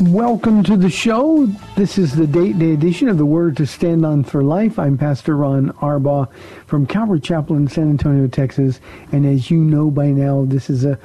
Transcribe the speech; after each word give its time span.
Welcome 0.00 0.62
to 0.62 0.78
the 0.78 0.88
show. 0.88 1.44
This 1.76 1.98
is 1.98 2.16
the 2.16 2.26
date 2.26 2.58
day 2.58 2.72
edition 2.72 3.10
of 3.10 3.18
the 3.18 3.26
Word 3.26 3.58
to 3.58 3.66
Stand 3.66 4.06
On 4.06 4.24
for 4.24 4.42
Life. 4.42 4.78
I'm 4.78 4.96
Pastor 4.96 5.36
Ron 5.36 5.72
Arbaugh 5.72 6.32
from 6.66 6.86
Calvary 6.86 7.20
Chapel 7.20 7.56
in 7.56 7.68
San 7.68 7.90
Antonio, 7.90 8.26
Texas. 8.26 8.80
And 9.12 9.26
as 9.26 9.50
you 9.50 9.58
know 9.58 9.90
by 9.90 10.06
now, 10.06 10.46
this 10.46 10.70
is 10.70 10.86
a 10.86 10.98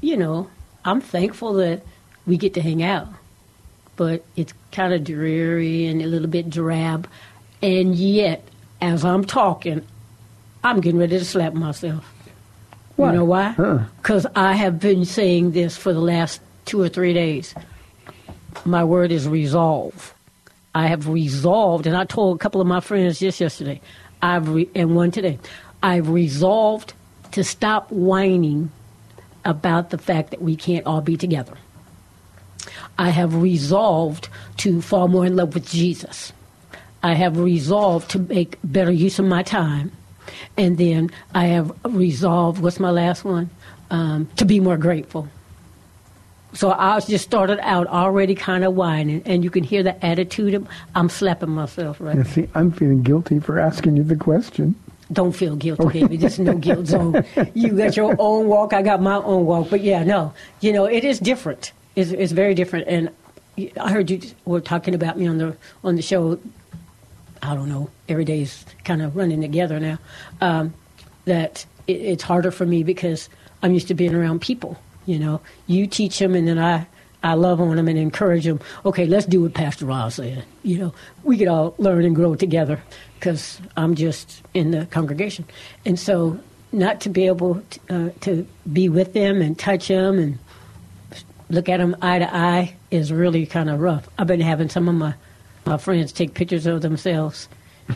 you 0.00 0.16
know, 0.16 0.48
I'm 0.84 1.00
thankful 1.00 1.54
that 1.54 1.82
we 2.26 2.36
get 2.36 2.54
to 2.54 2.62
hang 2.62 2.84
out, 2.84 3.08
but 3.96 4.24
it's 4.36 4.54
kind 4.70 4.94
of 4.94 5.02
dreary 5.02 5.86
and 5.86 6.00
a 6.00 6.06
little 6.06 6.28
bit 6.28 6.48
drab. 6.48 7.08
And 7.60 7.96
yet, 7.96 8.46
as 8.80 9.04
I'm 9.04 9.24
talking, 9.24 9.84
I'm 10.62 10.80
getting 10.80 11.00
ready 11.00 11.18
to 11.18 11.24
slap 11.24 11.54
myself. 11.54 12.08
Why? 12.94 13.10
You 13.10 13.18
know 13.18 13.24
why? 13.24 13.48
Huh. 13.48 13.80
Because 13.96 14.28
I 14.36 14.52
have 14.52 14.78
been 14.78 15.04
saying 15.04 15.50
this 15.50 15.76
for 15.76 15.92
the 15.92 16.00
last 16.00 16.40
two 16.64 16.80
or 16.80 16.88
three 16.88 17.12
days. 17.12 17.54
My 18.64 18.84
word 18.84 19.12
is 19.12 19.28
resolve. 19.28 20.14
I 20.74 20.86
have 20.86 21.08
resolved, 21.08 21.86
and 21.86 21.96
I 21.96 22.04
told 22.04 22.36
a 22.36 22.38
couple 22.38 22.60
of 22.60 22.66
my 22.66 22.80
friends 22.80 23.18
just 23.18 23.40
yesterday, 23.40 23.80
I've 24.22 24.48
re- 24.48 24.68
and 24.74 24.96
one 24.96 25.10
today, 25.10 25.38
I've 25.82 26.08
resolved 26.08 26.94
to 27.32 27.44
stop 27.44 27.90
whining 27.90 28.70
about 29.44 29.90
the 29.90 29.98
fact 29.98 30.30
that 30.30 30.40
we 30.40 30.56
can't 30.56 30.86
all 30.86 31.00
be 31.00 31.16
together. 31.16 31.54
I 32.98 33.10
have 33.10 33.34
resolved 33.34 34.28
to 34.58 34.80
fall 34.80 35.08
more 35.08 35.26
in 35.26 35.36
love 35.36 35.54
with 35.54 35.68
Jesus. 35.68 36.32
I 37.02 37.14
have 37.14 37.36
resolved 37.38 38.10
to 38.12 38.20
make 38.20 38.58
better 38.62 38.92
use 38.92 39.18
of 39.18 39.24
my 39.24 39.42
time. 39.42 39.90
And 40.56 40.78
then 40.78 41.10
I 41.34 41.46
have 41.46 41.72
resolved, 41.84 42.62
what's 42.62 42.78
my 42.78 42.90
last 42.90 43.24
one? 43.24 43.50
Um, 43.90 44.28
to 44.36 44.44
be 44.44 44.60
more 44.60 44.76
grateful. 44.76 45.28
So 46.54 46.70
I 46.70 46.94
was 46.94 47.06
just 47.06 47.24
started 47.24 47.58
out 47.62 47.86
already 47.86 48.34
kind 48.34 48.64
of 48.64 48.74
whining, 48.74 49.22
and 49.24 49.42
you 49.42 49.50
can 49.50 49.64
hear 49.64 49.82
the 49.82 50.04
attitude. 50.04 50.54
Of, 50.54 50.68
I'm 50.94 51.08
slapping 51.08 51.48
myself 51.48 52.00
right 52.00 52.14
And 52.14 52.26
see, 52.26 52.48
I'm 52.54 52.70
feeling 52.70 53.02
guilty 53.02 53.38
for 53.40 53.58
asking 53.58 53.96
you 53.96 54.02
the 54.02 54.16
question. 54.16 54.74
Don't 55.12 55.32
feel 55.32 55.56
guilty, 55.56 56.00
baby. 56.00 56.16
There's 56.16 56.38
no 56.38 56.54
guilt 56.56 56.86
zone. 56.86 57.24
You 57.54 57.76
got 57.76 57.96
your 57.96 58.16
own 58.18 58.48
walk. 58.48 58.72
I 58.72 58.82
got 58.82 59.02
my 59.02 59.16
own 59.16 59.46
walk. 59.46 59.68
But 59.70 59.82
yeah, 59.82 60.04
no, 60.04 60.32
you 60.60 60.72
know, 60.72 60.84
it 60.84 61.04
is 61.04 61.18
different. 61.18 61.72
It's, 61.96 62.10
it's 62.10 62.32
very 62.32 62.54
different. 62.54 62.88
And 62.88 63.10
I 63.78 63.90
heard 63.90 64.10
you 64.10 64.20
were 64.44 64.60
talking 64.60 64.94
about 64.94 65.18
me 65.18 65.26
on 65.26 65.38
the 65.38 65.56
on 65.84 65.96
the 65.96 66.02
show. 66.02 66.38
I 67.42 67.54
don't 67.54 67.68
know. 67.68 67.90
Every 68.08 68.24
day 68.24 68.42
is 68.42 68.64
kind 68.84 69.02
of 69.02 69.16
running 69.16 69.40
together 69.40 69.80
now. 69.80 69.98
Um, 70.40 70.72
that 71.24 71.66
it, 71.86 72.00
it's 72.00 72.22
harder 72.22 72.50
for 72.50 72.64
me 72.64 72.82
because 72.82 73.28
I'm 73.62 73.74
used 73.74 73.88
to 73.88 73.94
being 73.94 74.14
around 74.14 74.40
people. 74.40 74.78
You 75.06 75.18
know, 75.18 75.40
you 75.66 75.86
teach 75.86 76.18
them, 76.18 76.34
and 76.34 76.46
then 76.46 76.58
I 76.58 76.86
I 77.22 77.34
love 77.34 77.60
on 77.60 77.76
them 77.76 77.88
and 77.88 77.98
encourage 77.98 78.44
them. 78.44 78.60
Okay, 78.84 79.06
let's 79.06 79.26
do 79.26 79.42
what 79.42 79.54
Pastor 79.54 79.86
Ron 79.86 80.10
said. 80.10 80.44
You 80.62 80.78
know, 80.78 80.94
we 81.24 81.38
could 81.38 81.48
all 81.48 81.74
learn 81.78 82.04
and 82.04 82.14
grow 82.14 82.34
together 82.34 82.82
because 83.14 83.60
I'm 83.76 83.94
just 83.94 84.42
in 84.54 84.70
the 84.70 84.86
congregation, 84.86 85.44
and 85.84 85.98
so 85.98 86.38
not 86.72 87.00
to 87.02 87.10
be 87.10 87.26
able 87.26 87.62
to, 87.70 87.80
uh, 87.90 88.10
to 88.20 88.46
be 88.72 88.88
with 88.88 89.12
them 89.12 89.42
and 89.42 89.58
touch 89.58 89.88
them 89.88 90.18
and 90.18 90.38
look 91.50 91.68
at 91.68 91.76
them 91.76 91.94
eye 92.00 92.18
to 92.18 92.34
eye 92.34 92.74
is 92.90 93.12
really 93.12 93.46
kind 93.46 93.68
of 93.68 93.80
rough. 93.80 94.08
I've 94.18 94.26
been 94.26 94.40
having 94.40 94.68
some 94.68 94.88
of 94.88 94.94
my 94.94 95.14
my 95.64 95.76
friends 95.76 96.12
take 96.12 96.34
pictures 96.34 96.66
of 96.66 96.82
themselves 96.82 97.48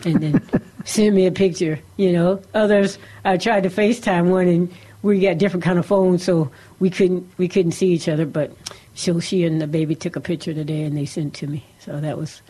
and 0.04 0.20
then 0.22 0.48
send 0.84 1.16
me 1.16 1.26
a 1.26 1.32
picture. 1.32 1.80
You 1.96 2.12
know, 2.12 2.42
others 2.54 2.98
I 3.24 3.38
tried 3.38 3.64
to 3.64 3.70
FaceTime 3.70 4.30
one 4.30 4.46
and 4.46 4.72
we 5.02 5.20
got 5.20 5.38
different 5.38 5.64
kind 5.64 5.78
of 5.78 5.86
phones, 5.86 6.22
so 6.22 6.50
we 6.80 6.90
couldn't 6.90 7.26
we 7.38 7.48
couldn't 7.48 7.72
see 7.72 7.88
each 7.92 8.08
other. 8.08 8.26
But 8.26 8.52
so 8.94 9.20
she 9.20 9.44
and 9.44 9.60
the 9.60 9.66
baby 9.66 9.94
took 9.94 10.16
a 10.16 10.20
picture 10.20 10.54
today 10.54 10.82
and 10.82 10.96
they 10.96 11.06
sent 11.06 11.34
to 11.34 11.46
me. 11.46 11.64
So 11.80 12.00
that 12.00 12.16
was 12.18 12.42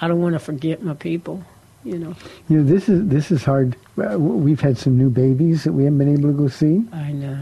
I 0.00 0.08
don't 0.08 0.20
want 0.20 0.34
to 0.34 0.38
forget 0.38 0.82
my 0.82 0.94
people. 0.94 1.42
You 1.84 1.96
know, 1.98 2.14
You 2.48 2.58
know, 2.58 2.64
this 2.64 2.88
is 2.88 3.06
this 3.08 3.30
is 3.30 3.44
hard. 3.44 3.76
We've 3.96 4.60
had 4.60 4.76
some 4.78 4.98
new 4.98 5.10
babies 5.10 5.64
that 5.64 5.72
we 5.72 5.84
haven't 5.84 5.98
been 5.98 6.12
able 6.12 6.30
to 6.32 6.36
go 6.36 6.48
see, 6.48 6.82
I 6.92 7.12
know. 7.12 7.38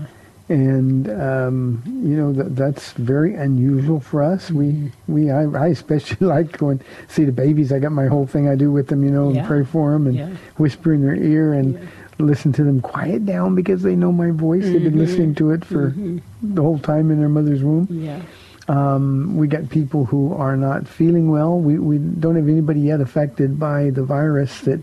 and 0.49 1.08
um, 1.11 1.82
you 1.87 2.17
know 2.17 2.32
that 2.35 2.55
that's 2.55 2.93
very 2.93 3.35
unusual 3.35 3.99
for 3.99 4.23
us. 4.23 4.50
We 4.50 4.93
we 5.08 5.31
I, 5.31 5.44
I 5.44 5.69
especially 5.69 6.26
like 6.26 6.58
going 6.58 6.81
see 7.08 7.25
the 7.25 7.32
babies. 7.32 7.73
I 7.73 7.79
got 7.79 7.93
my 7.93 8.06
whole 8.06 8.26
thing 8.26 8.47
I 8.49 8.55
do 8.56 8.70
with 8.70 8.88
them, 8.88 9.03
you 9.05 9.11
know, 9.11 9.31
and 9.31 9.44
pray 9.47 9.64
for 9.64 9.93
them 9.93 10.06
and 10.06 10.17
Yeah. 10.17 10.31
whisper 10.58 10.93
in 10.93 11.03
their 11.03 11.17
ear 11.17 11.55
and 11.55 11.88
listen 12.19 12.53
to 12.55 12.65
them 12.65 12.81
quiet 12.81 13.27
down 13.27 13.55
because 13.55 13.83
they 13.83 13.95
know 13.97 14.13
my 14.13 14.31
voice. 14.31 14.65
They've 14.65 14.83
been 14.83 14.99
listening 14.99 15.35
to 15.37 15.51
it 15.51 15.65
for 15.65 15.95
the 16.43 16.63
whole 16.63 16.79
time 16.79 17.11
in 17.11 17.19
their 17.19 17.29
mother's 17.29 17.63
womb. 17.63 17.89
Yeah. 17.91 18.23
Um, 18.69 19.37
we 19.37 19.47
got 19.47 19.69
people 19.69 20.05
who 20.07 20.35
are 20.35 20.57
not 20.57 20.89
feeling 20.89 21.31
well. 21.31 21.59
We 21.59 21.79
we 21.79 21.99
don't 21.99 22.37
have 22.37 22.49
anybody 22.49 22.81
yet 22.81 23.01
affected 23.01 23.61
by 23.61 23.91
the 23.91 24.03
virus 24.03 24.61
that 24.63 24.81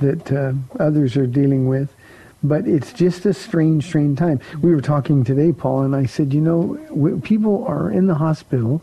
that 0.00 0.30
uh, 0.32 0.52
others 0.78 1.16
are 1.16 1.26
dealing 1.26 1.66
with. 1.66 1.92
But 2.42 2.68
it's 2.68 2.92
just 2.92 3.26
a 3.26 3.34
strange, 3.34 3.84
strange 3.86 4.18
time. 4.18 4.40
We 4.60 4.72
were 4.72 4.82
talking 4.82 5.24
today, 5.24 5.52
Paul, 5.52 5.82
and 5.82 5.96
I 5.96 6.04
said, 6.06 6.32
you 6.32 6.40
know, 6.40 6.76
w- 6.90 7.18
people 7.20 7.64
are 7.66 7.90
in 7.90 8.06
the 8.06 8.14
hospital 8.14 8.82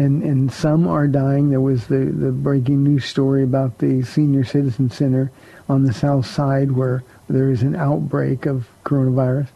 and 0.00 0.22
and 0.22 0.52
some 0.52 0.86
are 0.88 1.06
dying. 1.06 1.50
There 1.50 1.60
was 1.60 1.86
the 1.86 1.98
the 2.24 2.32
breaking 2.32 2.82
news 2.84 3.04
story 3.04 3.42
about 3.42 3.78
the 3.78 4.02
senior 4.02 4.44
citizen 4.44 4.90
center 4.90 5.30
on 5.68 5.84
the 5.84 5.92
south 5.92 6.26
side 6.26 6.72
where 6.72 7.02
there 7.28 7.50
is 7.50 7.62
an 7.62 7.74
outbreak 7.76 8.46
of 8.46 8.68
coronavirus, 8.84 9.48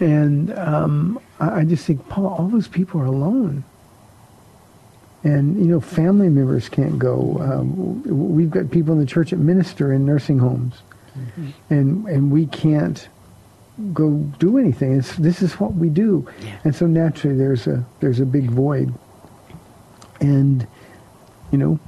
and 0.00 0.56
um, 0.58 1.18
I, 1.40 1.60
I 1.60 1.64
just 1.64 1.84
think, 1.86 2.08
Paul, 2.08 2.26
all 2.28 2.48
those 2.48 2.68
people 2.68 3.00
are 3.00 3.06
alone. 3.06 3.64
And 5.24 5.58
you 5.58 5.64
know, 5.66 5.80
family 5.80 6.28
members 6.28 6.68
can't 6.68 6.98
go. 6.98 7.38
Um, 7.40 8.02
we've 8.36 8.50
got 8.50 8.70
people 8.70 8.92
in 8.94 9.00
the 9.00 9.06
church 9.06 9.30
that 9.30 9.38
minister 9.38 9.92
in 9.92 10.06
nursing 10.06 10.38
homes, 10.38 10.74
and 11.70 12.06
and 12.06 12.30
we 12.30 12.46
can't 12.46 13.08
go 13.92 14.10
do 14.38 14.56
anything. 14.58 14.96
It's, 14.98 15.16
this 15.16 15.42
is 15.42 15.54
what 15.58 15.74
we 15.74 15.88
do, 15.88 16.28
Yeah. 16.42 16.58
and 16.64 16.74
so 16.74 16.86
naturally 16.86 17.36
there's 17.36 17.66
a 17.66 17.84
there's 18.00 18.20
a 18.20 18.26
big 18.26 18.50
void. 18.50 18.94
And 20.20 20.66
you 21.52 21.58
know, 21.58 21.78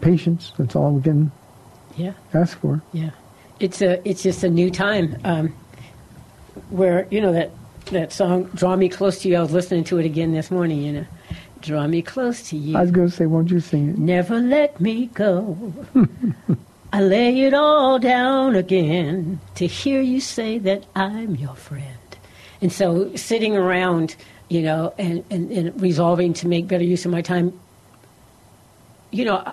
patience. 0.00 0.52
That's 0.58 0.74
all 0.76 0.92
we 0.92 1.02
can 1.02 1.30
Yeah. 1.96 2.12
ask 2.34 2.58
for. 2.58 2.80
Yeah, 2.92 3.10
it's 3.60 3.82
a 3.82 4.06
it's 4.08 4.22
just 4.22 4.44
a 4.44 4.48
new 4.48 4.70
time 4.70 5.16
um, 5.24 5.54
where 6.70 7.06
you 7.10 7.20
know 7.20 7.32
that 7.32 7.50
that 7.90 8.12
song 8.12 8.44
"Draw 8.54 8.76
Me 8.76 8.88
Close 8.88 9.20
to 9.20 9.28
You." 9.28 9.36
I 9.36 9.40
was 9.40 9.52
listening 9.52 9.84
to 9.84 9.98
it 9.98 10.06
again 10.06 10.32
this 10.32 10.50
morning. 10.50 10.82
You 10.82 10.92
know, 10.92 11.04
"Draw 11.60 11.86
me 11.88 12.02
close 12.02 12.48
to 12.50 12.56
you." 12.56 12.76
I 12.76 12.82
was 12.82 12.90
going 12.90 13.08
to 13.10 13.14
say, 13.14 13.26
won't 13.26 13.50
you 13.50 13.60
sing 13.60 13.90
it? 13.90 13.98
Never 13.98 14.38
let 14.40 14.80
me 14.80 15.06
go. 15.14 15.72
I 16.94 17.00
lay 17.00 17.40
it 17.42 17.54
all 17.54 17.98
down 17.98 18.54
again 18.54 19.40
to 19.54 19.66
hear 19.66 20.00
you 20.02 20.20
say 20.20 20.58
that 20.58 20.84
I'm 20.94 21.36
your 21.36 21.54
friend. 21.54 21.86
And 22.60 22.70
so 22.70 23.16
sitting 23.16 23.56
around, 23.56 24.14
you 24.52 24.60
know, 24.60 24.92
and, 24.98 25.24
and, 25.30 25.50
and 25.50 25.80
resolving 25.80 26.34
to 26.34 26.46
make 26.46 26.68
better 26.68 26.84
use 26.84 27.06
of 27.06 27.10
my 27.10 27.22
time, 27.22 27.58
you 29.10 29.24
know, 29.24 29.50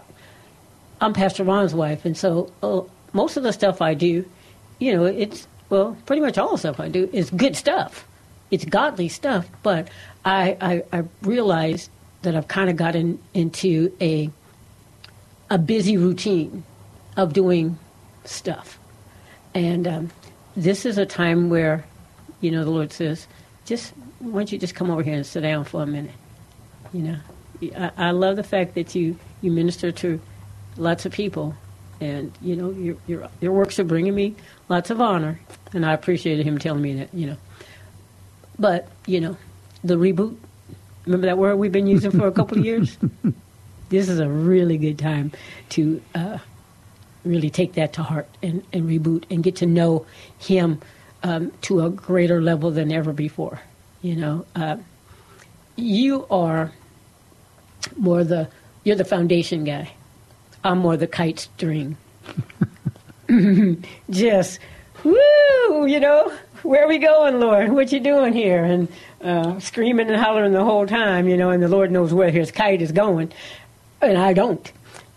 I'm 1.00 1.13
Pastor 1.13 1.46
Ron's 1.46 1.74
wife, 1.74 2.04
and 2.04 2.18
so 2.18 2.51
uh, 2.62 2.81
most 3.13 3.38
of 3.38 3.44
the 3.44 3.54
stuff 3.54 3.81
I 3.81 3.94
do, 3.94 4.25
you 4.80 4.94
know, 4.94 5.06
it's, 5.06 5.48
well, 5.69 5.96
pretty 6.06 6.22
much 6.22 6.38
all 6.38 6.51
the 6.51 6.57
stuff 6.57 6.81
I 6.81 6.90
do 6.90 7.10
is 7.13 7.30
good 7.30 7.56
stuff. 7.56 8.06
It's 8.51 8.66
godly 8.66 9.07
stuff, 9.07 9.48
but 9.63 9.88
I, 10.25 10.57
I, 10.60 10.84
I 10.92 11.04
realize 11.22 11.90
that 12.24 12.36
I've 12.36 12.50
kind 12.50 12.69
of 12.69 12.75
gotten 12.75 13.19
into 13.34 13.96
a 14.01 14.30
a 15.50 15.57
busy 15.57 15.96
routine 15.98 16.63
of 17.18 17.34
doing 17.34 17.80
stuff. 18.25 18.78
And 19.56 19.88
um, 19.88 20.12
this 20.56 20.86
is 20.86 20.98
a 20.98 21.06
time 21.06 21.50
where, 21.50 21.86
you 22.42 22.51
know, 22.51 22.63
the 22.63 22.69
Lord 22.69 22.92
says, 22.92 23.28
just, 23.66 23.94
why 24.19 24.31
don't 24.31 24.51
you 24.51 24.57
just 24.57 24.75
come 24.75 24.89
over 24.92 25.01
here 25.01 25.16
and 25.16 25.25
sit 25.25 25.42
down 25.42 25.63
for 25.63 25.81
a 25.81 25.86
minute? 25.86 26.13
You 26.94 27.01
know, 27.01 27.18
I, 27.77 27.92
I 27.98 28.12
love 28.12 28.36
the 28.36 28.44
fact 28.44 28.75
that 28.75 28.95
you, 28.95 29.18
you 29.42 29.51
minister 29.51 29.92
to 29.92 30.19
lots 30.77 31.06
of 31.06 31.12
people. 31.12 31.56
And, 32.01 32.31
you 32.42 32.56
know, 32.56 32.71
your, 32.71 32.98
your, 33.07 33.30
your 33.42 33.51
works 33.51 33.80
are 33.80 33.83
bringing 33.83 34.16
me 34.16 34.36
lots 34.69 34.89
of 34.89 35.01
honor. 35.01 35.39
And 35.74 35.86
I 35.86 35.94
appreciated 35.94 36.45
him 36.45 36.57
telling 36.57 36.81
me 36.81 36.94
that, 36.95 37.13
you 37.13 37.27
know. 37.27 37.38
But, 38.57 38.88
you 39.06 39.19
know, 39.21 39.38
the 39.83 39.95
reboot, 39.95 40.36
remember 41.06 41.27
that 41.27 41.38
word 41.38 41.57
we've 41.57 41.72
been 41.72 41.88
using 41.88 42.12
for 42.12 42.27
a 42.27 42.31
couple 42.31 42.57
of 42.57 42.65
years? 42.65 42.98
this 43.89 44.10
is 44.10 44.19
a 44.19 44.30
really 44.30 44.77
good 44.77 45.00
time 45.00 45.31
to 45.69 46.01
uh, 46.15 46.38
really 47.25 47.50
take 47.50 47.74
that 47.74 47.94
to 47.94 48.04
heart 48.04 48.27
and, 48.42 48.63
and 48.74 48.89
reboot 48.89 49.24
and 49.30 49.44
get 49.44 49.57
to 49.57 49.65
know 49.65 50.06
him 50.39 50.81
um, 51.24 51.51
to 51.62 51.86
a 51.86 51.89
greater 51.89 52.42
level 52.42 52.72
than 52.72 52.92
ever 52.92 53.13
before. 53.13 53.60
You 54.01 54.16
know, 54.16 54.46
uh, 54.56 54.78
you 55.75 56.25
are 56.30 56.72
more 57.98 58.24
the 58.24 58.50
you're 58.84 58.96
the 58.96 59.06
foundation 59.06 59.63
guy. 59.63 59.92
I'm 60.63 60.80
more 60.80 60.98
the 60.98 61.07
kite 61.07 61.40
string. 61.40 61.98
Just 64.10 64.60
woo, 65.04 65.86
you 65.86 66.00
know, 66.00 66.31
where 66.63 66.86
are 66.86 66.88
we 66.88 66.98
going, 66.98 67.40
Lord? 67.40 67.72
What 67.72 67.92
you 67.92 68.00
doing 68.00 68.34
here? 68.34 68.63
And 68.63 68.88
uh, 69.22 69.60
screaming 69.60 70.10
and 70.10 70.18
hollering 70.18 70.54
the 70.54 70.63
whole 70.63 70.88
time, 70.88 71.28
you 71.28 71.38
know, 71.38 71.50
and 71.50 71.62
the 71.62 71.68
Lord 71.68 71.92
knows 71.92 72.13
where 72.13 72.31
his 72.31 72.51
kite 72.51 72.81
is 72.81 72.92
going, 72.92 73.31
and 74.01 74.18
I 74.18 74.34
don't. 74.34 74.72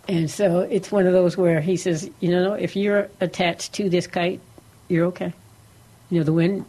And 0.07 0.29
so 0.29 0.59
it's 0.59 0.91
one 0.91 1.07
of 1.07 1.13
those 1.13 1.37
where 1.37 1.61
he 1.61 1.77
says, 1.77 2.09
you 2.19 2.29
know, 2.29 2.53
if 2.53 2.75
you're 2.75 3.09
attached 3.21 3.73
to 3.73 3.89
this 3.89 4.07
kite, 4.07 4.41
you're 4.89 5.05
okay. 5.07 5.33
You 6.09 6.19
know, 6.19 6.25
the 6.25 6.33
wind 6.33 6.65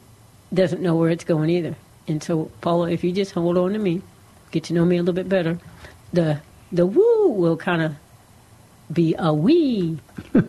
doesn't 0.53 0.81
know 0.81 0.95
where 0.95 1.11
it's 1.11 1.25
going 1.25 1.51
either. 1.51 1.75
And 2.07 2.23
so, 2.23 2.51
Paula, 2.61 2.91
if 2.91 3.03
you 3.03 3.13
just 3.13 3.33
hold 3.33 3.57
on 3.57 3.73
to 3.73 3.79
me, 3.79 4.03
get 4.51 4.65
to 4.65 4.75
know 4.75 4.85
me 4.85 4.97
a 4.97 5.01
little 5.01 5.15
bit 5.15 5.29
better, 5.29 5.59
the 6.13 6.41
the 6.71 6.87
woo 6.87 7.29
will 7.29 7.57
kind 7.57 7.83
of 7.83 7.95
be 8.93 9.15
a 9.19 9.33
wee, 9.33 9.99
and 10.35 10.49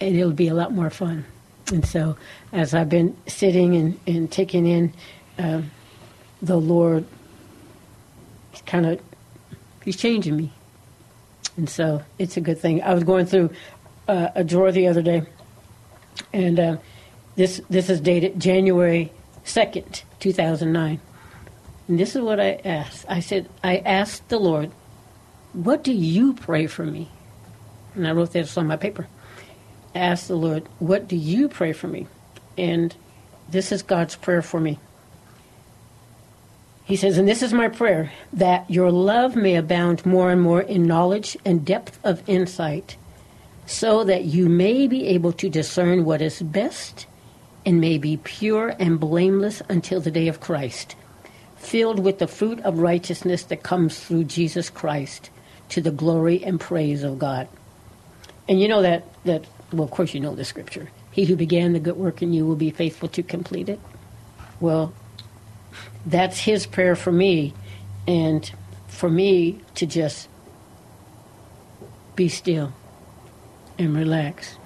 it'll 0.00 0.32
be 0.32 0.48
a 0.48 0.54
lot 0.54 0.72
more 0.72 0.90
fun. 0.90 1.24
And 1.72 1.86
so, 1.86 2.16
as 2.52 2.74
I've 2.74 2.88
been 2.88 3.16
sitting 3.26 3.76
and, 3.76 4.00
and 4.06 4.30
taking 4.30 4.66
in 4.66 4.92
uh, 5.38 5.62
the 6.42 6.56
Lord, 6.56 7.06
he's 8.50 8.62
kind 8.62 8.84
of 8.84 9.00
he's 9.84 9.96
changing 9.96 10.36
me, 10.36 10.52
and 11.56 11.70
so 11.70 12.02
it's 12.18 12.36
a 12.36 12.40
good 12.40 12.58
thing. 12.58 12.82
I 12.82 12.92
was 12.92 13.04
going 13.04 13.24
through 13.24 13.50
uh, 14.06 14.28
a 14.34 14.44
drawer 14.44 14.70
the 14.70 14.88
other 14.88 15.02
day, 15.02 15.22
and 16.32 16.60
uh, 16.60 16.76
this 17.36 17.62
this 17.70 17.88
is 17.88 18.00
dated 18.00 18.38
January 18.38 19.10
second, 19.44 20.02
two 20.20 20.32
thousand 20.32 20.72
nine. 20.72 21.00
And 21.88 21.98
this 21.98 22.14
is 22.14 22.22
what 22.22 22.40
I 22.40 22.60
asked. 22.64 23.04
I 23.08 23.20
said, 23.20 23.48
I 23.62 23.78
asked 23.78 24.28
the 24.28 24.38
Lord, 24.38 24.70
"What 25.52 25.82
do 25.82 25.92
you 25.92 26.34
pray 26.34 26.66
for 26.66 26.84
me?" 26.84 27.10
And 27.94 28.06
I 28.06 28.12
wrote 28.12 28.32
this 28.32 28.56
on 28.56 28.66
my 28.66 28.76
paper. 28.76 29.08
I 29.94 29.98
asked 29.98 30.28
the 30.28 30.36
Lord, 30.36 30.68
"What 30.78 31.08
do 31.08 31.16
you 31.16 31.48
pray 31.48 31.72
for 31.72 31.88
me?" 31.88 32.06
And 32.56 32.94
this 33.48 33.72
is 33.72 33.82
God's 33.82 34.16
prayer 34.16 34.42
for 34.42 34.60
me. 34.60 34.78
He 36.84 36.96
says, 36.96 37.16
and 37.16 37.28
this 37.28 37.42
is 37.42 37.52
my 37.52 37.68
prayer, 37.68 38.12
that 38.32 38.68
your 38.68 38.90
love 38.90 39.36
may 39.36 39.54
abound 39.54 40.04
more 40.04 40.30
and 40.30 40.40
more 40.40 40.60
in 40.60 40.86
knowledge 40.86 41.36
and 41.44 41.64
depth 41.64 41.98
of 42.02 42.28
insight, 42.28 42.96
so 43.66 44.02
that 44.04 44.24
you 44.24 44.48
may 44.48 44.88
be 44.88 45.06
able 45.06 45.32
to 45.34 45.48
discern 45.48 46.04
what 46.04 46.20
is 46.20 46.42
best 46.42 47.06
and 47.64 47.80
may 47.80 47.98
be 47.98 48.16
pure 48.16 48.74
and 48.78 48.98
blameless 48.98 49.62
until 49.68 50.00
the 50.00 50.10
day 50.10 50.28
of 50.28 50.40
Christ, 50.40 50.96
filled 51.56 52.00
with 52.00 52.18
the 52.18 52.26
fruit 52.26 52.60
of 52.60 52.78
righteousness 52.78 53.44
that 53.44 53.62
comes 53.62 53.98
through 54.00 54.24
Jesus 54.24 54.70
Christ 54.70 55.30
to 55.68 55.80
the 55.80 55.90
glory 55.90 56.44
and 56.44 56.60
praise 56.60 57.02
of 57.02 57.18
God. 57.18 57.48
And 58.48 58.60
you 58.60 58.68
know 58.68 58.82
that, 58.82 59.04
that 59.24 59.44
well, 59.72 59.84
of 59.84 59.90
course, 59.90 60.12
you 60.12 60.20
know 60.20 60.34
the 60.34 60.44
scripture. 60.44 60.90
He 61.12 61.24
who 61.24 61.36
began 61.36 61.72
the 61.72 61.80
good 61.80 61.96
work 61.96 62.22
in 62.22 62.32
you 62.32 62.46
will 62.46 62.56
be 62.56 62.70
faithful 62.70 63.08
to 63.10 63.22
complete 63.22 63.68
it. 63.68 63.80
Well, 64.60 64.92
that's 66.04 66.38
his 66.38 66.66
prayer 66.66 66.96
for 66.96 67.12
me, 67.12 67.54
and 68.06 68.50
for 68.88 69.08
me 69.08 69.60
to 69.76 69.86
just 69.86 70.28
be 72.16 72.28
still 72.28 72.72
and 73.78 73.96
relax 73.96 74.56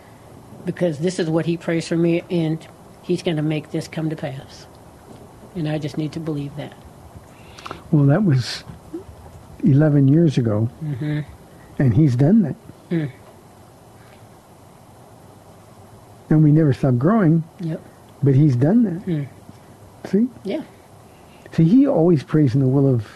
because 0.65 0.99
this 0.99 1.19
is 1.19 1.31
what 1.31 1.47
he 1.47 1.57
prays 1.57 1.87
for 1.87 1.97
me, 1.97 2.23
and 2.29 2.67
he's 3.07 3.23
going 3.23 3.37
to 3.37 3.43
make 3.43 3.71
this 3.71 3.87
come 3.89 4.11
to 4.11 4.17
pass. 4.17 4.67
And 5.55 5.69
I 5.69 5.79
just 5.79 5.97
need 5.97 6.13
to 6.13 6.21
believe 6.21 6.55
that. 6.57 6.75
Well, 7.91 8.05
that 8.07 8.25
was 8.25 8.65
11 9.65 10.09
years 10.09 10.37
ago, 10.37 10.69
mm-hmm. 10.83 11.21
and 11.79 11.95
he's 11.95 12.17
done 12.17 12.43
that. 12.43 12.57
Mm. 12.91 13.11
And 16.29 16.43
we 16.43 16.51
never 16.51 16.73
stopped 16.73 16.99
growing, 16.99 17.45
Yep. 17.61 17.81
but 18.23 18.35
he's 18.35 18.57
done 18.57 18.83
that. 18.83 19.07
Mm. 19.07 19.29
See? 20.05 20.29
Yeah. 20.45 20.63
See, 21.53 21.65
he 21.65 21.87
always 21.87 22.23
prays 22.23 22.55
in 22.55 22.61
the 22.61 22.69
will 22.69 22.93
of 22.93 23.09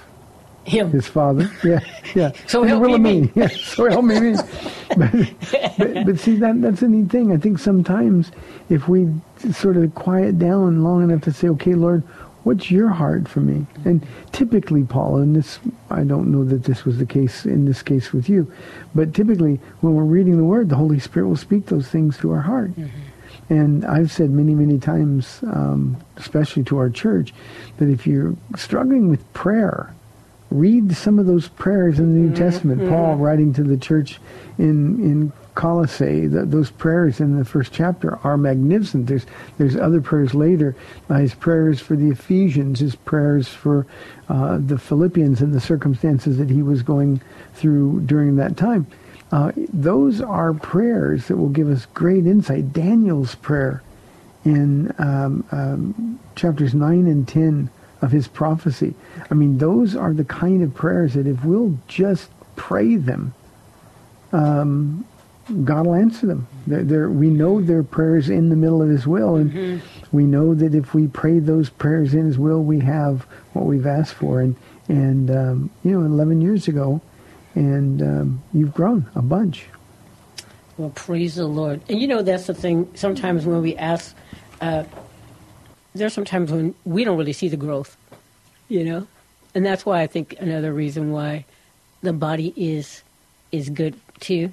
Him. 0.70 0.90
his 0.90 1.06
father. 1.06 1.50
Yeah, 1.64 1.80
yeah. 2.14 2.32
So 2.46 2.62
help 2.62 2.82
will 2.82 2.98
me 2.98 3.18
of 3.18 3.22
me. 3.22 3.32
Yeah, 3.42 3.48
so 3.48 3.88
help 3.90 4.04
me 4.04 4.20
me. 4.20 4.36
But, 4.96 5.12
but, 5.78 6.06
but 6.06 6.20
see, 6.20 6.36
that 6.36 6.60
that's 6.60 6.80
the 6.80 6.88
neat 6.88 7.10
thing. 7.10 7.32
I 7.32 7.36
think 7.36 7.58
sometimes 7.58 8.32
if 8.68 8.88
we 8.88 9.08
sort 9.52 9.76
of 9.76 9.94
quiet 9.94 10.38
down 10.38 10.82
long 10.82 11.02
enough 11.02 11.22
to 11.22 11.32
say, 11.32 11.48
okay, 11.48 11.74
Lord, 11.74 12.02
what's 12.44 12.70
your 12.70 12.88
heart 12.88 13.28
for 13.28 13.40
me? 13.40 13.66
And 13.84 14.06
typically, 14.32 14.84
Paul, 14.84 15.18
and 15.18 15.36
this, 15.36 15.58
I 15.90 16.04
don't 16.04 16.30
know 16.32 16.44
that 16.44 16.64
this 16.64 16.84
was 16.84 16.98
the 16.98 17.06
case 17.06 17.44
in 17.44 17.64
this 17.66 17.82
case 17.82 18.12
with 18.12 18.28
you, 18.28 18.50
but 18.94 19.14
typically 19.14 19.60
when 19.80 19.94
we're 19.94 20.04
reading 20.04 20.36
the 20.36 20.44
Word, 20.44 20.68
the 20.68 20.76
Holy 20.76 20.98
Spirit 20.98 21.28
will 21.28 21.36
speak 21.36 21.66
those 21.66 21.88
things 21.88 22.16
to 22.18 22.32
our 22.32 22.40
heart. 22.40 22.72
And 23.48 23.84
I've 23.84 24.12
said 24.12 24.30
many, 24.30 24.54
many 24.54 24.78
times, 24.78 25.40
um, 25.42 25.96
especially 26.16 26.62
to 26.64 26.78
our 26.78 26.88
church, 26.88 27.34
that 27.78 27.88
if 27.88 28.06
you're 28.06 28.36
struggling 28.56 29.08
with 29.08 29.30
prayer, 29.32 29.92
read 30.50 30.96
some 30.96 31.18
of 31.18 31.26
those 31.26 31.48
prayers 31.48 31.98
in 31.98 32.12
the 32.12 32.20
New 32.20 32.34
Testament. 32.34 32.88
Paul 32.88 33.16
writing 33.16 33.52
to 33.54 33.62
the 33.62 33.76
church 33.76 34.20
in 34.58 35.00
in 35.00 35.32
Colossae, 35.54 36.28
th 36.28 36.48
those 36.48 36.70
prayers 36.70 37.20
in 37.20 37.36
the 37.36 37.44
first 37.44 37.72
chapter 37.72 38.18
are 38.24 38.36
magnificent. 38.36 39.06
There's 39.06 39.26
there's 39.58 39.76
other 39.76 40.00
prayers 40.00 40.34
later. 40.34 40.74
Uh, 41.08 41.18
his 41.18 41.34
prayers 41.34 41.80
for 41.80 41.96
the 41.96 42.10
Ephesians, 42.10 42.80
his 42.80 42.94
prayers 42.94 43.48
for 43.48 43.86
uh, 44.28 44.58
the 44.58 44.78
Philippians 44.78 45.40
and 45.40 45.52
the 45.52 45.60
circumstances 45.60 46.38
that 46.38 46.50
he 46.50 46.62
was 46.62 46.82
going 46.82 47.20
through 47.54 48.00
during 48.02 48.36
that 48.36 48.56
time. 48.56 48.86
Uh, 49.32 49.52
those 49.72 50.20
are 50.20 50.52
prayers 50.54 51.28
that 51.28 51.36
will 51.36 51.48
give 51.48 51.68
us 51.68 51.86
great 51.94 52.26
insight. 52.26 52.72
Daniel's 52.72 53.34
prayer 53.36 53.82
in 54.44 54.92
um, 54.98 55.44
um, 55.52 56.18
chapters 56.34 56.74
9 56.74 57.06
and 57.06 57.28
10 57.28 57.70
of 58.02 58.12
his 58.12 58.28
prophecy. 58.28 58.94
I 59.30 59.34
mean, 59.34 59.58
those 59.58 59.94
are 59.94 60.12
the 60.12 60.24
kind 60.24 60.62
of 60.62 60.74
prayers 60.74 61.14
that 61.14 61.26
if 61.26 61.44
we'll 61.44 61.78
just 61.88 62.30
pray 62.56 62.96
them, 62.96 63.34
um, 64.32 65.04
God 65.64 65.86
will 65.86 65.94
answer 65.94 66.26
them. 66.26 66.46
They're, 66.66 66.84
they're, 66.84 67.10
we 67.10 67.28
know 67.28 67.60
they're 67.60 67.82
prayers 67.82 68.30
in 68.30 68.48
the 68.48 68.56
middle 68.56 68.82
of 68.82 68.88
his 68.88 69.06
will, 69.06 69.36
and 69.36 69.82
we 70.12 70.24
know 70.24 70.54
that 70.54 70.74
if 70.74 70.94
we 70.94 71.08
pray 71.08 71.38
those 71.40 71.68
prayers 71.68 72.14
in 72.14 72.26
his 72.26 72.38
will, 72.38 72.62
we 72.62 72.80
have 72.80 73.22
what 73.52 73.66
we've 73.66 73.86
asked 73.86 74.14
for. 74.14 74.40
And, 74.40 74.56
and 74.88 75.30
um, 75.30 75.70
you 75.82 75.98
know, 75.98 76.06
11 76.06 76.40
years 76.40 76.68
ago, 76.68 77.00
and 77.54 78.00
um, 78.02 78.42
you've 78.52 78.72
grown 78.72 79.10
a 79.14 79.22
bunch. 79.22 79.66
Well, 80.78 80.90
praise 80.90 81.34
the 81.34 81.46
Lord. 81.46 81.80
And 81.88 82.00
you 82.00 82.06
know, 82.06 82.22
that's 82.22 82.46
the 82.46 82.54
thing. 82.54 82.88
Sometimes 82.94 83.44
when 83.44 83.60
we 83.60 83.76
ask, 83.76 84.14
uh, 84.60 84.84
there's 85.94 86.12
sometimes 86.12 86.50
when 86.52 86.74
we 86.84 87.04
don't 87.04 87.18
really 87.18 87.32
see 87.32 87.48
the 87.48 87.56
growth, 87.56 87.96
you 88.68 88.84
know? 88.84 89.06
And 89.54 89.66
that's 89.66 89.84
why 89.84 90.00
I 90.02 90.06
think 90.06 90.36
another 90.38 90.72
reason 90.72 91.10
why 91.10 91.44
the 92.02 92.12
body 92.12 92.52
is 92.56 93.02
is 93.52 93.68
good 93.68 93.94
too, 94.20 94.52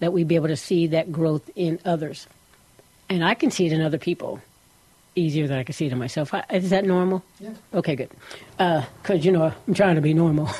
that 0.00 0.12
we 0.12 0.24
be 0.24 0.34
able 0.34 0.48
to 0.48 0.56
see 0.56 0.86
that 0.88 1.10
growth 1.10 1.48
in 1.56 1.78
others. 1.86 2.26
And 3.08 3.24
I 3.24 3.34
can 3.34 3.50
see 3.50 3.66
it 3.66 3.72
in 3.72 3.80
other 3.80 3.98
people 3.98 4.40
easier 5.14 5.46
than 5.46 5.58
I 5.58 5.62
can 5.62 5.72
see 5.72 5.86
it 5.86 5.92
in 5.92 5.98
myself. 5.98 6.34
I, 6.34 6.44
is 6.52 6.68
that 6.68 6.84
normal? 6.84 7.24
Yeah. 7.40 7.54
Okay, 7.72 7.96
good. 7.96 8.10
Uh, 8.58 8.84
because, 9.02 9.24
you 9.24 9.32
know, 9.32 9.50
I'm 9.66 9.74
trying 9.74 9.94
to 9.94 10.02
be 10.02 10.12
normal. 10.14 10.48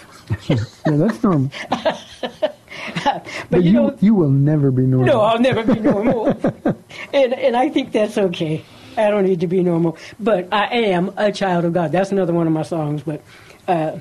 Yeah, 0.48 0.56
that's 0.84 1.22
normal. 1.22 1.52
but, 1.70 3.26
But 3.50 3.62
you 3.62 3.70
you, 3.70 3.72
know, 3.72 3.96
you 4.00 4.14
will 4.14 4.30
never 4.30 4.72
be 4.72 4.82
normal. 4.82 5.06
No, 5.06 5.20
I'll 5.20 5.38
never 5.38 5.62
be 5.62 5.78
normal. 5.78 6.28
and 7.12 7.32
and 7.32 7.56
I 7.56 7.68
think 7.68 7.92
that's 7.92 8.18
okay. 8.18 8.64
I 8.96 9.10
don't 9.10 9.24
need 9.24 9.40
to 9.40 9.46
be 9.46 9.62
normal, 9.62 9.96
but 10.18 10.48
I 10.52 10.66
am 10.66 11.12
a 11.16 11.30
child 11.32 11.64
of 11.64 11.72
God. 11.72 11.92
That's 11.92 12.12
another 12.12 12.32
one 12.32 12.46
of 12.46 12.52
my 12.52 12.62
songs. 12.62 13.02
But 13.02 13.22
uh, 13.68 13.98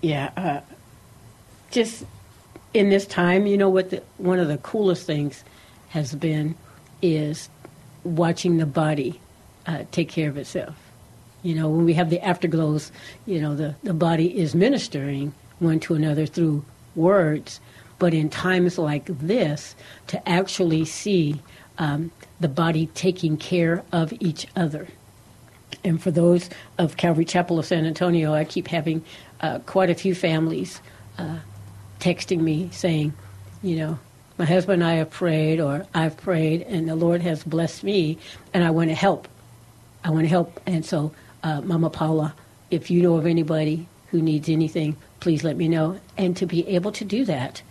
yeah, 0.00 0.30
uh, 0.36 0.60
just 1.70 2.04
in 2.74 2.90
this 2.90 3.06
time, 3.06 3.46
you 3.46 3.56
know 3.56 3.68
what? 3.68 3.90
The, 3.90 4.02
one 4.18 4.38
of 4.38 4.48
the 4.48 4.58
coolest 4.58 5.06
things 5.06 5.44
has 5.90 6.14
been 6.14 6.54
is 7.00 7.48
watching 8.04 8.56
the 8.56 8.66
body 8.66 9.20
uh, 9.66 9.84
take 9.90 10.08
care 10.08 10.28
of 10.28 10.36
itself. 10.36 10.76
You 11.42 11.54
know, 11.54 11.68
when 11.68 11.84
we 11.84 11.94
have 11.94 12.10
the 12.10 12.20
afterglows, 12.20 12.92
you 13.26 13.40
know, 13.40 13.54
the, 13.54 13.74
the 13.82 13.94
body 13.94 14.38
is 14.38 14.54
ministering 14.54 15.34
one 15.58 15.80
to 15.80 15.94
another 15.94 16.26
through 16.26 16.64
words. 16.94 17.60
But 17.98 18.14
in 18.14 18.30
times 18.30 18.78
like 18.78 19.06
this, 19.06 19.76
to 20.08 20.28
actually 20.28 20.84
see 20.84 21.40
um, 21.78 22.10
the 22.40 22.48
body 22.48 22.86
taking 22.94 23.36
care 23.36 23.82
of 23.92 24.12
each 24.20 24.46
other. 24.56 24.88
And 25.84 26.00
for 26.02 26.10
those 26.10 26.48
of 26.78 26.96
Calvary 26.96 27.24
Chapel 27.24 27.58
of 27.58 27.66
San 27.66 27.86
Antonio, 27.86 28.32
I 28.32 28.44
keep 28.44 28.68
having 28.68 29.04
uh, 29.40 29.58
quite 29.60 29.90
a 29.90 29.94
few 29.94 30.14
families 30.14 30.80
uh, 31.18 31.38
texting 31.98 32.40
me 32.40 32.68
saying, 32.72 33.12
you 33.62 33.76
know, 33.76 33.98
my 34.38 34.44
husband 34.44 34.82
and 34.82 34.90
I 34.90 34.94
have 34.94 35.10
prayed, 35.10 35.60
or 35.60 35.86
I've 35.94 36.16
prayed, 36.16 36.62
and 36.62 36.88
the 36.88 36.96
Lord 36.96 37.20
has 37.22 37.44
blessed 37.44 37.84
me, 37.84 38.18
and 38.54 38.64
I 38.64 38.70
want 38.70 38.90
to 38.90 38.94
help. 38.94 39.28
I 40.04 40.10
want 40.10 40.24
to 40.24 40.28
help. 40.28 40.60
And 40.66 40.84
so, 40.84 41.12
uh, 41.42 41.60
Mama 41.60 41.90
Paula, 41.90 42.34
if 42.70 42.90
you 42.90 43.02
know 43.02 43.16
of 43.16 43.26
anybody 43.26 43.86
who 44.08 44.22
needs 44.22 44.48
anything, 44.48 44.96
please 45.20 45.44
let 45.44 45.56
me 45.56 45.68
know. 45.68 45.98
And 46.16 46.36
to 46.38 46.46
be 46.46 46.66
able 46.68 46.92
to 46.92 47.04
do 47.04 47.24
that 47.26 47.62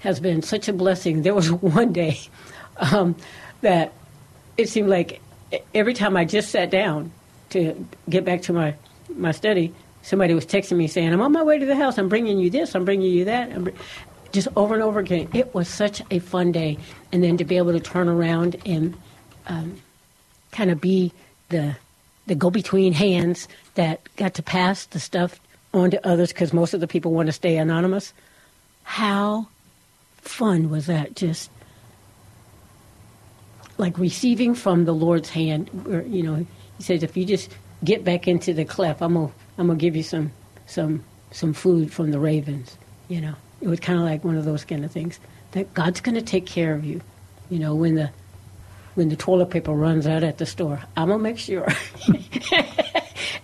has 0.00 0.20
been 0.20 0.42
such 0.42 0.68
a 0.68 0.72
blessing. 0.72 1.22
There 1.22 1.34
was 1.34 1.50
one 1.52 1.92
day 1.92 2.20
um, 2.78 3.16
that 3.60 3.92
it 4.56 4.68
seemed 4.68 4.88
like 4.88 5.20
every 5.74 5.94
time 5.94 6.16
I 6.16 6.24
just 6.24 6.50
sat 6.50 6.70
down 6.70 7.12
to 7.50 7.86
get 8.08 8.24
back 8.24 8.42
to 8.42 8.52
my, 8.52 8.74
my 9.14 9.32
study, 9.32 9.74
somebody 10.02 10.34
was 10.34 10.46
texting 10.46 10.76
me 10.76 10.86
saying, 10.86 11.12
I'm 11.12 11.20
on 11.20 11.32
my 11.32 11.42
way 11.42 11.58
to 11.58 11.66
the 11.66 11.76
house. 11.76 11.98
I'm 11.98 12.08
bringing 12.08 12.38
you 12.38 12.50
this. 12.50 12.74
I'm 12.74 12.84
bringing 12.84 13.12
you 13.12 13.24
that. 13.26 13.62
Br-" 13.62 13.70
just 14.32 14.48
over 14.56 14.74
and 14.74 14.82
over 14.82 14.98
again. 14.98 15.28
It 15.32 15.54
was 15.54 15.68
such 15.68 16.02
a 16.10 16.18
fun 16.18 16.52
day. 16.52 16.78
And 17.12 17.22
then 17.22 17.36
to 17.36 17.44
be 17.44 17.56
able 17.56 17.72
to 17.72 17.80
turn 17.80 18.08
around 18.08 18.56
and 18.66 18.96
um, 19.46 19.80
kind 20.50 20.70
of 20.70 20.80
be 20.80 21.12
the 21.48 21.76
the 22.26 22.34
go 22.34 22.50
between 22.50 22.94
hands 22.94 23.48
that 23.74 24.00
got 24.16 24.32
to 24.34 24.42
pass 24.42 24.86
the 24.86 24.98
stuff 24.98 25.38
on 25.74 25.90
to 25.90 26.06
others 26.06 26.32
because 26.32 26.54
most 26.54 26.72
of 26.72 26.80
the 26.80 26.86
people 26.86 27.12
want 27.12 27.26
to 27.26 27.32
stay 27.32 27.58
anonymous. 27.58 28.14
How 28.82 29.46
fun 30.16 30.70
was 30.70 30.86
that? 30.86 31.16
Just 31.16 31.50
like 33.78 33.98
receiving 33.98 34.54
from 34.54 34.84
the 34.84 34.94
Lord's 34.94 35.28
hand. 35.30 35.68
Where, 35.84 36.02
you 36.02 36.22
know, 36.22 36.46
He 36.76 36.82
says, 36.82 37.02
if 37.02 37.16
you 37.16 37.24
just 37.24 37.50
get 37.82 38.04
back 38.04 38.26
into 38.28 38.52
the 38.52 38.64
cleft, 38.64 39.02
I'm 39.02 39.14
gonna 39.14 39.32
I'm 39.58 39.66
gonna 39.66 39.78
give 39.78 39.96
you 39.96 40.02
some 40.02 40.32
some 40.66 41.04
some 41.30 41.52
food 41.52 41.92
from 41.92 42.10
the 42.10 42.18
ravens. 42.18 42.76
You 43.08 43.20
know, 43.20 43.34
it 43.60 43.68
was 43.68 43.80
kind 43.80 43.98
of 43.98 44.04
like 44.04 44.24
one 44.24 44.36
of 44.36 44.44
those 44.44 44.64
kind 44.64 44.84
of 44.84 44.90
things 44.90 45.18
that 45.52 45.72
God's 45.74 46.00
to 46.00 46.22
take 46.22 46.46
care 46.46 46.74
of 46.74 46.84
you. 46.84 47.00
You 47.50 47.58
know, 47.58 47.74
when 47.74 47.94
the 47.94 48.10
when 48.94 49.08
the 49.08 49.16
toilet 49.16 49.50
paper 49.50 49.72
runs 49.72 50.06
out 50.06 50.22
at 50.22 50.38
the 50.38 50.46
store, 50.46 50.80
I'm 50.96 51.08
gonna 51.08 51.22
make 51.22 51.38
sure. 51.38 51.66
and, 52.06 52.16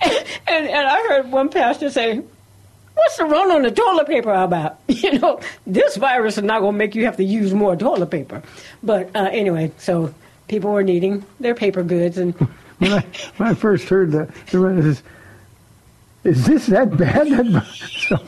and, 0.01 0.69
and 0.69 0.89
I 0.89 1.07
heard 1.09 1.31
one 1.31 1.49
pastor 1.49 1.91
say, 1.91 2.23
"What's 3.01 3.17
the 3.17 3.25
run 3.25 3.51
on 3.51 3.63
the 3.63 3.71
toilet 3.71 4.07
paper 4.07 4.33
about? 4.33 4.79
You 5.01 5.19
know, 5.19 5.41
this 5.67 5.97
virus 5.97 6.37
is 6.37 6.45
not 6.45 6.61
gonna 6.61 6.77
make 6.77 6.95
you 6.95 7.07
have 7.07 7.17
to 7.17 7.25
use 7.25 7.55
more 7.55 7.75
toilet 7.75 8.11
paper." 8.11 8.43
But 8.83 9.11
uh, 9.17 9.31
anyway, 9.33 9.73
so 9.79 10.15
people 10.49 10.71
were 10.71 10.83
needing 10.83 11.25
their 11.39 11.55
paper 11.55 11.83
goods, 11.83 12.19
and 12.19 12.35
when, 12.79 12.93
I, 12.93 13.05
when 13.39 13.49
I 13.49 13.55
first 13.55 13.89
heard 13.89 14.13
the, 14.13 14.31
the 14.51 14.59
run, 14.59 14.83
says, 14.83 15.03
is 16.25 16.45
this 16.45 16.67
that 16.67 16.97
bad? 16.97 17.29
That, 17.29 17.67
so, 18.09 18.19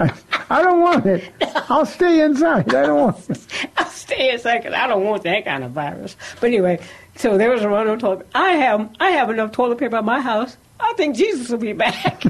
I, 0.00 0.12
I 0.48 0.62
don't 0.62 0.80
want 0.80 1.06
it. 1.06 1.30
I'll 1.68 1.86
stay 1.86 2.22
inside. 2.22 2.74
I 2.74 2.86
don't 2.86 3.00
want 3.00 3.30
it. 3.30 3.46
I'll 3.76 3.86
stay 3.86 4.34
a 4.34 4.38
second. 4.38 4.74
I 4.74 4.88
don't 4.88 5.04
want 5.04 5.22
that 5.22 5.44
kind 5.44 5.62
of 5.62 5.70
virus. 5.70 6.16
But 6.40 6.48
anyway, 6.48 6.80
so 7.16 7.38
there 7.38 7.50
was 7.50 7.62
a 7.62 7.68
run 7.68 7.86
on 7.86 7.98
toilet. 7.98 8.26
I 8.34 8.52
have 8.52 8.90
I 8.98 9.10
have 9.10 9.30
enough 9.30 9.52
toilet 9.52 9.78
paper 9.78 9.96
at 9.96 10.04
my 10.04 10.20
house. 10.20 10.56
I 10.80 10.94
think 10.96 11.14
Jesus 11.16 11.50
will 11.50 11.58
be 11.58 11.74
back. 11.74 12.24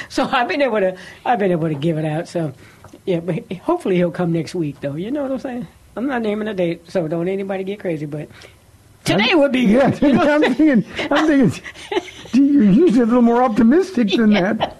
so 0.08 0.24
I've 0.24 0.48
been 0.48 0.62
able 0.62 0.80
to 0.80 0.96
I've 1.24 1.38
been 1.38 1.50
able 1.52 1.68
to 1.68 1.74
give 1.74 1.98
it 1.98 2.04
out. 2.04 2.28
So 2.28 2.52
yeah, 3.04 3.20
but 3.20 3.50
hopefully 3.58 3.96
he'll 3.96 4.10
come 4.10 4.32
next 4.32 4.54
week 4.54 4.80
though. 4.80 4.94
You 4.94 5.10
know 5.10 5.22
what 5.22 5.32
I'm 5.32 5.38
saying? 5.38 5.66
I'm 5.96 6.06
not 6.06 6.22
naming 6.22 6.48
a 6.48 6.54
date, 6.54 6.88
so 6.90 7.08
don't 7.08 7.28
anybody 7.28 7.64
get 7.64 7.80
crazy. 7.80 8.06
But 8.06 8.28
today 9.04 9.34
would 9.34 9.52
be 9.52 9.60
Yeah, 9.60 9.90
good. 9.90 10.02
You 10.02 10.12
know 10.14 10.22
I'm 10.34 10.44
I'm 10.44 10.54
thinking, 10.54 10.84
I'm 11.10 11.26
thinking, 11.26 11.62
you're 12.32 12.64
usually 12.64 13.00
a 13.00 13.06
little 13.06 13.22
more 13.22 13.42
optimistic 13.42 14.10
than 14.10 14.30
that. 14.34 14.76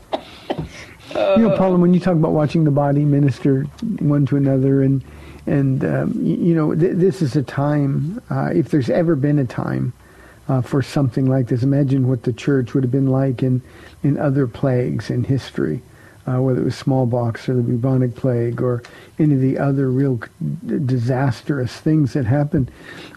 you 1.10 1.48
know, 1.48 1.56
Paula, 1.56 1.76
when 1.76 1.92
you 1.94 2.00
talk 2.00 2.14
about 2.14 2.32
watching 2.32 2.64
the 2.64 2.70
body 2.70 3.04
minister 3.04 3.64
one 3.98 4.26
to 4.26 4.36
another, 4.36 4.82
and 4.82 5.02
and 5.46 5.84
um, 5.84 6.12
y- 6.16 6.36
you 6.38 6.54
know, 6.54 6.74
th- 6.74 6.96
this 6.96 7.20
is 7.22 7.34
a 7.34 7.42
time. 7.42 8.22
Uh, 8.30 8.50
if 8.54 8.68
there's 8.70 8.90
ever 8.90 9.16
been 9.16 9.38
a 9.38 9.44
time 9.44 9.92
uh, 10.50 10.60
for 10.60 10.82
something 10.82 11.26
like 11.26 11.46
this, 11.46 11.62
imagine 11.62 12.08
what 12.08 12.24
the 12.24 12.32
church 12.32 12.74
would 12.74 12.82
have 12.82 12.90
been 12.90 13.06
like 13.06 13.40
in 13.40 13.62
in 14.02 14.18
other 14.18 14.48
plagues 14.48 15.08
in 15.08 15.22
history, 15.22 15.80
uh, 16.26 16.42
whether 16.42 16.60
it 16.60 16.64
was 16.64 16.74
smallpox 16.74 17.48
or 17.48 17.54
the 17.54 17.62
bubonic 17.62 18.16
plague 18.16 18.60
or 18.60 18.82
any 19.20 19.34
of 19.34 19.40
the 19.40 19.56
other 19.56 19.92
real 19.92 20.20
disastrous 20.86 21.72
things 21.74 22.14
that 22.14 22.24
happened. 22.24 22.68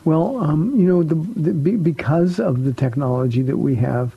Well, 0.06 0.38
um, 0.44 0.80
you 0.80 0.86
know, 0.86 1.02
the, 1.02 1.16
the, 1.16 1.75
because 1.78 2.40
of 2.40 2.66
the 2.66 2.74
technology 2.74 3.42
that 3.42 3.58
we 3.58 3.75
have, 3.75 4.16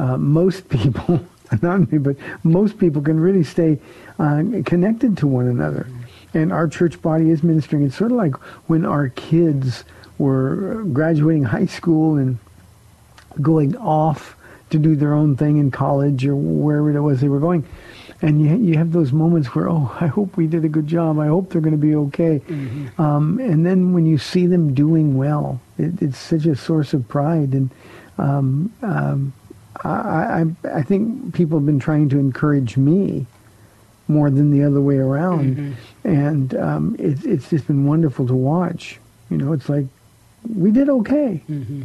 uh, 0.00 0.16
most 0.16 0.68
people, 0.76 1.24
not 1.62 1.92
me, 1.92 1.98
but 1.98 2.16
most 2.42 2.78
people 2.78 3.00
can 3.00 3.20
really 3.20 3.44
stay 3.44 3.78
uh, 4.18 4.42
connected 4.64 5.16
to 5.18 5.28
one 5.28 5.46
another. 5.46 5.86
And 6.34 6.52
our 6.52 6.66
church 6.66 7.00
body 7.00 7.30
is 7.30 7.44
ministering. 7.44 7.84
It's 7.84 7.96
sort 7.96 8.10
of 8.10 8.16
like 8.16 8.34
when 8.68 8.84
our 8.84 9.10
kids 9.10 9.84
were 10.18 10.82
graduating 10.92 11.44
high 11.44 11.66
school 11.66 12.16
and 12.16 12.38
going 13.42 13.76
off 13.76 14.36
to 14.70 14.78
do 14.78 14.96
their 14.96 15.14
own 15.14 15.36
thing 15.36 15.58
in 15.58 15.70
college 15.70 16.26
or 16.26 16.34
wherever 16.34 16.90
it 16.90 17.00
was 17.00 17.20
they 17.20 17.28
were 17.28 17.40
going. 17.40 17.64
And 18.22 18.40
you, 18.42 18.56
you 18.56 18.78
have 18.78 18.92
those 18.92 19.12
moments 19.12 19.54
where, 19.54 19.68
oh, 19.68 19.94
I 20.00 20.06
hope 20.06 20.36
we 20.38 20.46
did 20.46 20.64
a 20.64 20.68
good 20.68 20.86
job. 20.86 21.18
I 21.18 21.26
hope 21.26 21.50
they're 21.50 21.60
going 21.60 21.72
to 21.72 21.78
be 21.78 21.94
okay. 21.94 22.40
Um, 22.98 23.38
and 23.38 23.64
then 23.66 23.92
when 23.92 24.06
you 24.06 24.16
see 24.18 24.46
them 24.46 24.72
doing 24.74 25.16
well, 25.18 25.60
it, 25.78 26.00
it's 26.00 26.18
such 26.18 26.46
a 26.46 26.56
source 26.56 26.94
of 26.94 27.06
pride. 27.08 27.52
And 27.52 27.70
um, 28.16 28.72
um, 28.82 29.32
I, 29.84 29.90
I 30.64 30.78
I 30.78 30.82
think 30.82 31.34
people 31.34 31.58
have 31.58 31.66
been 31.66 31.78
trying 31.78 32.08
to 32.08 32.18
encourage 32.18 32.78
me 32.78 33.26
more 34.08 34.30
than 34.30 34.50
the 34.50 34.64
other 34.64 34.80
way 34.80 34.96
around, 34.96 35.76
and 36.04 36.54
um, 36.56 36.96
it's 36.98 37.24
it's 37.26 37.50
just 37.50 37.66
been 37.66 37.84
wonderful 37.84 38.26
to 38.28 38.34
watch. 38.34 38.98
You 39.28 39.36
know, 39.36 39.52
it's 39.52 39.68
like 39.68 39.84
we 40.54 40.70
did 40.70 40.88
okay. 40.88 41.42
Yeah, 41.48 41.84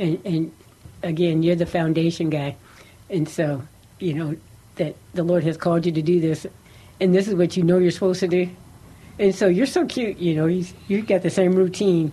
and 0.00 0.20
and 0.24 0.52
again, 1.02 1.42
you're 1.42 1.54
the 1.54 1.66
foundation 1.66 2.30
guy, 2.30 2.56
and 3.08 3.28
so 3.28 3.62
you 3.98 4.14
know 4.14 4.36
that 4.76 4.96
the 5.14 5.22
Lord 5.22 5.44
has 5.44 5.56
called 5.56 5.86
you 5.86 5.92
to 5.92 6.02
do 6.02 6.20
this, 6.20 6.46
and 6.98 7.14
this 7.14 7.28
is 7.28 7.34
what 7.34 7.56
you 7.56 7.62
know 7.62 7.78
you're 7.78 7.90
supposed 7.90 8.20
to 8.20 8.28
do, 8.28 8.48
and 9.18 9.34
so 9.34 9.46
you're 9.46 9.66
so 9.66 9.86
cute. 9.86 10.18
You 10.18 10.34
know, 10.34 10.46
you 10.46 10.64
you 10.88 11.02
got 11.02 11.22
the 11.22 11.30
same 11.30 11.52
routine, 11.52 12.12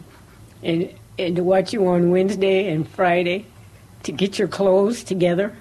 and 0.62 0.94
and 1.17 1.36
to 1.38 1.44
watch 1.44 1.74
you 1.74 1.88
on 1.88 2.12
Wednesday 2.12 2.72
and 2.72 2.88
Friday, 2.88 3.46
to 4.03 4.12
get 4.12 4.38
your 4.38 4.50
clothes 4.50 5.03
together, 5.03 5.56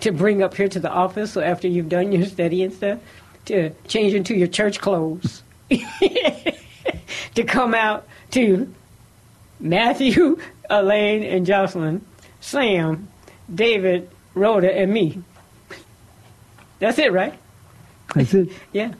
to 0.00 0.10
bring 0.10 0.42
up 0.42 0.54
here 0.54 0.68
to 0.68 0.80
the 0.80 0.90
office. 0.90 1.32
So 1.32 1.40
after 1.40 1.68
you've 1.68 1.88
done 1.88 2.12
your 2.12 2.26
study 2.26 2.62
and 2.62 2.72
stuff, 2.72 2.98
to 3.46 3.70
change 3.86 4.14
into 4.14 4.34
your 4.34 4.48
church 4.48 4.80
clothes, 4.80 5.42
to 5.70 7.44
come 7.46 7.72
out 7.72 8.06
to 8.32 8.72
Matthew, 9.60 10.38
Elaine, 10.70 11.22
and 11.22 11.46
Jocelyn, 11.46 12.04
Sam, 12.40 13.08
David, 13.52 14.10
Rhoda, 14.34 14.72
and 14.72 14.92
me. 14.92 15.22
That's 16.78 16.98
it, 16.98 17.12
right? 17.12 17.34
That's 18.14 18.34
it. 18.34 18.50
Yeah. 18.72 18.92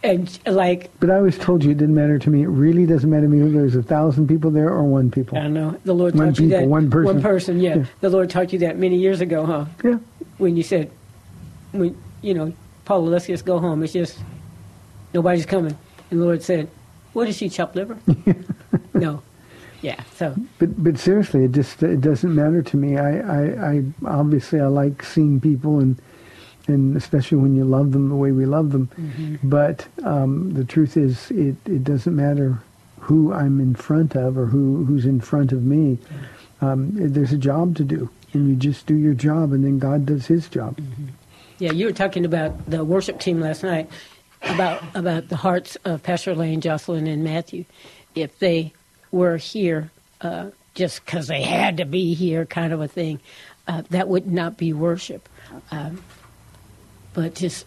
And 0.00 0.38
like, 0.46 0.92
But 1.00 1.10
I 1.10 1.16
always 1.16 1.36
told 1.36 1.64
you 1.64 1.72
it 1.72 1.78
didn't 1.78 1.96
matter 1.96 2.20
to 2.20 2.30
me. 2.30 2.42
It 2.42 2.48
really 2.48 2.86
doesn't 2.86 3.10
matter 3.10 3.22
to 3.22 3.28
me 3.28 3.42
whether 3.42 3.52
there's 3.54 3.74
a 3.74 3.82
thousand 3.82 4.28
people 4.28 4.52
there 4.52 4.68
or 4.68 4.84
one 4.84 5.10
people. 5.10 5.36
I 5.36 5.48
know, 5.48 5.76
the 5.84 5.92
Lord 5.92 6.14
One 6.14 6.28
taught 6.28 6.38
you 6.38 6.46
people, 6.46 6.60
that. 6.60 6.68
one 6.68 6.88
person. 6.88 7.14
One 7.14 7.22
person, 7.22 7.60
yeah. 7.60 7.78
Yeah. 7.78 7.84
The 8.00 8.10
Lord 8.10 8.30
taught 8.30 8.52
you 8.52 8.60
that 8.60 8.78
many 8.78 8.96
years 8.96 9.20
ago, 9.20 9.44
huh? 9.44 9.64
Yeah. 9.82 9.98
When 10.36 10.56
you 10.56 10.62
said, 10.62 10.92
when, 11.72 12.00
you 12.22 12.32
know, 12.34 12.52
Paula, 12.84 13.08
let's 13.08 13.26
just 13.26 13.44
go 13.44 13.58
home. 13.58 13.82
It's 13.82 13.92
just, 13.92 14.20
nobody's 15.12 15.46
coming. 15.46 15.76
And 16.12 16.20
the 16.20 16.24
Lord 16.24 16.44
said, 16.44 16.70
what 17.12 17.28
is 17.28 17.36
she, 17.36 17.48
chopped 17.48 17.74
liver? 17.74 17.98
no. 18.94 19.20
Yeah, 19.80 20.02
so, 20.14 20.34
But 20.58 20.82
but 20.82 20.98
seriously, 20.98 21.44
it 21.44 21.52
just 21.52 21.82
it 21.82 22.00
doesn't 22.00 22.34
matter 22.34 22.62
to 22.62 22.76
me. 22.76 22.98
I, 22.98 23.18
I, 23.20 23.72
I 23.72 23.84
obviously 24.06 24.60
I 24.60 24.66
like 24.66 25.02
seeing 25.04 25.40
people 25.40 25.78
and 25.78 25.96
and 26.66 26.96
especially 26.96 27.38
when 27.38 27.54
you 27.56 27.64
love 27.64 27.92
them 27.92 28.08
the 28.08 28.16
way 28.16 28.32
we 28.32 28.44
love 28.44 28.72
them. 28.72 29.38
But 29.42 29.86
um, 30.04 30.52
the 30.52 30.64
truth 30.64 30.96
is, 30.96 31.30
it, 31.30 31.56
it 31.64 31.82
doesn't 31.82 32.14
matter 32.14 32.60
who 33.00 33.32
I'm 33.32 33.60
in 33.60 33.74
front 33.74 34.14
of 34.16 34.36
or 34.36 34.46
who 34.46 34.84
who's 34.84 35.06
in 35.06 35.20
front 35.20 35.52
of 35.52 35.62
me. 35.62 35.98
Um, 36.60 36.90
there's 36.94 37.32
a 37.32 37.38
job 37.38 37.76
to 37.76 37.84
do, 37.84 38.10
and 38.32 38.48
you 38.48 38.56
just 38.56 38.86
do 38.86 38.94
your 38.94 39.14
job, 39.14 39.52
and 39.52 39.64
then 39.64 39.78
God 39.78 40.06
does 40.06 40.26
His 40.26 40.48
job. 40.48 40.78
Yeah, 41.58 41.72
you 41.72 41.86
were 41.86 41.92
talking 41.92 42.24
about 42.24 42.68
the 42.68 42.84
worship 42.84 43.20
team 43.20 43.40
last 43.40 43.62
night 43.62 43.88
about 44.42 44.82
about 44.94 45.28
the 45.28 45.36
hearts 45.36 45.76
of 45.84 46.02
Pastor 46.02 46.34
Lane, 46.34 46.60
Jocelyn, 46.60 47.06
and 47.06 47.22
Matthew. 47.24 47.64
If 48.14 48.38
they 48.40 48.72
were 49.10 49.36
here 49.36 49.90
uh, 50.20 50.50
just 50.74 51.04
because 51.04 51.28
they 51.28 51.42
had 51.42 51.76
to 51.78 51.84
be 51.84 52.14
here, 52.14 52.46
kind 52.46 52.72
of 52.72 52.80
a 52.80 52.88
thing, 52.88 53.20
uh, 53.66 53.82
that 53.90 54.08
would 54.08 54.26
not 54.26 54.56
be 54.56 54.72
worship. 54.72 55.28
Um, 55.70 56.02
but 57.14 57.34
just 57.34 57.66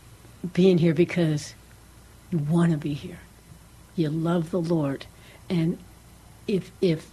being 0.53 0.77
here 0.77 0.93
because 0.93 1.53
you 2.31 2.38
want 2.38 2.71
to 2.71 2.77
be 2.77 2.93
here, 2.93 3.19
you 3.95 4.10
love 4.10 4.51
the 4.51 4.62
Lord, 4.62 5.05
and 5.50 5.77
if 6.48 6.71
if 6.81 7.10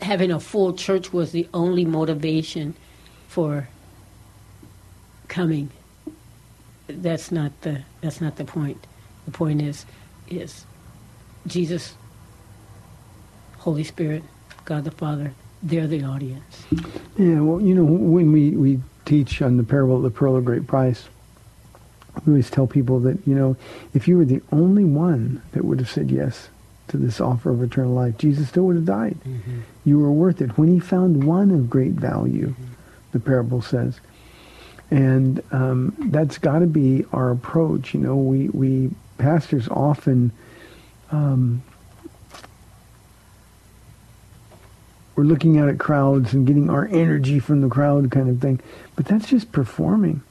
having 0.00 0.30
a 0.30 0.40
full 0.40 0.72
church 0.72 1.12
was 1.12 1.32
the 1.32 1.48
only 1.52 1.84
motivation 1.84 2.74
for 3.28 3.68
coming 5.28 5.70
that's 6.88 7.30
not 7.30 7.52
the 7.60 7.82
that's 8.00 8.20
not 8.20 8.36
the 8.36 8.44
point. 8.44 8.86
The 9.26 9.30
point 9.30 9.62
is 9.62 9.84
is 10.28 10.64
Jesus, 11.46 11.94
Holy 13.68 13.84
Spirit, 13.84 14.22
God 14.64 14.84
the 14.84 14.90
Father, 14.90 15.34
they're 15.62 15.86
the 15.86 16.02
audience. 16.02 16.64
Yeah, 17.18 17.40
well, 17.40 17.60
you 17.60 17.74
know, 17.74 17.84
when 17.84 18.32
we, 18.32 18.52
we 18.52 18.80
teach 19.04 19.42
on 19.42 19.58
the 19.58 19.62
parable 19.62 19.98
of 19.98 20.02
the 20.04 20.10
pearl 20.10 20.36
of 20.36 20.46
great 20.46 20.66
price, 20.66 21.10
we 22.24 22.32
always 22.32 22.48
tell 22.48 22.66
people 22.66 22.98
that, 23.00 23.18
you 23.26 23.34
know, 23.34 23.58
if 23.92 24.08
you 24.08 24.16
were 24.16 24.24
the 24.24 24.40
only 24.52 24.84
one 24.84 25.42
that 25.52 25.66
would 25.66 25.80
have 25.80 25.90
said 25.90 26.10
yes 26.10 26.48
to 26.86 26.96
this 26.96 27.20
offer 27.20 27.50
of 27.50 27.62
eternal 27.62 27.92
life, 27.92 28.16
Jesus 28.16 28.48
still 28.48 28.62
would 28.62 28.76
have 28.76 28.86
died. 28.86 29.18
You 29.84 29.98
were 29.98 30.12
worth 30.12 30.40
it. 30.40 30.56
When 30.56 30.68
he 30.72 30.80
found 30.80 31.24
one 31.24 31.50
of 31.50 31.68
great 31.68 31.92
value, 31.92 32.54
the 33.12 33.20
parable 33.20 33.60
says. 33.60 34.00
And 34.90 35.42
um, 35.52 35.94
that's 36.10 36.38
got 36.38 36.60
to 36.60 36.66
be 36.66 37.04
our 37.12 37.30
approach. 37.30 37.92
You 37.92 38.00
know, 38.00 38.16
we, 38.16 38.48
we 38.48 38.92
pastors 39.18 39.68
often 39.68 40.32
um, 41.10 41.62
we're 45.18 45.24
looking 45.24 45.58
out 45.58 45.68
at 45.68 45.80
crowds 45.80 46.32
and 46.32 46.46
getting 46.46 46.70
our 46.70 46.86
energy 46.92 47.40
from 47.40 47.60
the 47.60 47.68
crowd 47.68 48.08
kind 48.12 48.28
of 48.30 48.40
thing. 48.40 48.60
But 48.94 49.06
that's 49.06 49.26
just 49.26 49.50
performing. 49.50 50.22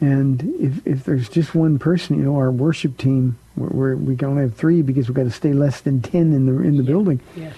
And 0.00 0.42
if, 0.58 0.86
if 0.86 1.04
there's 1.04 1.28
just 1.28 1.54
one 1.54 1.78
person, 1.78 2.16
you 2.16 2.24
know, 2.24 2.36
our 2.36 2.50
worship 2.50 2.96
team, 2.96 3.36
we're, 3.56 3.94
we 3.94 4.16
can 4.16 4.28
only 4.28 4.42
have 4.44 4.54
three 4.54 4.80
because 4.80 5.06
we've 5.06 5.14
got 5.14 5.24
to 5.24 5.30
stay 5.30 5.52
less 5.52 5.82
than 5.82 6.00
10 6.00 6.32
in 6.32 6.46
the, 6.46 6.62
in 6.62 6.78
the 6.78 6.82
building. 6.82 7.20
Yeah. 7.36 7.52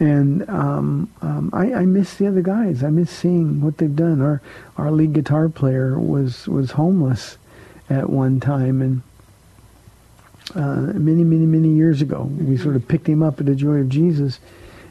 And 0.00 0.50
um, 0.50 1.08
um, 1.22 1.50
I, 1.52 1.72
I 1.72 1.86
miss 1.86 2.16
the 2.16 2.26
other 2.26 2.42
guys. 2.42 2.82
I 2.82 2.90
miss 2.90 3.08
seeing 3.08 3.60
what 3.60 3.78
they've 3.78 3.94
done. 3.94 4.20
Our 4.20 4.42
our 4.76 4.90
lead 4.90 5.12
guitar 5.12 5.48
player 5.48 6.00
was 6.00 6.48
was 6.48 6.72
homeless 6.72 7.36
at 7.88 8.08
one 8.08 8.40
time, 8.40 8.80
and 8.80 9.02
uh, 10.54 10.98
many 10.98 11.22
many 11.22 11.44
many 11.44 11.68
years 11.68 12.00
ago, 12.00 12.22
we 12.22 12.56
sort 12.56 12.76
of 12.76 12.88
picked 12.88 13.06
him 13.06 13.22
up 13.22 13.40
at 13.40 13.46
the 13.46 13.54
Joy 13.54 13.74
of 13.74 13.90
Jesus, 13.90 14.40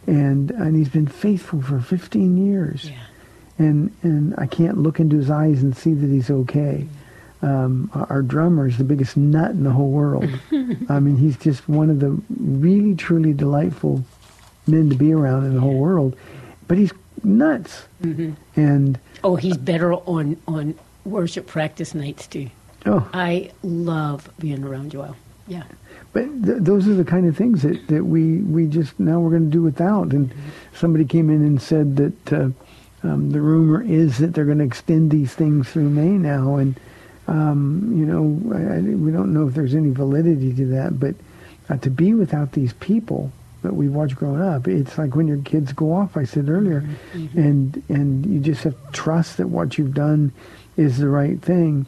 and 0.10 0.52
and 0.52 0.76
he's 0.76 0.90
been 0.90 1.08
faithful 1.08 1.62
for 1.62 1.80
15 1.80 2.38
years. 2.38 2.90
Yeah. 2.90 2.98
And 3.60 3.92
and 4.04 4.34
I 4.38 4.48
can't 4.48 4.78
look 4.80 5.00
into 5.00 5.18
his 5.18 5.30
eyes 5.30 5.62
and 5.62 5.76
see 5.76 5.94
that 5.94 6.08
he's 6.08 6.30
okay. 6.32 6.88
Um, 7.42 7.90
our, 7.94 8.22
drummer 8.22 8.68
is 8.68 8.78
the 8.78 8.84
biggest 8.84 9.16
nut 9.16 9.52
in 9.52 9.64
the 9.64 9.72
whole 9.72 9.92
world. 9.92 10.26
I 10.90 11.00
mean, 11.00 11.16
he's 11.16 11.38
just 11.38 11.70
one 11.70 11.90
of 11.90 12.02
the 12.02 12.20
really 12.38 12.96
truly 12.96 13.32
delightful 13.32 14.04
men 14.68 14.90
to 14.90 14.96
be 14.98 15.14
around 15.14 15.46
in 15.46 15.54
the 15.54 15.62
whole 15.62 15.78
world. 15.78 16.18
But 16.68 16.78
he's 16.78 16.92
nuts. 17.24 17.88
And 18.58 19.00
Oh, 19.24 19.38
he's 19.38 19.56
better 19.56 19.94
on 19.94 20.36
on 20.50 20.76
worship 21.06 21.48
practice 21.48 21.96
nights 21.96 22.28
too. 22.28 22.50
oh, 22.86 23.08
I 23.14 23.52
love 23.64 24.30
being 24.40 24.64
around 24.66 24.92
Joel. 24.92 25.16
Yeah. 25.50 25.64
but 26.14 26.26
th- 26.46 26.62
those 26.62 26.88
are 26.88 26.94
the 26.94 27.04
kind 27.04 27.28
of 27.28 27.36
things 27.36 27.64
that, 27.64 27.88
that 27.88 28.06
we, 28.06 28.38
we 28.38 28.68
just 28.68 29.00
now 29.00 29.20
we're 29.20 29.32
going 29.32 29.50
to 29.50 29.52
do 29.52 29.62
without. 29.64 30.14
And 30.14 30.32
somebody 30.74 31.06
came 31.06 31.30
in 31.30 31.44
and 31.44 31.62
said 31.62 31.98
that 31.98 32.34
uh, 32.34 32.50
um, 33.04 33.32
the 33.32 33.42
rumor 33.42 33.82
is 33.82 34.20
that 34.20 34.34
they're 34.34 34.46
going 34.46 34.60
to 34.60 34.64
extend 34.64 35.12
these 35.12 35.34
things 35.34 35.70
through 35.70 35.90
May 35.90 36.10
now, 36.10 36.56
and 36.58 36.80
um, 37.28 37.92
you 37.96 38.06
know 38.06 38.56
I, 38.56 38.78
I, 38.78 38.80
we 38.82 39.12
don't 39.12 39.34
know 39.34 39.48
if 39.48 39.54
there's 39.54 39.76
any 39.76 39.90
validity 39.90 40.54
to 40.54 40.66
that. 40.68 41.00
But 41.00 41.16
uh, 41.70 41.78
to 41.78 41.90
be 41.90 42.14
without 42.14 42.52
these 42.54 42.74
people 42.74 43.32
that 43.62 43.74
we 43.74 43.90
watch 43.90 44.16
growing 44.16 44.42
up, 44.42 44.68
it's 44.68 44.98
like 44.98 45.16
when 45.16 45.28
your 45.28 45.42
kids 45.44 45.74
go 45.74 45.94
off. 45.94 46.16
I 46.18 46.24
said 46.26 46.50
earlier, 46.50 46.88
and 47.36 47.82
and 47.90 48.26
you 48.26 48.40
just 48.40 48.64
have 48.64 48.74
to 48.74 48.92
trust 48.92 49.38
that 49.38 49.48
what 49.48 49.78
you've 49.78 49.94
done 49.94 50.32
is 50.78 50.98
the 50.98 51.10
right 51.10 51.42
thing, 51.42 51.86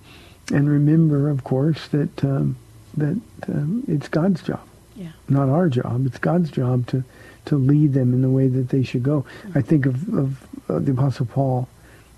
and 0.54 0.70
remember, 0.70 1.30
of 1.30 1.44
course, 1.44 1.88
that 1.90 2.24
um, 2.24 2.56
that 2.98 3.20
um, 3.48 3.84
it's 3.88 4.08
God's 4.08 4.42
job 4.42 4.62
Yeah. 4.96 5.12
not 5.30 5.50
our 5.50 5.70
job. 5.70 6.06
It's 6.06 6.20
God's 6.20 6.52
job 6.52 6.88
to, 6.88 7.04
to 7.46 7.56
lead 7.58 7.94
them 7.94 8.14
in 8.14 8.22
the 8.22 8.30
way 8.30 8.48
that 8.48 8.70
they 8.70 8.84
should 8.84 9.04
go. 9.04 9.26
Mm-hmm. 9.44 9.58
I 9.58 9.62
think 9.62 9.86
of, 9.86 10.14
of, 10.14 10.48
of 10.70 10.86
the 10.86 10.92
Apostle 10.92 11.26
Paul 11.26 11.68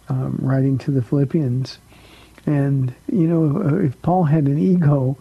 um, 0.09 0.37
writing 0.41 0.77
to 0.79 0.91
the 0.91 1.01
Philippians. 1.01 1.77
And, 2.45 2.93
you 3.11 3.27
know, 3.27 3.61
uh, 3.61 3.75
if 3.77 4.01
Paul 4.01 4.23
had 4.25 4.45
an 4.45 4.59
ego, 4.59 5.17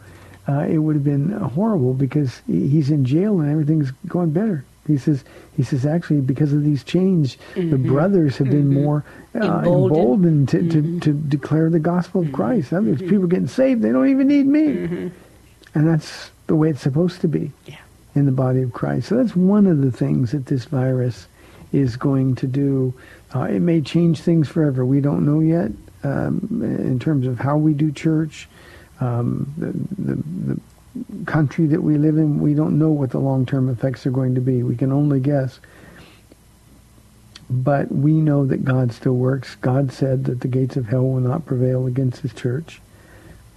uh, 0.48 0.66
it 0.68 0.78
would 0.78 0.96
have 0.96 1.04
been 1.04 1.30
horrible 1.30 1.94
because 1.94 2.42
he's 2.48 2.90
in 2.90 3.04
jail 3.04 3.40
and 3.40 3.50
everything's 3.50 3.92
going 4.08 4.30
better. 4.30 4.64
He 4.88 4.98
says, 4.98 5.22
he 5.56 5.62
says, 5.62 5.86
actually, 5.86 6.20
because 6.20 6.52
of 6.52 6.64
these 6.64 6.82
chains, 6.82 7.36
the 7.54 7.60
mm-hmm. 7.60 7.86
brothers 7.86 8.36
have 8.38 8.50
been 8.50 8.64
mm-hmm. 8.70 8.82
more 8.82 9.04
uh, 9.36 9.38
Emboldened. 9.38 9.96
emboldened 9.96 10.48
to, 10.48 10.68
to, 10.68 11.00
to 11.00 11.12
declare 11.12 11.70
the 11.70 11.78
gospel 11.78 12.22
of 12.22 12.32
Christ. 12.32 12.70
That 12.70 12.82
means 12.82 13.00
people 13.00 13.22
are 13.22 13.28
getting 13.28 13.46
saved. 13.46 13.82
They 13.82 13.92
don't 13.92 14.08
even 14.08 14.26
need 14.26 14.46
me. 14.46 15.12
And 15.74 15.86
that's 15.88 16.30
the 16.46 16.54
way 16.56 16.70
it's 16.70 16.82
supposed 16.82 17.20
to 17.22 17.28
be 17.28 17.52
Yeah. 17.66 17.76
in 18.14 18.26
the 18.26 18.32
body 18.32 18.62
of 18.62 18.72
Christ. 18.72 19.08
So 19.08 19.16
that's 19.16 19.34
one 19.34 19.66
of 19.66 19.80
the 19.80 19.90
things 19.92 20.32
that 20.32 20.46
this 20.46 20.64
virus 20.66 21.26
is 21.72 21.96
going 21.96 22.34
to 22.36 22.46
do. 22.46 22.92
Uh, 23.34 23.42
it 23.44 23.60
may 23.60 23.80
change 23.80 24.20
things 24.20 24.48
forever. 24.48 24.84
We 24.84 25.00
don't 25.00 25.24
know 25.24 25.40
yet 25.40 25.70
um, 26.04 26.60
in 26.62 26.98
terms 26.98 27.26
of 27.26 27.38
how 27.38 27.56
we 27.56 27.72
do 27.72 27.90
church. 27.90 28.48
Um, 29.00 29.52
the, 29.56 29.72
the, 30.14 30.22
the 30.54 31.24
country 31.24 31.66
that 31.68 31.82
we 31.82 31.96
live 31.96 32.18
in, 32.18 32.40
we 32.40 32.52
don't 32.54 32.78
know 32.78 32.90
what 32.90 33.10
the 33.10 33.18
long-term 33.18 33.70
effects 33.70 34.06
are 34.06 34.10
going 34.10 34.34
to 34.34 34.40
be. 34.42 34.62
We 34.62 34.76
can 34.76 34.92
only 34.92 35.20
guess. 35.20 35.58
but 37.48 37.90
we 37.90 38.12
know 38.12 38.46
that 38.46 38.64
God 38.64 38.92
still 38.92 39.16
works. 39.16 39.56
God 39.56 39.92
said 39.92 40.24
that 40.24 40.40
the 40.40 40.48
gates 40.48 40.76
of 40.76 40.86
hell 40.86 41.02
will 41.06 41.20
not 41.20 41.46
prevail 41.46 41.86
against 41.86 42.20
his 42.20 42.32
church. 42.32 42.80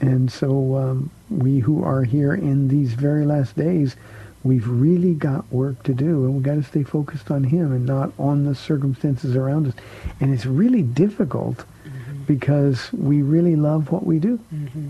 And 0.06 0.32
so 0.32 0.76
um, 0.76 1.12
we 1.30 1.60
who 1.60 1.84
are 1.84 2.04
here 2.04 2.34
in 2.34 2.68
these 2.68 2.94
very 2.94 3.26
last 3.26 3.56
days, 3.56 3.96
we've 4.44 4.68
really 4.68 5.13
got 5.13 5.52
work 5.52 5.82
to 5.84 5.94
do, 5.94 6.26
and 6.26 6.36
we've 6.36 6.44
got 6.44 6.56
to 6.56 6.63
stay 6.63 6.84
focused 6.84 7.32
on 7.32 7.44
him 7.44 7.72
and 7.72 7.86
not 7.86 8.12
on 8.20 8.46
the 8.46 8.54
circumstances 8.54 9.36
around 9.36 9.68
us. 9.68 9.74
And 10.20 10.34
it's 10.34 10.46
really 10.46 10.84
difficult 10.84 11.58
mm-hmm. 11.58 12.24
because 12.26 12.91
we 12.94 13.22
really 13.24 13.56
love 13.56 13.91
what 13.91 14.06
we 14.06 14.20
do. 14.20 14.39
Mm-hmm. 14.54 14.89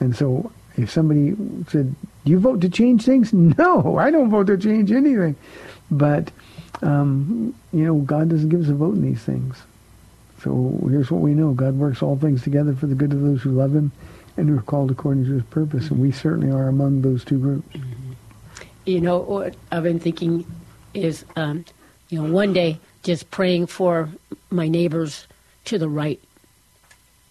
And 0.00 0.16
so 0.16 0.50
if 0.76 0.90
somebody 0.90 1.36
said, 1.68 1.94
do 2.24 2.30
you 2.32 2.38
vote 2.38 2.60
to 2.62 2.68
change 2.68 3.04
things? 3.04 3.32
No, 3.32 3.98
I 3.98 4.10
don't 4.10 4.30
vote 4.30 4.48
to 4.48 4.58
change 4.58 4.90
anything. 4.90 5.36
But, 5.90 6.30
um, 6.80 7.54
you 7.72 7.84
know, 7.84 7.96
God 7.96 8.30
doesn't 8.30 8.48
give 8.48 8.62
us 8.62 8.68
a 8.68 8.74
vote 8.74 8.94
in 8.94 9.02
these 9.02 9.22
things. 9.22 9.62
So 10.42 10.76
here's 10.88 11.10
what 11.10 11.20
we 11.20 11.34
know. 11.34 11.52
God 11.52 11.76
works 11.76 12.02
all 12.02 12.16
things 12.16 12.42
together 12.42 12.74
for 12.74 12.86
the 12.86 12.94
good 12.94 13.12
of 13.12 13.20
those 13.20 13.42
who 13.42 13.50
love 13.50 13.74
him 13.74 13.92
and 14.36 14.48
who 14.48 14.58
are 14.58 14.62
called 14.62 14.90
according 14.90 15.24
to 15.26 15.32
his 15.34 15.42
purpose. 15.44 15.90
And 15.90 16.00
we 16.00 16.10
certainly 16.10 16.50
are 16.50 16.68
among 16.68 17.02
those 17.02 17.24
two 17.24 17.38
groups. 17.38 17.76
Mm-hmm. 17.76 18.12
You 18.84 19.00
know, 19.00 19.18
what 19.18 19.54
I've 19.70 19.84
been 19.84 20.00
thinking 20.00 20.44
is, 20.94 21.24
um, 21.36 21.64
you 22.08 22.20
know, 22.20 22.32
one 22.32 22.52
day 22.52 22.80
just 23.04 23.30
praying 23.30 23.66
for 23.68 24.08
my 24.50 24.66
neighbors 24.66 25.28
to 25.66 25.78
the 25.78 25.88
right. 25.88 26.20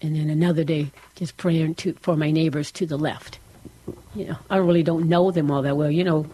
And 0.00 0.16
then 0.16 0.30
another 0.30 0.64
day 0.64 0.90
just 1.14 1.36
praying 1.36 1.74
to, 1.76 1.92
for 2.00 2.16
my 2.16 2.30
neighbors 2.30 2.72
to 2.72 2.86
the 2.86 2.96
left. 2.96 3.38
You 4.14 4.28
know, 4.28 4.36
I 4.48 4.56
really 4.56 4.82
don't 4.82 5.08
know 5.08 5.30
them 5.30 5.50
all 5.50 5.62
that 5.62 5.76
well. 5.76 5.90
You 5.90 6.04
know, 6.04 6.26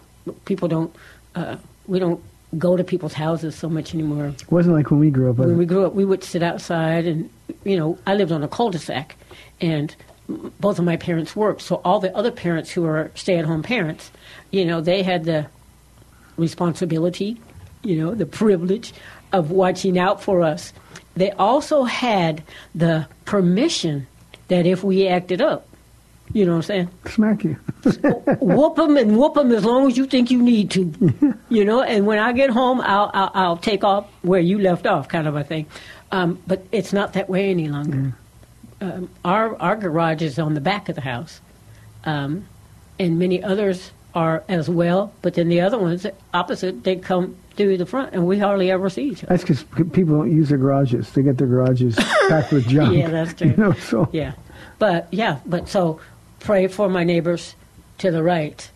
people 0.45 0.69
don't, 0.69 0.95
uh, 1.35 1.57
we 1.87 1.99
don't 1.99 2.23
go 2.57 2.75
to 2.75 2.83
people's 2.83 3.13
houses 3.13 3.55
so 3.55 3.69
much 3.69 3.93
anymore. 3.93 4.27
It 4.27 4.51
wasn't 4.51 4.75
like 4.75 4.89
when 4.89 4.99
we 4.99 5.11
grew 5.11 5.29
up. 5.29 5.37
When 5.37 5.57
we 5.57 5.65
grew 5.65 5.85
up, 5.85 5.93
we 5.93 6.03
would 6.05 6.23
sit 6.23 6.41
outside, 6.41 7.05
and 7.05 7.29
you 7.63 7.77
know, 7.77 7.97
I 8.07 8.15
lived 8.15 8.31
on 8.31 8.43
a 8.43 8.47
cul-de-sac, 8.47 9.15
and 9.61 9.95
both 10.59 10.79
of 10.79 10.85
my 10.85 10.97
parents 10.97 11.35
worked. 11.35 11.61
So 11.61 11.81
all 11.85 11.99
the 11.99 12.15
other 12.15 12.31
parents 12.31 12.71
who 12.71 12.85
are 12.85 13.11
stay-at-home 13.15 13.63
parents, 13.63 14.11
you 14.51 14.65
know, 14.65 14.81
they 14.81 15.03
had 15.03 15.25
the 15.25 15.47
responsibility, 16.37 17.39
you 17.83 17.95
know, 17.95 18.15
the 18.15 18.25
privilege 18.25 18.93
of 19.31 19.51
watching 19.51 19.99
out 19.99 20.21
for 20.21 20.41
us. 20.41 20.73
They 21.15 21.31
also 21.31 21.83
had 21.83 22.43
the 22.73 23.07
permission 23.25 24.07
that 24.47 24.65
if 24.65 24.83
we 24.83 25.07
acted 25.07 25.41
up, 25.41 25.67
you 26.33 26.45
know 26.45 26.51
what 26.51 26.57
I'm 26.57 26.63
saying? 26.63 26.89
Smack 27.05 27.43
you. 27.43 27.53
whoop 28.39 28.75
them 28.75 28.97
and 28.97 29.17
whoop 29.17 29.33
them 29.33 29.51
as 29.51 29.65
long 29.65 29.87
as 29.87 29.97
you 29.97 30.05
think 30.05 30.29
you 30.29 30.41
need 30.41 30.69
to. 30.71 31.35
you 31.49 31.65
know, 31.65 31.81
and 31.81 32.05
when 32.05 32.19
I 32.19 32.33
get 32.33 32.49
home, 32.49 32.81
I'll, 32.81 33.09
I'll, 33.13 33.31
I'll, 33.33 33.57
take 33.57 33.83
off 33.83 34.07
where 34.21 34.39
you 34.39 34.59
left 34.59 34.85
off, 34.85 35.07
kind 35.07 35.27
of 35.27 35.35
a 35.35 35.43
thing. 35.43 35.65
Um, 36.11 36.41
but 36.47 36.65
it's 36.71 36.93
not 36.93 37.13
that 37.13 37.29
way 37.29 37.49
any 37.49 37.67
longer. 37.67 37.97
Mm. 37.97 38.13
Um, 38.81 39.09
our, 39.25 39.55
our 39.61 39.75
garage 39.75 40.21
is 40.21 40.39
on 40.39 40.53
the 40.53 40.61
back 40.61 40.87
of 40.87 40.95
the 40.95 41.01
house, 41.01 41.41
um, 42.05 42.47
and 42.97 43.19
many 43.19 43.43
others 43.43 43.91
are 44.13 44.43
as 44.47 44.69
well. 44.69 45.13
But 45.21 45.33
then 45.33 45.49
the 45.49 45.61
other 45.61 45.77
ones, 45.77 46.05
opposite, 46.33 46.83
they 46.83 46.95
come 46.95 47.35
through 47.55 47.77
the 47.77 47.85
front, 47.85 48.13
and 48.13 48.25
we 48.25 48.39
hardly 48.39 48.71
ever 48.71 48.89
see 48.89 49.09
each 49.09 49.23
other. 49.23 49.35
That's 49.35 49.43
because 49.43 49.63
people 49.91 50.17
don't 50.17 50.31
use 50.31 50.49
their 50.49 50.57
garages. 50.57 51.11
They 51.11 51.23
get 51.23 51.37
their 51.37 51.47
garages 51.47 51.95
packed 52.29 52.51
with 52.51 52.67
junk. 52.67 52.95
yeah, 52.95 53.09
that's 53.09 53.33
true. 53.37 53.49
You 53.49 53.57
know, 53.57 53.73
so. 53.73 54.09
Yeah. 54.11 54.33
But, 54.77 55.07
yeah, 55.11 55.39
but 55.45 55.67
so 55.67 55.99
pray 56.39 56.67
for 56.67 56.89
my 56.89 57.03
neighbors 57.03 57.55
to 57.99 58.11
the 58.11 58.23
right, 58.23 58.69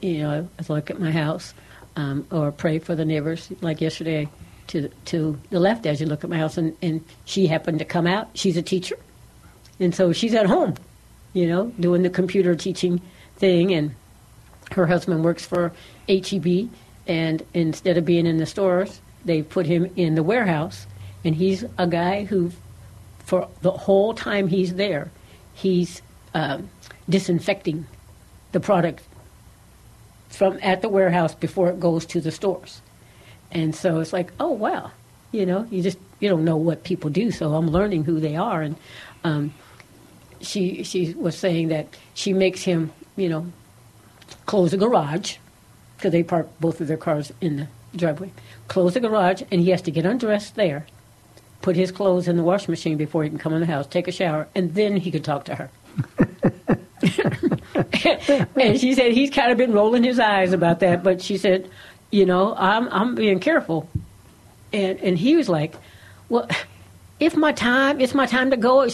you 0.00 0.18
know, 0.18 0.48
as 0.58 0.68
I 0.68 0.74
look 0.74 0.90
at 0.90 1.00
my 1.00 1.10
house, 1.10 1.54
um, 1.96 2.26
or 2.30 2.50
pray 2.52 2.78
for 2.78 2.94
the 2.94 3.04
neighbors, 3.04 3.50
like 3.60 3.80
yesterday, 3.80 4.28
to 4.66 4.88
to 5.06 5.38
the 5.50 5.60
left 5.60 5.86
as 5.86 6.00
you 6.00 6.06
look 6.06 6.24
at 6.24 6.30
my 6.30 6.38
house. 6.38 6.58
And, 6.58 6.76
and 6.82 7.04
she 7.24 7.46
happened 7.46 7.78
to 7.78 7.84
come 7.84 8.06
out. 8.06 8.28
She's 8.34 8.56
a 8.56 8.62
teacher, 8.62 8.96
and 9.78 9.94
so 9.94 10.12
she's 10.12 10.34
at 10.34 10.46
home, 10.46 10.74
you 11.32 11.46
know, 11.46 11.66
doing 11.78 12.02
the 12.02 12.10
computer 12.10 12.54
teaching 12.54 13.00
thing. 13.36 13.72
And 13.72 13.94
her 14.72 14.86
husband 14.86 15.24
works 15.24 15.46
for 15.46 15.72
HEB, 16.08 16.68
and 17.06 17.42
instead 17.54 17.96
of 17.96 18.04
being 18.04 18.26
in 18.26 18.38
the 18.38 18.46
stores, 18.46 19.00
they 19.24 19.42
put 19.42 19.66
him 19.66 19.90
in 19.96 20.14
the 20.14 20.22
warehouse. 20.22 20.86
And 21.24 21.34
he's 21.34 21.64
a 21.78 21.86
guy 21.86 22.24
who, 22.24 22.50
for 23.20 23.48
the 23.62 23.70
whole 23.70 24.12
time 24.12 24.48
he's 24.48 24.74
there, 24.74 25.10
he's 25.54 26.02
um, 26.34 26.68
disinfecting 27.08 27.86
the 28.52 28.60
product 28.60 29.02
from 30.28 30.58
at 30.62 30.82
the 30.82 30.88
warehouse 30.88 31.34
before 31.34 31.70
it 31.70 31.80
goes 31.80 32.04
to 32.06 32.20
the 32.20 32.30
stores. 32.30 32.82
And 33.52 33.74
so 33.74 34.00
it's 34.00 34.12
like, 34.12 34.32
oh 34.40 34.50
wow, 34.50 34.90
you 35.32 35.46
know, 35.46 35.66
you 35.70 35.82
just 35.82 35.98
you 36.20 36.28
don't 36.28 36.44
know 36.44 36.56
what 36.56 36.84
people 36.84 37.10
do. 37.10 37.30
So 37.30 37.54
I'm 37.54 37.68
learning 37.68 38.04
who 38.04 38.20
they 38.20 38.36
are. 38.36 38.62
And 38.62 38.76
um, 39.22 39.54
she 40.40 40.82
she 40.82 41.14
was 41.14 41.36
saying 41.36 41.68
that 41.68 41.86
she 42.14 42.32
makes 42.32 42.62
him, 42.62 42.92
you 43.16 43.28
know, 43.28 43.46
close 44.46 44.72
the 44.72 44.76
garage 44.76 45.36
because 45.96 46.12
they 46.12 46.22
park 46.22 46.48
both 46.60 46.80
of 46.80 46.88
their 46.88 46.96
cars 46.96 47.32
in 47.40 47.56
the 47.56 47.68
driveway. 47.96 48.32
Close 48.68 48.94
the 48.94 49.00
garage, 49.00 49.42
and 49.50 49.60
he 49.60 49.70
has 49.70 49.82
to 49.82 49.90
get 49.90 50.04
undressed 50.04 50.56
there, 50.56 50.86
put 51.62 51.76
his 51.76 51.92
clothes 51.92 52.28
in 52.28 52.36
the 52.36 52.42
washing 52.42 52.72
machine 52.72 52.96
before 52.96 53.22
he 53.22 53.30
can 53.30 53.38
come 53.38 53.54
in 53.54 53.60
the 53.60 53.66
house, 53.66 53.86
take 53.86 54.08
a 54.08 54.12
shower, 54.12 54.48
and 54.54 54.74
then 54.74 54.96
he 54.96 55.10
could 55.10 55.24
talk 55.24 55.44
to 55.44 55.54
her. 55.54 55.70
and 58.56 58.80
she 58.80 58.94
said 58.94 59.12
he's 59.12 59.30
kind 59.30 59.52
of 59.52 59.58
been 59.58 59.72
rolling 59.72 60.04
his 60.04 60.18
eyes 60.18 60.52
about 60.52 60.80
that, 60.80 61.02
but 61.02 61.20
she 61.20 61.36
said, 61.36 61.70
you 62.10 62.26
know, 62.26 62.54
I'm 62.56 62.88
I'm 62.88 63.14
being 63.14 63.40
careful. 63.40 63.88
And 64.72 64.98
and 65.00 65.18
he 65.18 65.36
was 65.36 65.48
like, 65.48 65.74
well, 66.28 66.48
if 67.20 67.36
my 67.36 67.52
time, 67.52 68.00
it's 68.00 68.14
my 68.14 68.26
time 68.26 68.50
to 68.50 68.56
go. 68.56 68.88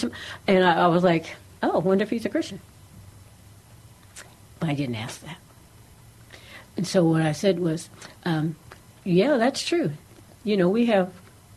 And 0.47 0.65
I, 0.65 0.85
I 0.85 0.87
was 0.89 1.05
like, 1.05 1.27
oh, 1.63 1.79
wonder 1.81 2.03
if 2.03 2.11
he's 2.11 2.25
a 2.25 2.29
Christian. 2.29 2.61
But 4.59 4.71
I 4.71 4.75
didn't 4.75 4.97
ask 4.97 5.21
that. 5.23 5.39
And 6.77 6.87
so 6.87 7.05
what 7.05 7.23
I 7.23 7.33
said 7.33 7.59
was, 7.59 7.91
um, 8.25 8.57
yeah, 9.05 9.37
that's 9.37 9.67
true. 9.67 9.93
You 10.45 10.57
know, 10.57 10.69
we 10.69 10.87
have 10.87 11.13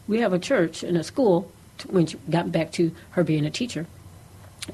we 0.08 0.20
have 0.20 0.34
a 0.34 0.40
church 0.40 0.84
and 0.84 0.98
a 0.98 1.04
school 1.04 1.52
when 1.90 2.06
she 2.06 2.18
got 2.30 2.52
back 2.52 2.72
to 2.74 2.94
her 3.12 3.24
being 3.24 3.46
a 3.46 3.52
teacher. 3.52 3.88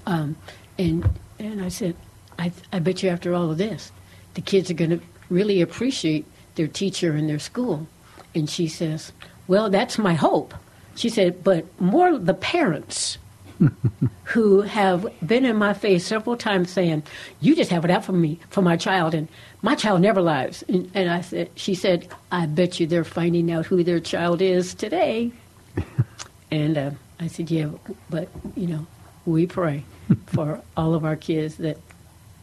Um, 0.06 0.36
and 0.78 1.10
and 1.39 1.62
I 1.62 1.69
said, 1.69 1.95
I, 2.38 2.52
I 2.71 2.80
bet 2.80 3.04
you 3.04 3.10
after 3.10 3.34
all 3.34 3.52
of 3.52 3.58
this, 3.58 3.91
the 4.34 4.41
kids 4.41 4.69
are 4.69 4.75
going 4.75 4.91
to 4.91 5.02
really 5.30 5.62
appreciate 5.62 6.25
their 6.56 6.67
teacher 6.67 7.13
and 7.13 7.30
their 7.30 7.39
school. 7.39 7.88
And 8.36 8.49
she 8.49 8.67
says, 8.67 9.12
Well, 9.47 9.69
that's 9.69 9.97
my 9.97 10.13
hope. 10.13 10.54
She 10.95 11.10
said, 11.10 11.43
But 11.43 11.65
more 11.80 12.17
the 12.17 12.34
parents 12.34 13.17
who 14.23 14.62
have 14.62 15.08
been 15.25 15.45
in 15.45 15.56
my 15.56 15.73
face 15.73 16.06
several 16.06 16.38
times 16.38 16.69
saying, 16.69 17.04
You 17.39 17.56
just 17.56 17.71
have 17.71 17.86
it 17.86 17.91
out 17.91 18.06
for 18.06 18.13
me, 18.13 18.39
for 18.49 18.62
my 18.62 18.78
child, 18.78 19.13
and 19.13 19.28
my 19.62 19.75
child 19.75 20.02
never 20.02 20.21
lies. 20.21 20.63
And, 20.67 20.89
and 20.93 21.10
I 21.10 21.21
said, 21.21 21.49
She 21.56 21.75
said, 21.75 22.08
I 22.32 22.45
bet 22.45 22.80
you 22.80 22.88
they're 22.88 23.04
finding 23.04 23.52
out 23.52 23.65
who 23.65 23.84
their 23.84 23.99
child 23.99 24.41
is 24.41 24.73
today. 24.73 25.32
and 26.52 26.78
uh, 26.78 26.91
I 27.19 27.28
said, 27.28 27.49
Yeah, 27.49 27.71
but, 28.10 28.30
you 28.56 28.67
know, 28.67 28.88
we 29.25 29.47
pray 29.47 29.84
for 30.27 30.62
all 30.75 30.93
of 30.93 31.05
our 31.05 31.15
kids 31.15 31.58
that 31.58 31.77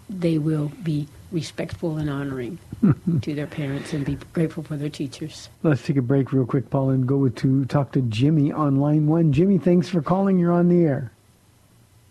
they 0.08 0.38
will 0.38 0.70
be 0.82 1.08
respectful 1.32 1.96
and 1.96 2.08
honoring 2.08 2.58
to 3.22 3.34
their 3.34 3.46
parents 3.46 3.92
and 3.92 4.04
be 4.04 4.16
grateful 4.32 4.62
for 4.62 4.76
their 4.76 4.88
teachers. 4.88 5.48
Let's 5.62 5.82
take 5.82 5.96
a 5.96 6.02
break 6.02 6.32
real 6.32 6.46
quick, 6.46 6.70
Paul, 6.70 6.90
and 6.90 7.06
go 7.06 7.28
to 7.28 7.64
talk 7.66 7.92
to 7.92 8.02
Jimmy 8.02 8.52
on 8.52 8.76
line 8.76 9.06
one. 9.06 9.32
Jimmy, 9.32 9.58
thanks 9.58 9.88
for 9.88 10.00
calling. 10.02 10.38
You're 10.38 10.52
on 10.52 10.68
the 10.68 10.84
air. 10.84 11.12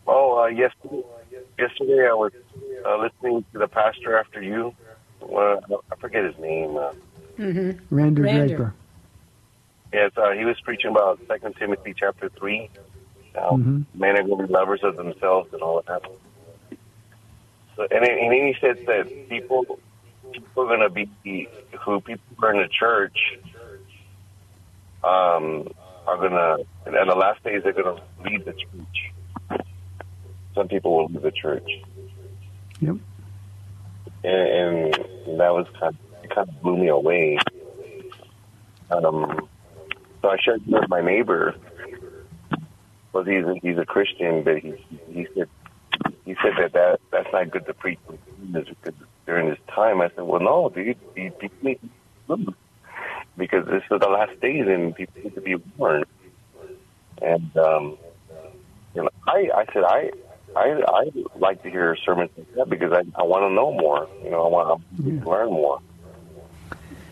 Oh, 0.07 0.43
uh, 0.43 0.47
yesterday, 0.47 1.03
yesterday 1.57 2.07
I 2.07 2.13
was 2.13 2.31
uh, 2.85 2.97
listening 2.97 3.45
to 3.53 3.59
the 3.59 3.67
pastor 3.67 4.17
after 4.17 4.41
you. 4.41 4.75
Uh, 5.21 5.57
I 5.91 5.95
forget 5.99 6.23
his 6.23 6.37
name. 6.37 6.77
Uh, 6.77 6.91
mm-hmm. 7.37 7.95
Rander, 7.95 8.19
Rander 8.19 8.47
Draper. 8.47 8.73
Yes, 9.93 10.11
uh, 10.17 10.31
he 10.31 10.43
was 10.43 10.59
preaching 10.61 10.91
about 10.91 11.19
Second 11.27 11.55
Timothy 11.55 11.95
chapter 11.97 12.29
three. 12.29 12.69
How 13.35 13.51
mm-hmm. 13.51 13.81
men 13.93 14.17
are 14.17 14.23
going 14.23 14.39
to 14.39 14.47
be 14.47 14.53
lovers 14.53 14.81
of 14.83 14.95
themselves 14.95 15.53
and 15.53 15.61
all 15.61 15.79
of 15.79 15.85
that. 15.85 16.01
So, 17.75 17.83
and, 17.91 18.05
and 18.05 18.31
then 18.31 18.47
he 18.47 18.55
said 18.61 18.85
that 18.87 19.29
people 19.29 19.79
people 20.31 20.63
are 20.63 20.77
going 20.77 20.79
to 20.79 20.89
be 20.89 21.47
who 21.81 22.01
people 22.01 22.23
are 22.41 22.53
in 22.53 22.61
the 22.61 22.67
church 22.67 23.17
um, 25.03 25.67
are 26.07 26.17
going 26.17 26.31
to, 26.31 26.65
and 26.85 26.95
in 26.95 27.07
the 27.07 27.15
last 27.15 27.43
days 27.43 27.61
they're 27.63 27.73
going 27.73 27.95
to 27.95 28.03
leave 28.23 28.45
the 28.45 28.53
church. 28.53 29.65
Some 30.53 30.67
people 30.67 30.97
will 30.97 31.07
leave 31.07 31.21
the 31.21 31.31
church. 31.31 31.69
Yep. 32.79 32.95
And, 34.23 34.95
and 34.95 35.39
that 35.39 35.53
was 35.53 35.67
kind 35.79 35.95
of, 35.95 36.23
it 36.23 36.33
kind 36.33 36.49
of 36.49 36.61
blew 36.61 36.77
me 36.77 36.87
away. 36.87 37.37
Um, 38.89 39.47
so 40.21 40.29
I 40.29 40.37
shared 40.39 40.65
with 40.65 40.89
my 40.89 41.01
neighbor. 41.01 41.55
Well, 43.15 43.23
he's 43.23 43.45
a, 43.45 43.55
he's 43.61 43.77
a 43.77 43.85
Christian, 43.85 44.43
but 44.43 44.57
he 44.57 44.73
he 45.07 45.25
said 45.33 45.47
he 46.25 46.35
said 46.43 46.51
that, 46.59 46.73
that 46.73 46.99
that's 47.13 47.29
not 47.31 47.49
good 47.49 47.65
to 47.65 47.73
preach 47.73 47.97
during 49.25 49.49
this 49.49 49.57
time. 49.73 50.01
I 50.01 50.09
said, 50.09 50.25
well, 50.25 50.41
no, 50.41 50.67
dude, 50.67 50.97
because 51.13 52.49
because 53.37 53.65
this 53.67 53.83
is 53.89 53.99
the 54.01 54.09
last 54.09 54.37
days 54.41 54.65
and 54.67 54.93
people 54.93 55.13
need 55.23 55.33
to 55.33 55.39
be 55.39 55.55
warned. 55.77 56.07
And 57.21 57.55
um, 57.55 57.97
you 58.93 59.03
know, 59.03 59.09
I 59.25 59.49
I 59.55 59.65
said 59.71 59.85
I 59.85 60.11
I 60.53 60.81
I 60.85 61.11
like 61.37 61.63
to 61.63 61.69
hear 61.69 61.95
sermons 62.05 62.31
like 62.35 62.53
that 62.55 62.69
because 62.69 62.91
I 62.91 63.03
I 63.17 63.23
want 63.23 63.43
to 63.43 63.49
know 63.49 63.71
more. 63.71 64.09
You 64.25 64.31
know, 64.31 64.43
I 64.43 64.49
want 64.49 64.81
to 64.97 65.29
learn 65.29 65.51
more. 65.51 65.79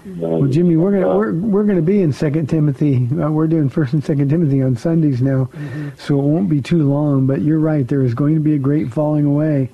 Well, 0.06 0.48
Jimmy, 0.48 0.76
we're 0.76 0.92
gonna 0.92 1.16
we're 1.16 1.34
we're 1.34 1.64
gonna 1.64 1.82
be 1.82 2.02
in 2.02 2.12
Second 2.12 2.50
Timothy. 2.50 3.08
Uh, 3.12 3.32
we're 3.32 3.48
doing 3.48 3.70
First 3.70 3.94
and 3.94 4.04
Second 4.04 4.30
Timothy 4.30 4.62
on 4.62 4.76
Sundays 4.76 5.22
now, 5.22 5.50
so 5.98 6.20
it 6.20 6.24
won't 6.24 6.50
be 6.50 6.62
too 6.62 6.90
long. 6.90 7.26
But 7.26 7.42
you're 7.42 7.60
right. 7.60 7.88
There 7.88 8.02
is 8.02 8.14
going 8.14 8.34
to 8.36 8.42
be 8.42 8.56
a 8.56 8.60
great 8.60 8.92
falling 8.92 9.26
away. 9.26 9.70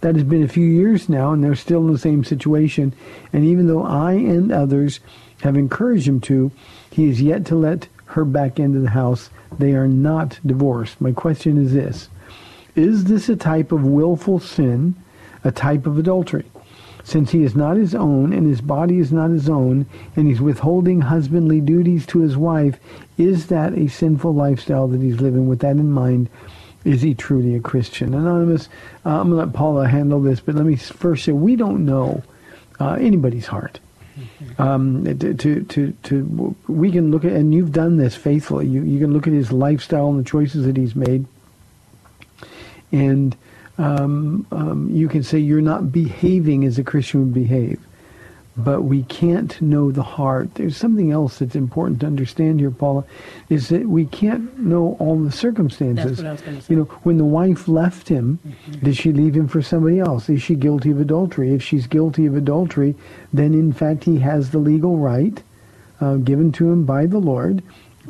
That 0.03 0.17
has 0.17 0.25
been 0.25 0.43
a 0.43 0.49
few 0.49 0.67
years 0.67 1.09
now, 1.09 1.33
and 1.33 1.43
they're 1.43 1.55
still 1.55 1.87
in 1.87 1.93
the 1.95 1.99
same 1.99 2.25
situation. 2.25 2.93
And 3.33 3.43
even 3.43 3.69
though 3.69 3.85
I 3.85 4.13
and 4.13 4.53
others 4.53 5.01
have 5.41 5.57
encouraged 5.57 6.07
him 6.07 6.21
to, 6.21 6.53
he 6.91 7.09
is 7.09 7.23
yet 7.23 7.47
to 7.47 7.57
let 7.57 7.89
her 8.05 8.27
back 8.27 8.61
into 8.61 8.81
the 8.81 8.91
house. 8.91 9.31
They 9.59 9.73
are 9.73 9.89
not 9.89 10.41
divorced. 10.45 11.01
My 11.01 11.13
question 11.13 11.57
is 11.57 11.73
this. 11.73 12.11
Is 12.79 13.07
this 13.07 13.29
a 13.29 13.35
type 13.35 13.73
of 13.73 13.85
willful 13.85 14.39
sin, 14.39 14.95
a 15.43 15.51
type 15.51 15.85
of 15.85 15.99
adultery? 15.99 16.45
Since 17.03 17.33
he 17.33 17.43
is 17.43 17.57
not 17.57 17.77
his 17.77 17.93
own 17.93 18.33
and 18.33 18.47
his 18.47 18.61
body 18.61 19.01
is 19.01 19.11
not 19.11 19.31
his 19.31 19.49
own 19.49 19.85
and 20.15 20.29
he's 20.29 20.41
withholding 20.41 21.01
husbandly 21.01 21.61
duties 21.61 22.07
to 22.07 22.21
his 22.21 22.37
wife, 22.37 22.79
is 23.17 23.49
that 23.49 23.77
a 23.77 23.89
sinful 23.89 24.33
lifestyle 24.33 24.87
that 24.89 25.01
he's 25.01 25.21
living? 25.21 25.49
With 25.49 25.59
that 25.59 25.75
in 25.75 25.91
mind, 25.91 26.29
is 26.85 27.03
he 27.03 27.15
truly 27.15 27.57
a 27.57 27.61
Christian? 27.61 28.15
Anonymous, 28.15 28.69
uh, 29.05 29.23
I'm 29.23 29.31
going 29.31 29.41
to 29.41 29.47
let 29.47 29.55
Paula 29.55 29.89
handle 29.89 30.21
this, 30.21 30.39
but 30.39 30.55
let 30.55 30.65
me 30.65 30.77
first 30.77 31.25
say 31.25 31.33
we 31.33 31.57
don't 31.57 31.85
know 31.85 32.23
uh, 32.79 32.93
anybody's 32.93 33.49
heart. 33.49 33.81
Um, 34.59 35.05
to, 35.05 35.35
to, 35.35 35.63
to, 35.63 35.93
to, 36.03 36.57
we 36.67 36.91
can 36.91 37.13
look 37.13 37.25
at, 37.25 37.31
and 37.31 37.55
you've 37.55 37.71
done 37.71 37.97
this 37.97 38.17
faithfully. 38.17 38.67
You, 38.67 38.83
you 38.83 38.99
can 38.99 39.13
look 39.13 39.29
at 39.29 39.33
his 39.33 39.53
lifestyle 39.53 40.09
and 40.09 40.19
the 40.19 40.29
choices 40.29 40.67
that 40.67 40.77
he's 40.77 40.97
made, 40.97 41.27
and 42.93 43.37
um, 43.79 44.47
um, 44.51 44.91
you 44.91 45.09
can 45.09 45.23
say 45.23 45.39
you're 45.39 45.61
not 45.61 45.93
behaving 45.93 46.65
as 46.65 46.79
a 46.79 46.85
Christian 46.85 47.21
would 47.21 47.35
behave. 47.35 47.81
But 48.57 48.83
we 48.83 49.05
can't 49.05 49.61
know 49.63 49.93
the 49.93 50.03
heart. 50.03 50.55
There's 50.55 50.77
something 50.77 51.13
else 51.13 51.39
that's 51.39 51.55
important 51.55 52.01
to 52.01 52.07
understand 52.07 52.59
here, 52.59 52.73
Paula, 52.73 53.05
is 53.49 53.69
that 53.69 53.87
we 53.87 54.07
can't 54.07 54.59
know 54.59 54.97
all 54.99 55.17
the 55.17 55.31
circumstances. 55.31 56.05
That's 56.05 56.19
what 56.19 56.27
I 56.27 56.33
was 56.33 56.41
gonna 56.41 56.61
say. 56.61 56.75
You 56.75 56.81
know, 56.81 56.85
when 57.05 57.19
the 57.19 57.25
wife 57.25 57.69
left 57.69 58.09
him, 58.09 58.41
did 58.83 58.97
she 58.97 59.13
leave 59.13 59.37
him 59.37 59.47
for 59.47 59.63
somebody 59.63 60.01
else? 60.01 60.29
Is 60.29 60.43
she 60.43 60.57
guilty 60.57 60.91
of 60.91 61.01
adultery? 61.01 61.55
If 61.55 61.63
she's 61.63 61.87
guilty 61.87 62.27
of 62.27 62.35
adultery, 62.35 62.97
then 63.33 63.55
in 63.55 63.73
fact 63.73 64.03
he 64.05 64.19
has 64.19 64.51
the 64.51 64.59
legal 64.59 64.99
right 64.99 65.41
uh, 66.01 66.17
given 66.17 66.51
to 66.53 66.73
him 66.73 66.85
by 66.85 67.07
the 67.07 67.19
Lord 67.19 67.63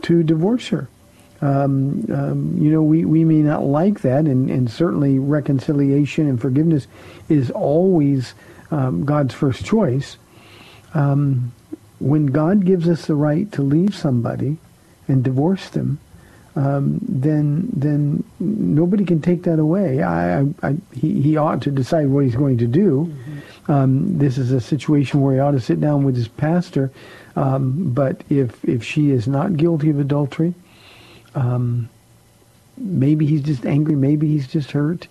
to 0.02 0.22
divorce 0.22 0.68
her. 0.68 0.88
Um, 1.40 2.04
um, 2.12 2.56
you 2.60 2.70
know, 2.70 2.82
we, 2.82 3.04
we 3.04 3.24
may 3.24 3.42
not 3.42 3.64
like 3.64 4.00
that, 4.00 4.24
and, 4.24 4.50
and 4.50 4.70
certainly 4.70 5.18
reconciliation 5.18 6.28
and 6.28 6.40
forgiveness 6.40 6.88
is 7.28 7.50
always 7.50 8.34
um, 8.70 9.04
God's 9.04 9.34
first 9.34 9.64
choice. 9.64 10.16
Um, 10.94 11.52
when 12.00 12.26
God 12.26 12.64
gives 12.64 12.88
us 12.88 13.06
the 13.06 13.14
right 13.14 13.50
to 13.52 13.62
leave 13.62 13.94
somebody 13.94 14.56
and 15.06 15.22
divorce 15.22 15.68
them, 15.70 15.98
um, 16.56 16.98
then 17.02 17.68
then 17.72 18.24
nobody 18.40 19.04
can 19.04 19.20
take 19.20 19.44
that 19.44 19.60
away. 19.60 20.02
I, 20.02 20.40
I, 20.40 20.46
I, 20.62 20.76
he, 20.92 21.22
he 21.22 21.36
ought 21.36 21.62
to 21.62 21.70
decide 21.70 22.08
what 22.08 22.24
he's 22.24 22.34
going 22.34 22.58
to 22.58 22.66
do. 22.66 23.14
Um, 23.68 24.18
this 24.18 24.38
is 24.38 24.50
a 24.50 24.60
situation 24.60 25.20
where 25.20 25.34
he 25.34 25.40
ought 25.40 25.52
to 25.52 25.60
sit 25.60 25.80
down 25.80 26.02
with 26.02 26.16
his 26.16 26.26
pastor. 26.26 26.90
Um, 27.36 27.92
but 27.92 28.22
if 28.28 28.64
if 28.64 28.82
she 28.82 29.10
is 29.10 29.28
not 29.28 29.56
guilty 29.56 29.90
of 29.90 30.00
adultery, 30.00 30.54
um, 31.38 31.88
maybe 32.76 33.26
he's 33.26 33.42
just 33.42 33.64
angry. 33.64 33.94
Maybe 33.94 34.26
he's 34.26 34.48
just 34.48 34.72
hurt. 34.72 35.06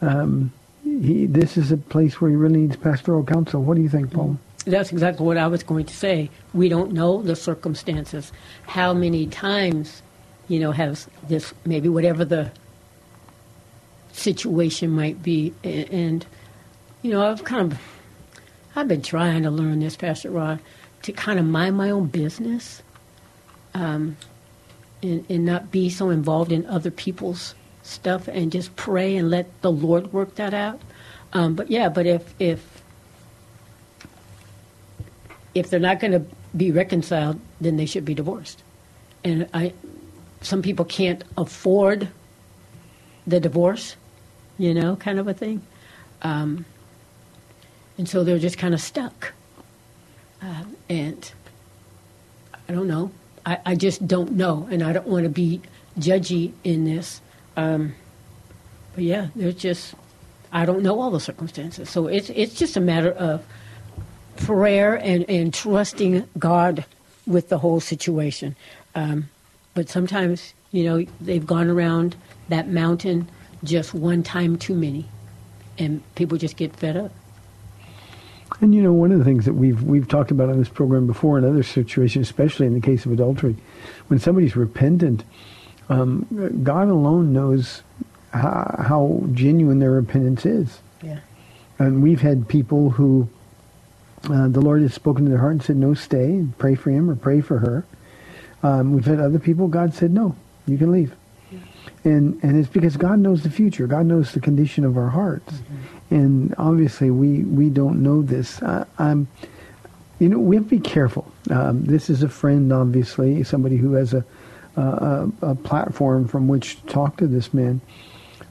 Um, 0.00 0.52
he, 0.84 1.26
this 1.26 1.56
is 1.56 1.72
a 1.72 1.76
place 1.76 2.20
where 2.20 2.30
he 2.30 2.36
really 2.36 2.60
needs 2.60 2.76
pastoral 2.76 3.24
counsel. 3.24 3.62
What 3.62 3.76
do 3.76 3.82
you 3.82 3.88
think, 3.88 4.12
Paul? 4.12 4.38
That's 4.66 4.92
exactly 4.92 5.26
what 5.26 5.36
I 5.36 5.46
was 5.46 5.62
going 5.62 5.84
to 5.86 5.94
say. 5.94 6.30
We 6.52 6.68
don't 6.68 6.92
know 6.92 7.22
the 7.22 7.36
circumstances. 7.36 8.32
How 8.66 8.94
many 8.94 9.26
times, 9.26 10.02
you 10.48 10.60
know, 10.60 10.70
has 10.72 11.08
this 11.28 11.52
maybe 11.66 11.88
whatever 11.88 12.24
the 12.24 12.50
situation 14.12 14.90
might 14.90 15.22
be, 15.22 15.52
and 15.64 16.24
you 17.02 17.10
know, 17.10 17.26
I've 17.26 17.44
kind 17.44 17.72
of 17.72 17.78
I've 18.76 18.88
been 18.88 19.02
trying 19.02 19.42
to 19.42 19.50
learn 19.50 19.80
this, 19.80 19.96
Pastor 19.96 20.30
Ron, 20.30 20.60
to 21.02 21.12
kind 21.12 21.38
of 21.38 21.44
mind 21.44 21.76
my 21.76 21.90
own 21.90 22.06
business, 22.06 22.82
um, 23.74 24.16
and 25.04 25.24
and 25.28 25.44
not 25.44 25.70
be 25.70 25.90
so 25.90 26.10
involved 26.10 26.50
in 26.50 26.66
other 26.66 26.90
people's 26.90 27.54
stuff, 27.82 28.28
and 28.28 28.50
just 28.50 28.74
pray 28.76 29.16
and 29.16 29.30
let 29.30 29.46
the 29.62 29.70
Lord 29.70 30.12
work 30.12 30.34
that 30.36 30.54
out. 30.54 30.80
Um, 31.32 31.54
but 31.54 31.70
yeah, 31.70 31.88
but 31.88 32.06
if 32.06 32.34
if 32.38 32.82
if 35.54 35.70
they're 35.70 35.78
not 35.78 36.00
going 36.00 36.12
to 36.12 36.24
be 36.56 36.72
reconciled, 36.72 37.38
then 37.60 37.76
they 37.76 37.86
should 37.86 38.04
be 38.04 38.14
divorced. 38.14 38.62
And 39.22 39.48
I, 39.54 39.72
some 40.40 40.62
people 40.62 40.84
can't 40.84 41.22
afford 41.36 42.08
the 43.26 43.40
divorce, 43.40 43.96
you 44.58 44.74
know, 44.74 44.96
kind 44.96 45.18
of 45.18 45.28
a 45.28 45.34
thing, 45.34 45.62
um, 46.22 46.64
and 47.98 48.08
so 48.08 48.24
they're 48.24 48.38
just 48.38 48.58
kind 48.58 48.74
of 48.74 48.80
stuck. 48.80 49.32
Uh, 50.42 50.64
and 50.88 51.32
I 52.68 52.72
don't 52.72 52.88
know. 52.88 53.10
I, 53.46 53.58
I 53.66 53.74
just 53.74 54.06
don't 54.06 54.32
know, 54.32 54.68
and 54.70 54.82
I 54.82 54.92
don't 54.92 55.06
want 55.06 55.24
to 55.24 55.30
be 55.30 55.60
judgy 55.98 56.52
in 56.64 56.84
this. 56.84 57.20
Um, 57.56 57.94
but 58.94 59.04
yeah, 59.04 59.28
there's 59.34 59.54
just 59.54 59.94
I 60.52 60.64
don't 60.64 60.82
know 60.82 61.00
all 61.00 61.10
the 61.10 61.20
circumstances, 61.20 61.90
so 61.90 62.06
it's 62.06 62.30
it's 62.30 62.54
just 62.54 62.76
a 62.76 62.80
matter 62.80 63.12
of 63.12 63.44
prayer 64.36 64.94
and, 64.96 65.28
and 65.28 65.52
trusting 65.54 66.28
God 66.38 66.84
with 67.26 67.48
the 67.48 67.58
whole 67.58 67.80
situation. 67.80 68.56
Um, 68.94 69.28
but 69.74 69.88
sometimes, 69.88 70.54
you 70.72 70.84
know, 70.84 71.04
they've 71.20 71.46
gone 71.46 71.68
around 71.68 72.16
that 72.48 72.68
mountain 72.68 73.28
just 73.62 73.94
one 73.94 74.22
time 74.22 74.56
too 74.56 74.74
many, 74.74 75.06
and 75.78 76.02
people 76.14 76.38
just 76.38 76.56
get 76.56 76.74
fed 76.76 76.96
up. 76.96 77.12
And 78.60 78.74
you 78.74 78.82
know, 78.82 78.92
one 78.92 79.10
of 79.10 79.18
the 79.18 79.24
things 79.24 79.44
that 79.46 79.54
we've 79.54 79.82
we've 79.82 80.08
talked 80.08 80.30
about 80.30 80.48
on 80.48 80.58
this 80.58 80.68
program 80.68 81.06
before 81.06 81.38
in 81.38 81.44
other 81.44 81.62
situations, 81.62 82.26
especially 82.28 82.66
in 82.66 82.74
the 82.74 82.80
case 82.80 83.04
of 83.04 83.12
adultery, 83.12 83.56
when 84.08 84.18
somebody's 84.18 84.54
repentant, 84.54 85.24
um, 85.88 86.60
God 86.62 86.88
alone 86.88 87.32
knows 87.32 87.82
how, 88.32 88.74
how 88.78 89.22
genuine 89.32 89.78
their 89.78 89.92
repentance 89.92 90.46
is. 90.46 90.80
Yeah. 91.02 91.20
And 91.78 92.02
we've 92.02 92.20
had 92.20 92.48
people 92.48 92.90
who 92.90 93.28
uh, 94.30 94.48
the 94.48 94.60
Lord 94.60 94.82
has 94.82 94.94
spoken 94.94 95.24
to 95.24 95.30
their 95.30 95.40
heart 95.40 95.52
and 95.52 95.62
said, 95.62 95.76
"No, 95.76 95.94
stay 95.94 96.26
and 96.26 96.56
pray 96.58 96.74
for 96.74 96.90
him 96.90 97.10
or 97.10 97.16
pray 97.16 97.40
for 97.40 97.58
her." 97.58 97.84
Um, 98.62 98.92
we've 98.92 99.04
had 99.04 99.20
other 99.20 99.38
people. 99.38 99.68
God 99.68 99.94
said, 99.94 100.12
"No, 100.12 100.36
you 100.66 100.78
can 100.78 100.92
leave," 100.92 101.14
and 102.04 102.38
and 102.42 102.58
it's 102.58 102.68
because 102.68 102.96
God 102.96 103.18
knows 103.18 103.42
the 103.42 103.50
future. 103.50 103.86
God 103.86 104.06
knows 104.06 104.32
the 104.32 104.40
condition 104.40 104.84
of 104.84 104.96
our 104.96 105.10
hearts, 105.10 105.60
and 106.14 106.54
obviously 106.56 107.10
we 107.10 107.44
we 107.44 107.68
don't 107.68 108.02
know 108.02 108.22
this. 108.22 108.62
I, 108.62 108.86
I'm, 108.98 109.28
you 110.18 110.28
know, 110.28 110.38
we 110.38 110.56
have 110.56 110.66
to 110.66 110.70
be 110.70 110.80
careful. 110.80 111.30
Um, 111.50 111.84
this 111.84 112.08
is 112.08 112.22
a 112.22 112.28
friend, 112.28 112.72
obviously, 112.72 113.42
somebody 113.44 113.76
who 113.76 113.92
has 113.94 114.14
a 114.14 114.24
a, 114.76 115.30
a 115.42 115.54
platform 115.54 116.26
from 116.26 116.48
which 116.48 116.80
to 116.80 116.86
talk 116.86 117.16
to 117.18 117.26
this 117.26 117.54
man. 117.54 117.80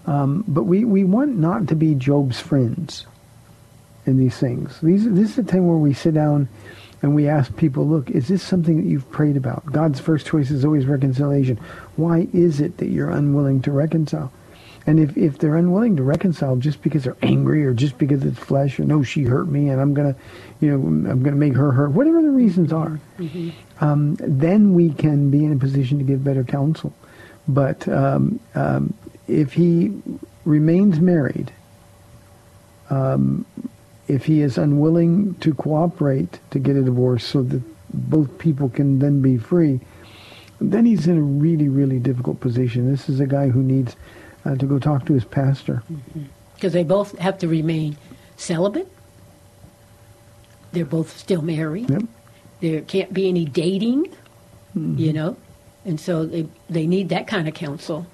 Um, 0.06 0.44
but 0.48 0.64
we, 0.64 0.86
we 0.86 1.04
want 1.04 1.38
not 1.38 1.68
to 1.68 1.76
be 1.76 1.96
Job's 1.96 2.40
friends 2.40 3.06
in 4.06 4.18
these 4.18 4.38
things. 4.38 4.80
These, 4.82 5.10
this 5.10 5.30
is 5.30 5.36
the 5.36 5.44
time 5.44 5.68
where 5.68 5.78
we 5.78 5.94
sit 5.94 6.14
down 6.14 6.50
and 7.02 7.16
we 7.16 7.28
ask 7.28 7.56
people, 7.56 7.88
look, 7.88 8.10
is 8.10 8.28
this 8.28 8.44
something 8.44 8.78
that 8.78 8.90
you've 8.90 9.10
prayed 9.12 9.38
about? 9.38 9.66
God's 9.66 10.00
first 10.00 10.26
choice 10.26 10.52
is 10.52 10.66
always 10.66 10.86
reconciliation. 10.86 11.58
Why 11.96 12.28
is 12.34 12.60
it 12.60 12.78
that 12.78 12.88
you're 12.88 13.10
unwilling 13.10 13.62
to 13.64 13.72
reconcile? 13.72 14.32
And 14.86 15.00
if, 15.00 15.16
if 15.16 15.38
they're 15.38 15.56
unwilling 15.56 15.96
to 15.96 16.04
reconcile 16.04 16.58
just 16.58 16.82
because 16.82 17.06
they're 17.06 17.18
angry 17.22 17.66
or 17.66 17.74
just 17.74 17.98
because 17.98 18.24
it's 18.24 18.40
flesh 18.40 18.80
or 18.80 18.84
no, 18.84 19.02
she 19.02 19.24
hurt 19.24 19.48
me 19.48 19.70
and 19.70 19.80
I'm 19.80 19.94
gonna, 19.94 20.16
you 20.60 20.70
know, 20.70 21.10
I'm 21.10 21.24
gonna 21.24 21.38
make 21.38 21.56
her 21.56 21.72
hurt, 21.72 21.92
whatever 21.92 22.22
the 22.22 22.30
reasons 22.30 22.74
are, 22.74 23.00
um, 23.82 24.16
then 24.20 24.74
we 24.74 24.92
can 24.92 25.30
be 25.30 25.46
in 25.46 25.54
a 25.54 25.58
position 25.58 26.00
to 26.00 26.04
give 26.04 26.24
better 26.24 26.44
counsel. 26.44 26.94
But 27.48 27.88
um, 27.88 28.40
um, 28.56 28.94
if 29.28 29.54
he 29.54 30.02
remains 30.44 31.00
married, 31.00 31.54
um, 32.90 33.46
if 34.08 34.26
he 34.26 34.42
is 34.42 34.58
unwilling 34.58 35.36
to 35.36 35.54
cooperate 35.54 36.40
to 36.52 36.60
get 36.60 36.76
a 36.76 36.84
divorce 36.84 37.26
so 37.26 37.42
that 37.44 37.62
both 37.94 38.38
people 38.38 38.70
can 38.70 39.00
then 39.00 39.22
be 39.22 39.38
free, 39.38 39.80
then 40.60 40.86
he's 40.86 41.08
in 41.08 41.18
a 41.18 41.22
really, 41.22 41.70
really 41.70 42.00
difficult 42.00 42.40
position. 42.40 42.90
This 42.90 43.08
is 43.08 43.20
a 43.20 43.28
guy 43.28 43.50
who 43.50 43.62
needs 43.64 43.96
uh, 44.46 44.56
to 44.56 44.66
go 44.66 44.80
talk 44.80 45.06
to 45.06 45.14
his 45.14 45.26
pastor. 45.26 45.84
Because 46.56 46.74
they 46.74 46.84
both 46.84 47.18
have 47.20 47.38
to 47.40 47.48
remain 47.48 47.98
celibate. 48.38 48.88
They're 50.72 50.86
both 50.86 51.16
still 51.18 51.42
married. 51.42 51.90
Yep. 51.90 52.04
There 52.62 52.82
can't 52.82 53.14
be 53.14 53.28
any 53.28 53.46
dating, 53.46 54.08
you 54.74 55.14
know, 55.14 55.36
and 55.86 56.00
so 56.00 56.26
they 56.26 56.48
they 56.70 56.88
need 56.88 57.10
that 57.10 57.28
kind 57.28 57.48
of 57.48 57.54
counsel. 57.54 58.08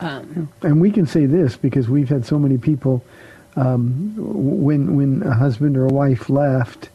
Um, 0.00 0.48
And 0.62 0.80
we 0.80 0.90
can 0.90 1.06
say 1.06 1.26
this 1.26 1.56
because 1.56 1.88
we've 1.88 2.08
had 2.08 2.26
so 2.26 2.38
many 2.38 2.58
people 2.58 3.04
um, 3.54 4.14
when 4.16 4.96
when 4.96 5.22
a 5.22 5.34
husband 5.34 5.76
or 5.76 5.84
a 5.84 5.92
wife 5.92 6.28
left, 6.28 6.88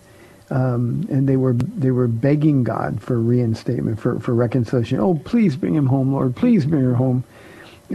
um, 0.49 1.07
and 1.09 1.29
they 1.29 1.37
were 1.37 1.53
they 1.53 1.91
were 1.91 2.07
begging 2.07 2.63
God 2.63 3.01
for 3.01 3.19
reinstatement 3.19 3.99
for 3.99 4.19
for 4.19 4.33
reconciliation. 4.33 4.99
Oh, 4.99 5.15
please 5.23 5.55
bring 5.55 5.75
him 5.75 5.85
home, 5.85 6.13
Lord. 6.13 6.35
Please 6.35 6.65
bring 6.65 6.83
her 6.83 6.95
home. 6.95 7.23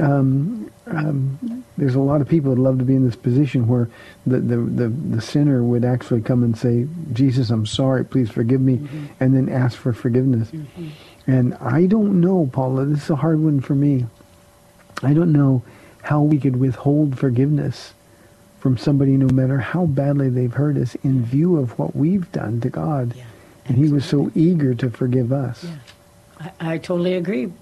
Um, 0.00 0.70
um, 0.86 1.64
there's 1.76 1.94
a 1.94 2.00
lot 2.00 2.20
of 2.20 2.28
people 2.28 2.54
that 2.54 2.60
love 2.60 2.78
to 2.78 2.84
be 2.84 2.94
in 2.94 3.04
this 3.04 3.16
position 3.16 3.66
where 3.66 3.88
the, 4.26 4.38
the, 4.38 4.56
the, 4.56 4.88
the 4.88 5.20
sinner 5.20 5.62
would 5.62 5.84
actually 5.84 6.20
come 6.20 6.42
and 6.42 6.56
say, 6.56 6.86
Jesus, 7.12 7.50
I'm 7.50 7.66
sorry, 7.66 8.04
please 8.04 8.30
forgive 8.30 8.60
me, 8.60 8.86
and 9.20 9.34
then 9.34 9.48
ask 9.48 9.76
for 9.76 9.92
forgiveness. 9.92 10.50
And 11.26 11.54
I 11.54 11.86
don't 11.86 12.20
know, 12.20 12.48
Paula, 12.52 12.84
this 12.84 13.04
is 13.04 13.10
a 13.10 13.16
hard 13.16 13.40
one 13.40 13.60
for 13.60 13.74
me. 13.74 14.06
I 15.02 15.12
don't 15.12 15.32
know 15.32 15.62
how 16.02 16.22
we 16.22 16.38
could 16.38 16.56
withhold 16.56 17.18
forgiveness 17.18 17.92
from 18.60 18.78
somebody 18.78 19.16
no 19.16 19.28
matter 19.28 19.58
how 19.58 19.86
badly 19.86 20.28
they've 20.28 20.52
hurt 20.52 20.76
us 20.76 20.94
in 21.02 21.24
view 21.24 21.56
of 21.56 21.78
what 21.78 21.94
we've 21.96 22.30
done 22.32 22.60
to 22.60 22.70
God. 22.70 23.14
Yeah, 23.14 23.24
and 23.66 23.76
he 23.76 23.90
was 23.90 24.04
so 24.04 24.30
eager 24.34 24.74
to 24.74 24.90
forgive 24.90 25.32
us. 25.32 25.64
yeah, 25.64 25.76
I, 26.60 26.74
I 26.74 26.78
totally 26.78 27.14
agree. 27.14 27.52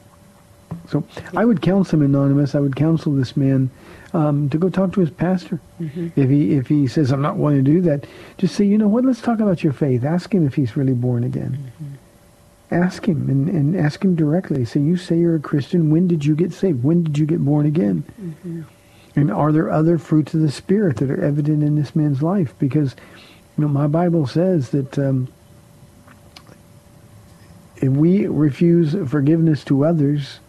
So 0.88 1.04
I 1.36 1.44
would 1.44 1.62
counsel 1.62 1.98
him 1.98 2.04
anonymous. 2.04 2.54
I 2.54 2.60
would 2.60 2.76
counsel 2.76 3.12
this 3.14 3.36
man 3.36 3.70
um, 4.12 4.48
to 4.50 4.58
go 4.58 4.68
talk 4.68 4.92
to 4.94 5.00
his 5.00 5.10
pastor. 5.10 5.60
If 6.16 6.30
he 6.30 6.54
if 6.54 6.68
he 6.68 6.86
says 6.86 7.10
I'm 7.10 7.22
not 7.22 7.36
willing 7.36 7.64
to 7.64 7.70
do 7.70 7.80
that, 7.82 8.06
just 8.38 8.54
say 8.54 8.64
you 8.64 8.78
know 8.78 8.88
what? 8.88 9.04
Let's 9.04 9.20
talk 9.20 9.40
about 9.40 9.62
your 9.64 9.72
faith. 9.72 10.04
Ask 10.04 10.34
him 10.34 10.46
if 10.46 10.54
he's 10.54 10.76
really 10.76 10.92
born 10.94 11.24
again. 11.24 11.72
Ask 12.70 13.06
him 13.06 13.28
and, 13.28 13.48
and 13.48 13.76
ask 13.76 14.04
him 14.04 14.16
directly. 14.16 14.64
Say 14.64 14.80
you 14.80 14.96
say 14.96 15.18
you're 15.18 15.36
a 15.36 15.40
Christian. 15.40 15.90
When 15.90 16.08
did 16.08 16.24
you 16.24 16.34
get 16.34 16.52
saved? 16.52 16.82
When 16.82 17.04
did 17.04 17.18
you 17.18 17.26
get 17.26 17.44
born 17.44 17.66
again? 17.66 18.04
And 19.16 19.30
are 19.30 19.52
there 19.52 19.70
other 19.70 19.98
fruits 19.98 20.34
of 20.34 20.40
the 20.40 20.50
Spirit 20.50 20.96
that 20.96 21.10
are 21.10 21.22
evident 21.22 21.62
in 21.62 21.76
this 21.76 21.94
man's 21.94 22.22
life? 22.22 22.54
Because 22.58 22.96
you 23.56 23.62
know 23.62 23.68
my 23.68 23.86
Bible 23.86 24.26
says 24.26 24.70
that. 24.70 24.98
Um, 24.98 25.28
if 27.76 27.90
we 27.90 28.26
refuse 28.26 28.94
forgiveness 29.10 29.64
to 29.64 29.84
others, 29.84 30.40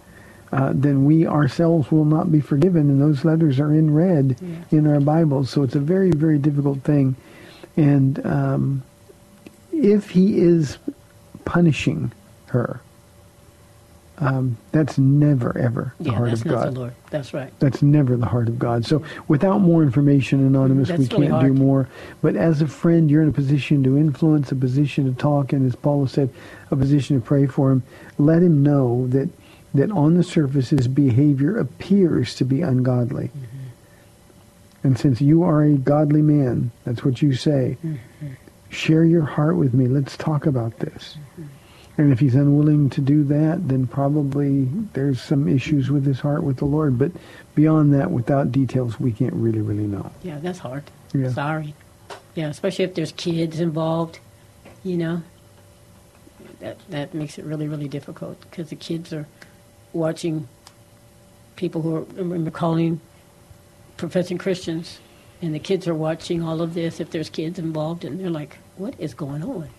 uh, 0.56 0.72
then 0.74 1.04
we 1.06 1.28
ourselves 1.28 1.92
will 1.92 2.06
not 2.06 2.32
be 2.32 2.40
forgiven. 2.40 2.90
And 2.90 3.02
those 3.02 3.26
letters 3.26 3.60
are 3.60 3.74
in 3.74 3.94
red 3.94 4.38
in 4.72 4.88
our 4.88 5.02
Bibles. 5.02 5.50
So 5.50 5.64
it's 5.64 5.76
a 5.76 5.80
very, 5.94 6.12
very 6.12 6.40
difficult 6.40 6.80
thing. 6.84 7.16
And 7.78 8.26
um, 8.26 8.84
if 9.74 10.12
he 10.12 10.40
is 10.40 10.78
punishing 11.44 12.12
her, 12.48 12.80
um, 14.18 14.56
that's 14.72 14.98
never, 14.98 15.58
ever 15.58 15.94
the 16.00 16.12
Yeah, 16.12 16.16
heart 16.16 16.30
that's 16.30 16.42
of 16.42 16.48
God. 16.48 16.74
the 16.74 16.80
Lord. 16.80 16.94
That's 17.10 17.34
right. 17.34 17.52
That's 17.60 17.82
never 17.82 18.16
the 18.16 18.26
heart 18.26 18.48
of 18.48 18.58
God. 18.58 18.86
So 18.86 19.04
without 19.28 19.60
more 19.60 19.84
information, 19.84 20.40
Anonymous, 20.40 20.88
we 20.90 20.96
really 20.96 21.28
can't 21.28 21.46
do 21.48 21.54
more. 21.54 21.90
But 22.22 22.38
as 22.38 22.62
a 22.62 22.68
friend, 22.68 23.12
you're 23.12 23.24
in 23.24 23.28
a 23.28 23.34
position 23.34 23.84
to 23.84 23.98
influence, 23.98 24.54
a 24.54 24.56
position 24.56 25.14
to 25.14 25.22
talk, 25.22 25.52
and 25.52 25.68
as 25.68 25.76
Paula 25.76 26.08
said, 26.08 26.30
a 26.72 26.78
position 26.78 27.20
to 27.20 27.26
pray 27.26 27.46
for 27.46 27.72
him. 27.74 27.84
Let 28.18 28.42
him 28.42 28.64
know 28.64 29.08
that, 29.10 29.28
that 29.76 29.92
on 29.92 30.16
the 30.16 30.24
surface 30.24 30.70
his 30.70 30.88
behavior 30.88 31.58
appears 31.58 32.36
to 32.36 32.46
be 32.46 32.62
ungodly. 32.62 33.28
Mm-hmm. 33.28 34.88
And 34.88 35.00
since 35.00 35.22
you 35.22 35.44
are 35.44 35.64
a 35.64 35.74
godly 35.74 36.22
man, 36.22 36.72
that's 36.84 37.04
what 37.04 37.22
you 37.22 37.34
say, 37.34 37.78
mm-hmm. 37.84 38.34
share 38.70 39.04
your 39.04 39.26
heart 39.26 39.58
with 39.58 39.74
me. 39.74 39.88
Let's 39.88 40.16
talk 40.18 40.46
about 40.46 40.80
this. 40.80 41.18
Mm-hmm. 41.34 41.44
And 41.98 42.12
if 42.12 42.20
he's 42.20 42.36
unwilling 42.36 42.90
to 42.92 43.02
do 43.02 43.24
that, 43.26 43.70
then 43.70 43.88
probably 43.88 44.66
there's 44.94 45.22
some 45.22 45.48
issues 45.48 45.90
with 45.90 46.06
his 46.06 46.20
heart 46.20 46.44
with 46.44 46.58
the 46.58 46.66
Lord. 46.66 46.98
But 46.98 47.12
beyond 47.56 47.94
that, 47.94 48.12
without 48.12 48.52
details, 48.52 49.00
we 49.00 49.14
can't 49.14 49.34
really, 49.34 49.62
really 49.62 49.88
know. 49.88 50.12
Yeah, 50.22 50.40
that's 50.40 50.60
hard. 50.60 50.84
Yeah. 51.14 51.30
Sorry. 51.30 51.74
Yeah, 52.36 52.50
especially 52.50 52.84
if 52.84 52.96
there's 52.96 53.14
kids 53.14 53.62
involved, 53.62 54.20
you 54.84 54.98
know. 54.98 55.24
That 56.60 56.78
that 56.90 57.14
makes 57.14 57.38
it 57.38 57.46
really 57.46 57.68
really 57.68 57.88
difficult 57.88 58.40
because 58.42 58.70
the 58.70 58.76
kids 58.76 59.12
are 59.14 59.28
watching 59.96 60.48
people 61.56 61.82
who 61.82 61.96
are 61.96 62.06
I 62.16 62.20
remember 62.20 62.52
calling 62.52 63.00
professing 63.98 64.38
Christians, 64.38 65.00
and 65.42 65.56
the 65.56 65.60
kids 65.60 65.88
are 65.88 65.96
watching 65.96 66.44
all 66.44 66.62
of 66.62 66.74
this. 66.74 67.00
If 67.00 67.12
there's 67.12 67.30
kids 67.30 67.58
involved, 67.58 68.06
and 68.06 68.20
they're 68.20 68.30
like, 68.30 68.58
"What 68.78 68.94
is 69.00 69.14
going 69.14 69.44
on?" 69.44 69.70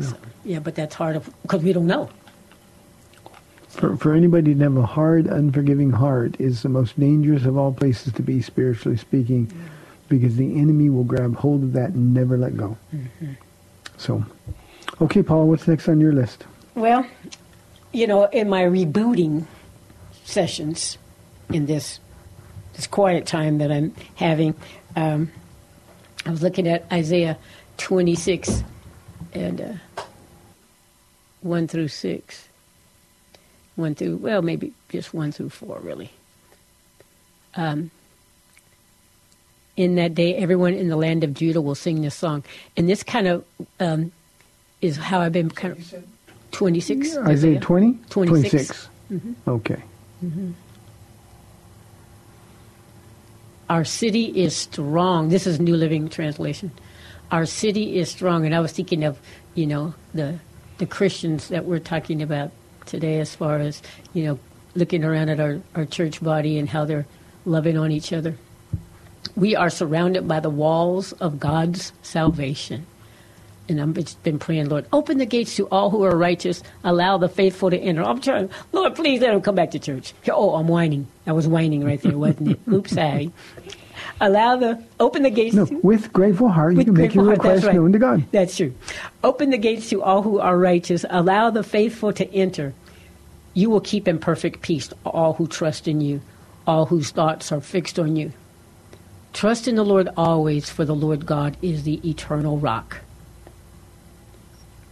So, 0.00 0.16
yeah, 0.44 0.58
but 0.58 0.74
that's 0.74 0.94
hard 0.94 1.22
because 1.42 1.62
we 1.62 1.72
don't 1.72 1.86
know. 1.86 2.08
For, 3.68 3.96
for 3.96 4.14
anybody 4.14 4.54
to 4.54 4.62
have 4.62 4.76
a 4.76 4.86
hard, 4.86 5.26
unforgiving 5.26 5.90
heart 5.90 6.38
is 6.38 6.62
the 6.62 6.68
most 6.68 6.98
dangerous 6.98 7.44
of 7.44 7.56
all 7.56 7.72
places 7.72 8.12
to 8.14 8.22
be, 8.22 8.42
spiritually 8.42 8.96
speaking, 8.96 9.50
because 10.08 10.36
the 10.36 10.58
enemy 10.58 10.90
will 10.90 11.04
grab 11.04 11.36
hold 11.36 11.62
of 11.62 11.72
that 11.72 11.90
and 11.90 12.12
never 12.12 12.36
let 12.36 12.56
go. 12.56 12.76
Mm-hmm. 12.94 13.32
So, 13.96 14.24
okay, 15.00 15.22
Paul, 15.22 15.48
what's 15.48 15.68
next 15.68 15.88
on 15.88 16.00
your 16.00 16.12
list? 16.12 16.44
Well, 16.74 17.06
you 17.92 18.06
know, 18.06 18.24
in 18.24 18.48
my 18.48 18.62
rebooting 18.62 19.46
sessions 20.24 20.98
in 21.52 21.66
this 21.66 22.00
this 22.74 22.86
quiet 22.86 23.26
time 23.26 23.58
that 23.58 23.70
I'm 23.70 23.94
having, 24.14 24.54
um, 24.96 25.30
I 26.24 26.30
was 26.30 26.42
looking 26.42 26.66
at 26.66 26.90
Isaiah 26.90 27.36
26 27.76 28.64
and 29.34 29.60
uh, 29.60 30.02
1 31.42 31.68
through 31.68 31.88
6. 31.88 32.48
1 33.76 33.94
through, 33.94 34.16
well, 34.16 34.40
maybe 34.40 34.72
just 34.88 35.12
1 35.12 35.32
through 35.32 35.50
4, 35.50 35.80
really. 35.80 36.10
Um, 37.54 37.90
in 39.76 39.96
that 39.96 40.14
day, 40.14 40.34
everyone 40.36 40.74
in 40.74 40.88
the 40.88 40.96
land 40.96 41.24
of 41.24 41.34
Judah 41.34 41.60
will 41.60 41.74
sing 41.74 42.02
this 42.02 42.14
song. 42.14 42.44
And 42.76 42.88
this 42.88 43.02
kind 43.02 43.26
of 43.26 43.44
um, 43.80 44.12
is 44.80 44.96
how 44.96 45.20
I've 45.20 45.32
been 45.32 45.50
kind 45.50 45.72
of 45.72 46.04
26. 46.52 47.16
Isaiah 47.18 47.60
20? 47.60 47.98
26. 48.08 48.88
Mm-hmm. 49.10 49.50
Okay. 49.50 49.82
Mm-hmm. 50.24 50.52
Our 53.68 53.84
city 53.84 54.26
is 54.26 54.54
strong. 54.54 55.30
This 55.30 55.46
is 55.46 55.58
New 55.58 55.76
Living 55.76 56.08
Translation. 56.08 56.70
Our 57.30 57.46
city 57.46 57.98
is 57.98 58.10
strong. 58.10 58.44
And 58.44 58.54
I 58.54 58.60
was 58.60 58.72
thinking 58.72 59.04
of, 59.04 59.18
you 59.54 59.66
know, 59.66 59.94
the 60.14 60.38
the 60.78 60.86
Christians 60.86 61.48
that 61.48 61.64
we're 61.64 61.78
talking 61.78 62.22
about 62.22 62.50
today 62.86 63.20
as 63.20 63.34
far 63.34 63.58
as, 63.58 63.82
you 64.14 64.24
know, 64.24 64.38
looking 64.74 65.04
around 65.04 65.28
at 65.28 65.38
our, 65.38 65.60
our 65.74 65.84
church 65.84 66.22
body 66.22 66.58
and 66.58 66.68
how 66.68 66.84
they're 66.84 67.06
loving 67.44 67.78
on 67.78 67.92
each 67.92 68.12
other. 68.12 68.36
We 69.36 69.54
are 69.54 69.70
surrounded 69.70 70.26
by 70.26 70.40
the 70.40 70.50
walls 70.50 71.12
of 71.12 71.38
God's 71.38 71.92
salvation. 72.02 72.86
And 73.72 73.80
I've 73.80 73.94
just 73.94 74.22
been 74.22 74.38
praying, 74.38 74.68
Lord, 74.68 74.86
open 74.92 75.16
the 75.16 75.24
gates 75.26 75.56
to 75.56 75.66
all 75.68 75.88
who 75.88 76.02
are 76.02 76.14
righteous, 76.14 76.62
allow 76.84 77.16
the 77.16 77.28
faithful 77.28 77.70
to 77.70 77.78
enter. 77.78 78.02
I'm 78.02 78.20
trying, 78.20 78.50
Lord, 78.72 78.94
please 78.94 79.20
let 79.22 79.32
them 79.32 79.40
come 79.40 79.54
back 79.54 79.70
to 79.70 79.78
church. 79.78 80.12
Oh, 80.30 80.54
I'm 80.54 80.68
whining. 80.68 81.06
I 81.26 81.32
was 81.32 81.48
whining 81.48 81.82
right 81.82 82.00
there, 82.02 82.18
wasn't 82.18 82.50
it? 82.50 82.60
Oops, 82.70 82.90
sorry. 82.90 83.32
Allow 84.20 84.56
the, 84.56 84.84
open 85.00 85.22
the 85.22 85.30
gates 85.30 85.54
No, 85.54 85.64
to, 85.64 85.74
with 85.78 86.12
grateful 86.12 86.48
heart, 86.48 86.76
you 86.76 86.84
can 86.84 86.94
make 86.94 87.14
your 87.14 87.24
request 87.24 87.64
right. 87.64 87.74
known 87.74 87.92
to 87.92 87.98
God. 87.98 88.24
That's 88.30 88.56
true. 88.56 88.74
Open 89.24 89.50
the 89.50 89.58
gates 89.58 89.88
to 89.88 90.02
all 90.02 90.22
who 90.22 90.38
are 90.38 90.56
righteous. 90.58 91.04
Allow 91.08 91.50
the 91.50 91.64
faithful 91.64 92.12
to 92.12 92.30
enter. 92.34 92.74
You 93.54 93.70
will 93.70 93.80
keep 93.80 94.06
in 94.06 94.18
perfect 94.18 94.60
peace 94.60 94.90
all 95.04 95.32
who 95.32 95.46
trust 95.46 95.88
in 95.88 96.00
you, 96.02 96.20
all 96.66 96.86
whose 96.86 97.10
thoughts 97.10 97.50
are 97.50 97.60
fixed 97.60 97.98
on 97.98 98.16
you. 98.16 98.32
Trust 99.32 99.66
in 99.66 99.76
the 99.76 99.84
Lord 99.84 100.10
always, 100.16 100.68
for 100.68 100.84
the 100.84 100.94
Lord 100.94 101.24
God 101.24 101.56
is 101.62 101.84
the 101.84 102.06
eternal 102.08 102.58
rock. 102.58 102.98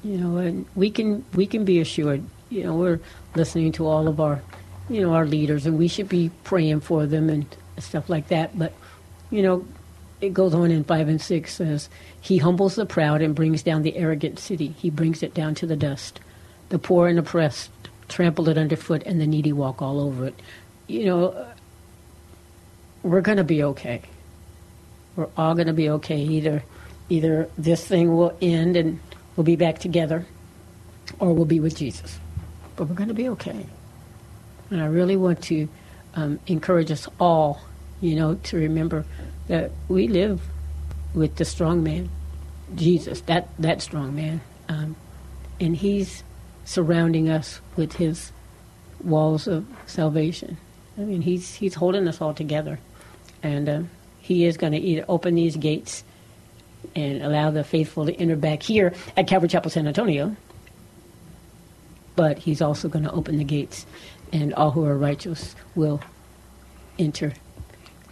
You 0.03 0.17
know, 0.17 0.37
and 0.39 0.67
we 0.75 0.91
can 0.91 1.25
we 1.35 1.47
can 1.47 1.65
be 1.65 1.81
assured. 1.81 2.25
You 2.49 2.65
know, 2.65 2.75
we're 2.75 3.01
listening 3.35 3.73
to 3.73 3.87
all 3.87 4.09
of 4.09 4.21
our, 4.21 4.43
you 4.89 5.03
know, 5.03 5.13
our 5.13 5.27
leaders, 5.27 5.67
and 5.67 5.79
we 5.79 5.89
should 5.89 6.09
be 6.09 6.31
praying 6.45 6.81
for 6.81 7.07
them 7.07 7.29
and 7.29 7.47
stuff 7.79 8.09
like 8.09 8.29
that. 8.29 8.59
But 8.59 8.73
you 9.31 9.43
know, 9.43 9.65
it 10.21 10.35
goes 10.35 10.55
on 10.55 10.71
in 10.71 10.85
5 10.85 11.09
and 11.09 11.21
6 11.21 11.55
says, 11.55 11.89
He 12.21 12.39
humbles 12.39 12.75
the 12.75 12.87
proud 12.87 13.23
and 13.23 13.35
brings 13.35 13.63
down 13.63 13.83
the 13.83 13.97
arrogant 13.97 14.39
city. 14.39 14.75
He 14.79 14.91
brings 14.91 15.23
it 15.23 15.35
down 15.35 15.55
to 15.57 15.67
the 15.67 15.77
dust. 15.77 16.21
The 16.69 16.79
poor 16.79 17.09
and 17.09 17.19
oppressed 17.19 17.71
trample 18.09 18.49
it 18.49 18.59
underfoot, 18.59 19.03
and 19.07 19.21
the 19.21 19.27
needy 19.27 19.53
walk 19.53 19.81
all 19.81 20.01
over 20.01 20.27
it. 20.27 20.35
You 20.89 21.05
know, 21.07 21.47
we're 23.03 23.21
going 23.21 23.39
to 23.39 23.45
be 23.45 23.63
okay. 23.63 24.03
We're 25.17 25.29
all 25.37 25.55
going 25.55 25.69
to 25.69 25.73
be 25.73 25.89
okay. 25.91 26.19
Either, 26.19 26.63
either 27.09 27.49
this 27.57 27.87
thing 27.87 28.15
will 28.15 28.37
end 28.43 28.77
and 28.77 29.01
we'll 29.37 29.45
be 29.45 29.57
back 29.57 29.79
together, 29.79 30.27
or 31.19 31.33
we'll 31.33 31.45
be 31.45 31.61
with 31.61 31.77
Jesus. 31.77 32.19
But 32.77 32.89
we're 32.89 32.95
going 32.95 33.09
to 33.09 33.15
be 33.15 33.29
okay. 33.31 33.67
And 34.71 34.81
I 34.81 34.87
really 34.87 35.17
want 35.17 35.43
to 35.45 35.69
um, 36.15 36.39
encourage 36.47 36.91
us 36.91 37.09
all, 37.19 37.61
you 38.01 38.15
know, 38.15 38.35
to 38.35 38.57
remember 38.57 39.05
that 39.49 39.73
we 39.89 40.09
live 40.09 40.41
with 41.15 41.37
the 41.37 41.45
strong 41.45 41.83
man, 41.83 42.09
Jesus, 42.75 43.21
that, 43.23 43.49
that 43.59 43.83
strong 43.83 44.15
man. 44.15 44.41
Um, 44.69 44.97
and 45.61 45.77
he's 45.77 46.23
surrounding 46.65 47.29
us 47.29 47.61
with 47.77 47.95
his 47.95 48.33
walls 49.03 49.47
of 49.47 49.67
salvation. 49.87 50.57
I 50.97 51.03
mean, 51.03 51.23
he's, 51.23 51.55
he's 51.55 51.75
holding 51.75 52.07
us 52.07 52.21
all 52.21 52.35
together. 52.35 52.79
And 53.43 53.69
uh, 53.69 53.83
he 54.21 54.45
is 54.45 54.57
going 54.57 54.73
to 54.73 54.79
either 54.79 55.05
open 55.09 55.35
these 55.35 55.57
gates 55.57 56.05
and 56.95 57.23
allow 57.23 57.51
the 57.51 57.65
faithful 57.65 58.07
to 58.07 58.15
enter 58.15 58.37
back 58.37 58.63
here 58.63 58.93
at 59.17 59.27
Calvary 59.27 59.49
Chapel 59.49 59.71
San 59.71 59.87
Antonio, 59.87 60.37
but 62.17 62.39
he's 62.39 62.61
also 62.61 62.89
going 62.89 63.05
to 63.05 63.13
open 63.13 63.37
the 63.37 63.45
gates, 63.45 63.87
and 64.33 64.53
all 64.55 64.71
who 64.71 64.85
are 64.85 64.97
righteous 64.97 65.55
will 65.75 66.01
enter. 66.99 67.33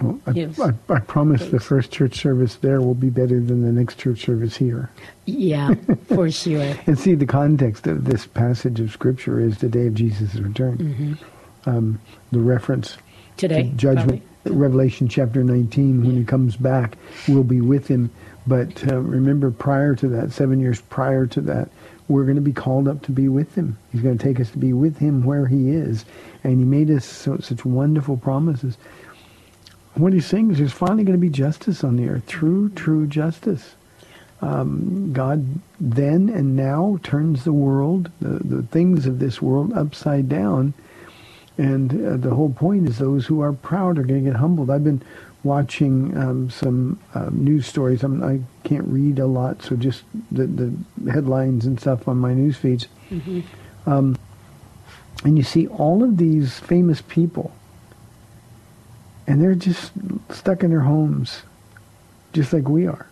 Well, 0.01 0.21
I, 0.27 0.49
I, 0.63 0.95
I 0.95 1.01
promise 1.01 1.47
the 1.49 1.59
first 1.59 1.91
church 1.91 2.15
service 2.21 2.57
there 2.57 2.81
will 2.81 2.95
be 2.95 3.11
better 3.11 3.41
than 3.41 3.63
the 3.63 3.73
next 3.73 3.99
church 3.99 4.25
service 4.25 4.57
here. 4.57 4.91
Yeah, 5.27 5.75
for 6.09 6.31
sure. 6.31 6.75
And 6.87 6.99
see, 6.99 7.15
the 7.15 7.27
context 7.27 7.87
of 7.89 8.05
this 8.05 8.27
passage 8.27 8.79
of 8.79 8.93
Scripture 8.93 9.41
is 9.41 9.59
the 9.59 9.69
day 9.69 9.89
of 9.89 9.95
Jesus' 9.95 10.37
return. 10.37 11.19
Um, 11.67 12.01
the 12.31 12.39
reference 12.39 12.97
Today, 13.37 13.65
to 13.65 13.69
judgment, 13.71 14.23
probably. 14.45 14.59
Revelation 14.59 15.09
chapter 15.09 15.43
19, 15.43 16.05
when 16.05 16.17
he 16.17 16.25
comes 16.25 16.57
back, 16.57 16.97
we'll 17.27 17.45
be 17.45 17.61
with 17.61 17.89
him. 17.89 18.11
But 18.49 18.91
uh, 18.91 18.99
remember, 19.01 19.51
prior 19.51 19.95
to 19.97 20.09
that, 20.09 20.33
seven 20.33 20.59
years 20.59 20.81
prior 20.81 21.27
to 21.27 21.41
that, 21.43 21.69
we're 22.09 22.25
going 22.25 22.37
to 22.37 22.41
be 22.41 22.55
called 22.55 22.89
up 22.89 23.03
to 23.03 23.13
be 23.13 23.29
with 23.29 23.55
him. 23.55 23.77
He's 23.93 24.01
going 24.01 24.17
to 24.17 24.25
take 24.25 24.41
us 24.41 24.51
to 24.53 24.59
be 24.59 24.73
with 24.73 24.97
him 24.97 25.23
where 25.23 25.47
he 25.47 25.71
is. 25.71 26.07
And 26.43 26.59
he 26.59 26.65
made 26.65 26.91
us 26.91 27.05
so, 27.05 27.37
such 27.39 27.67
wonderful 27.67 28.17
promises. 28.17 28.79
What 29.95 30.15
he's 30.15 30.25
saying 30.25 30.53
is 30.53 30.59
there's 30.59 30.73
finally 30.73 31.05
going 31.05 31.19
to 31.19 31.21
be 31.21 31.29
justice 31.29 31.85
on 31.85 31.97
the 31.97 32.09
earth, 32.09 32.27
true, 32.27 32.71
true 32.71 33.07
justice. 33.07 33.75
Um, 34.41 35.13
God 35.13 35.45
then 35.79 36.31
and 36.31 36.57
now 36.57 36.99
turns 37.03 37.45
the 37.45 37.53
world, 37.53 38.11
the, 38.21 38.39
the 38.39 38.63
things 38.63 39.05
of 39.05 39.19
this 39.19 39.43
world, 39.43 39.75
upside 39.75 40.29
down. 40.29 40.73
And 41.59 41.93
uh, 42.07 42.17
the 42.17 42.35
whole 42.35 42.53
point 42.53 42.89
is 42.89 42.99
those 42.99 43.27
who 43.27 43.41
are 43.43 43.53
proud 43.53 43.99
are 43.99 44.05
going 44.05 44.25
to 44.25 44.31
get 44.31 44.39
humbled. 44.39 44.71
I've 44.71 44.85
been 44.85 45.03
watching 45.45 46.17
um, 46.17 46.51
some 46.51 46.99
uh, 47.15 47.29
news 47.33 47.67
stories. 47.67 48.03
I'm, 48.03 48.23
I 48.23 48.41
can't 48.65 48.87
read 48.89 49.19
a 49.19 49.27
lot, 49.27 49.63
so 49.63 49.77
just 49.77 50.03
the, 50.33 50.47
the 50.47 50.73
headlines 51.13 51.65
and 51.65 51.81
stuff 51.81 52.09
on 52.09 52.19
my 52.19 52.35
news 52.35 52.57
feeds. 52.57 52.89
Um, 53.87 54.17
and 55.25 55.37
you 55.37 55.45
see 55.45 55.67
all 55.69 56.03
of 56.03 56.17
these 56.17 56.59
famous 56.59 57.01
people, 57.03 57.53
and 59.27 59.41
they're 59.43 59.55
just 59.55 59.93
stuck 60.31 60.63
in 60.63 60.71
their 60.71 60.81
homes, 60.81 61.43
just 62.33 62.53
like 62.53 62.69
we 62.69 62.87
are. 62.87 63.07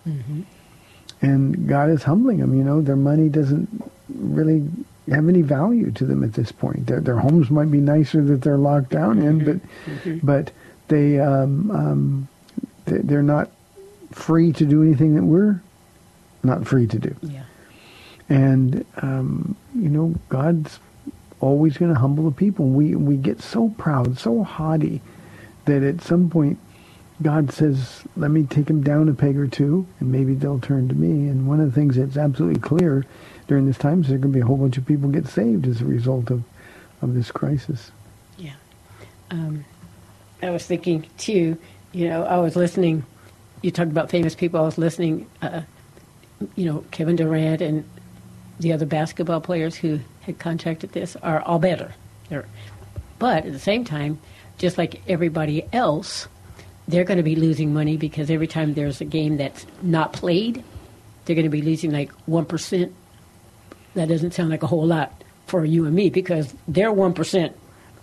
And 1.22 1.68
God 1.68 1.90
is 1.90 2.02
humbling 2.02 2.38
them. 2.38 2.54
You 2.54 2.64
know, 2.64 2.82
their 2.82 2.96
money 2.96 3.28
doesn't 3.28 3.68
really 4.14 4.68
have 5.10 5.28
any 5.28 5.42
value 5.42 5.90
to 5.92 6.04
them 6.04 6.22
at 6.22 6.34
this 6.34 6.52
point. 6.52 6.86
Their, 6.86 7.00
their 7.00 7.16
homes 7.16 7.50
might 7.50 7.70
be 7.70 7.78
nicer 7.80 8.22
that 8.24 8.42
they're 8.42 8.58
locked 8.58 8.90
down 8.90 9.22
in, 9.22 9.44
but 9.44 10.22
but 10.22 10.52
they 10.88 11.18
um, 11.20 11.70
um, 11.70 12.28
they- 12.84 12.98
they're 12.98 13.22
not 13.22 13.50
free 14.12 14.52
to 14.52 14.64
do 14.64 14.82
anything 14.82 15.14
that 15.16 15.24
we're 15.24 15.60
not 16.42 16.66
free 16.66 16.86
to 16.86 16.98
do. 16.98 17.14
Yeah. 17.22 17.42
And 18.28 18.84
um, 19.02 19.56
you 19.74 19.88
know, 19.88 20.14
God's 20.28 20.78
always 21.40 21.76
going 21.76 21.92
to 21.92 21.98
humble 22.00 22.24
the 22.24 22.30
people. 22.36 22.66
We 22.68 22.94
we 22.94 23.16
get 23.16 23.40
so 23.42 23.68
proud, 23.70 24.18
so 24.18 24.42
haughty, 24.42 25.00
that 25.66 25.82
at 25.82 26.00
some 26.00 26.30
point 26.30 26.58
God 27.22 27.50
says, 27.52 28.02
"Let 28.16 28.30
me 28.30 28.44
take 28.44 28.66
them 28.66 28.82
down 28.82 29.08
a 29.08 29.14
peg 29.14 29.38
or 29.38 29.46
two, 29.46 29.86
and 30.00 30.10
maybe 30.10 30.34
they'll 30.34 30.58
turn 30.60 30.88
to 30.88 30.94
me." 30.94 31.28
And 31.28 31.46
one 31.46 31.60
of 31.60 31.66
the 31.66 31.72
things 31.72 31.96
that's 31.96 32.16
absolutely 32.16 32.60
clear 32.60 33.04
during 33.48 33.66
this 33.66 33.78
time 33.78 34.00
is 34.02 34.08
there 34.08 34.18
going 34.18 34.32
to 34.32 34.36
be 34.36 34.42
a 34.42 34.46
whole 34.46 34.56
bunch 34.56 34.76
of 34.76 34.86
people 34.86 35.08
get 35.08 35.26
saved 35.28 35.66
as 35.66 35.80
a 35.80 35.84
result 35.84 36.30
of 36.30 36.42
of 37.02 37.14
this 37.14 37.30
crisis. 37.30 37.90
Yeah. 38.38 38.54
Um, 39.30 39.64
I 40.42 40.50
was 40.50 40.66
thinking 40.66 41.06
too. 41.18 41.56
You 41.92 42.08
know, 42.08 42.24
I 42.24 42.38
was 42.38 42.56
listening. 42.56 43.04
You 43.62 43.70
talked 43.70 43.90
about 43.90 44.10
famous 44.10 44.34
people. 44.34 44.60
I 44.60 44.64
was 44.64 44.78
listening. 44.78 45.28
Uh, 45.40 45.62
you 46.54 46.66
know, 46.66 46.84
Kevin 46.90 47.16
Durant 47.16 47.62
and 47.62 47.84
the 48.60 48.72
other 48.72 48.86
basketball 48.86 49.40
players 49.40 49.74
who 49.74 50.00
had 50.20 50.38
contracted 50.38 50.92
this 50.92 51.16
are 51.16 51.40
all 51.42 51.58
better. 51.58 51.94
They're, 52.28 52.46
but 53.18 53.46
at 53.46 53.52
the 53.52 53.58
same 53.58 53.84
time, 53.84 54.18
just 54.58 54.76
like 54.78 55.00
everybody 55.08 55.66
else, 55.72 56.28
they're 56.88 57.04
going 57.04 57.16
to 57.16 57.22
be 57.22 57.36
losing 57.36 57.72
money 57.72 57.96
because 57.96 58.30
every 58.30 58.46
time 58.46 58.74
there's 58.74 59.00
a 59.00 59.04
game 59.04 59.36
that's 59.36 59.66
not 59.82 60.12
played, 60.12 60.62
they're 61.24 61.36
going 61.36 61.44
to 61.44 61.50
be 61.50 61.62
losing 61.62 61.92
like 61.92 62.12
one 62.26 62.44
percent. 62.44 62.94
That 63.94 64.08
doesn't 64.08 64.34
sound 64.34 64.50
like 64.50 64.62
a 64.62 64.66
whole 64.66 64.86
lot 64.86 65.22
for 65.46 65.64
you 65.64 65.86
and 65.86 65.94
me 65.94 66.10
because 66.10 66.54
one 66.66 67.14
percent, 67.14 67.56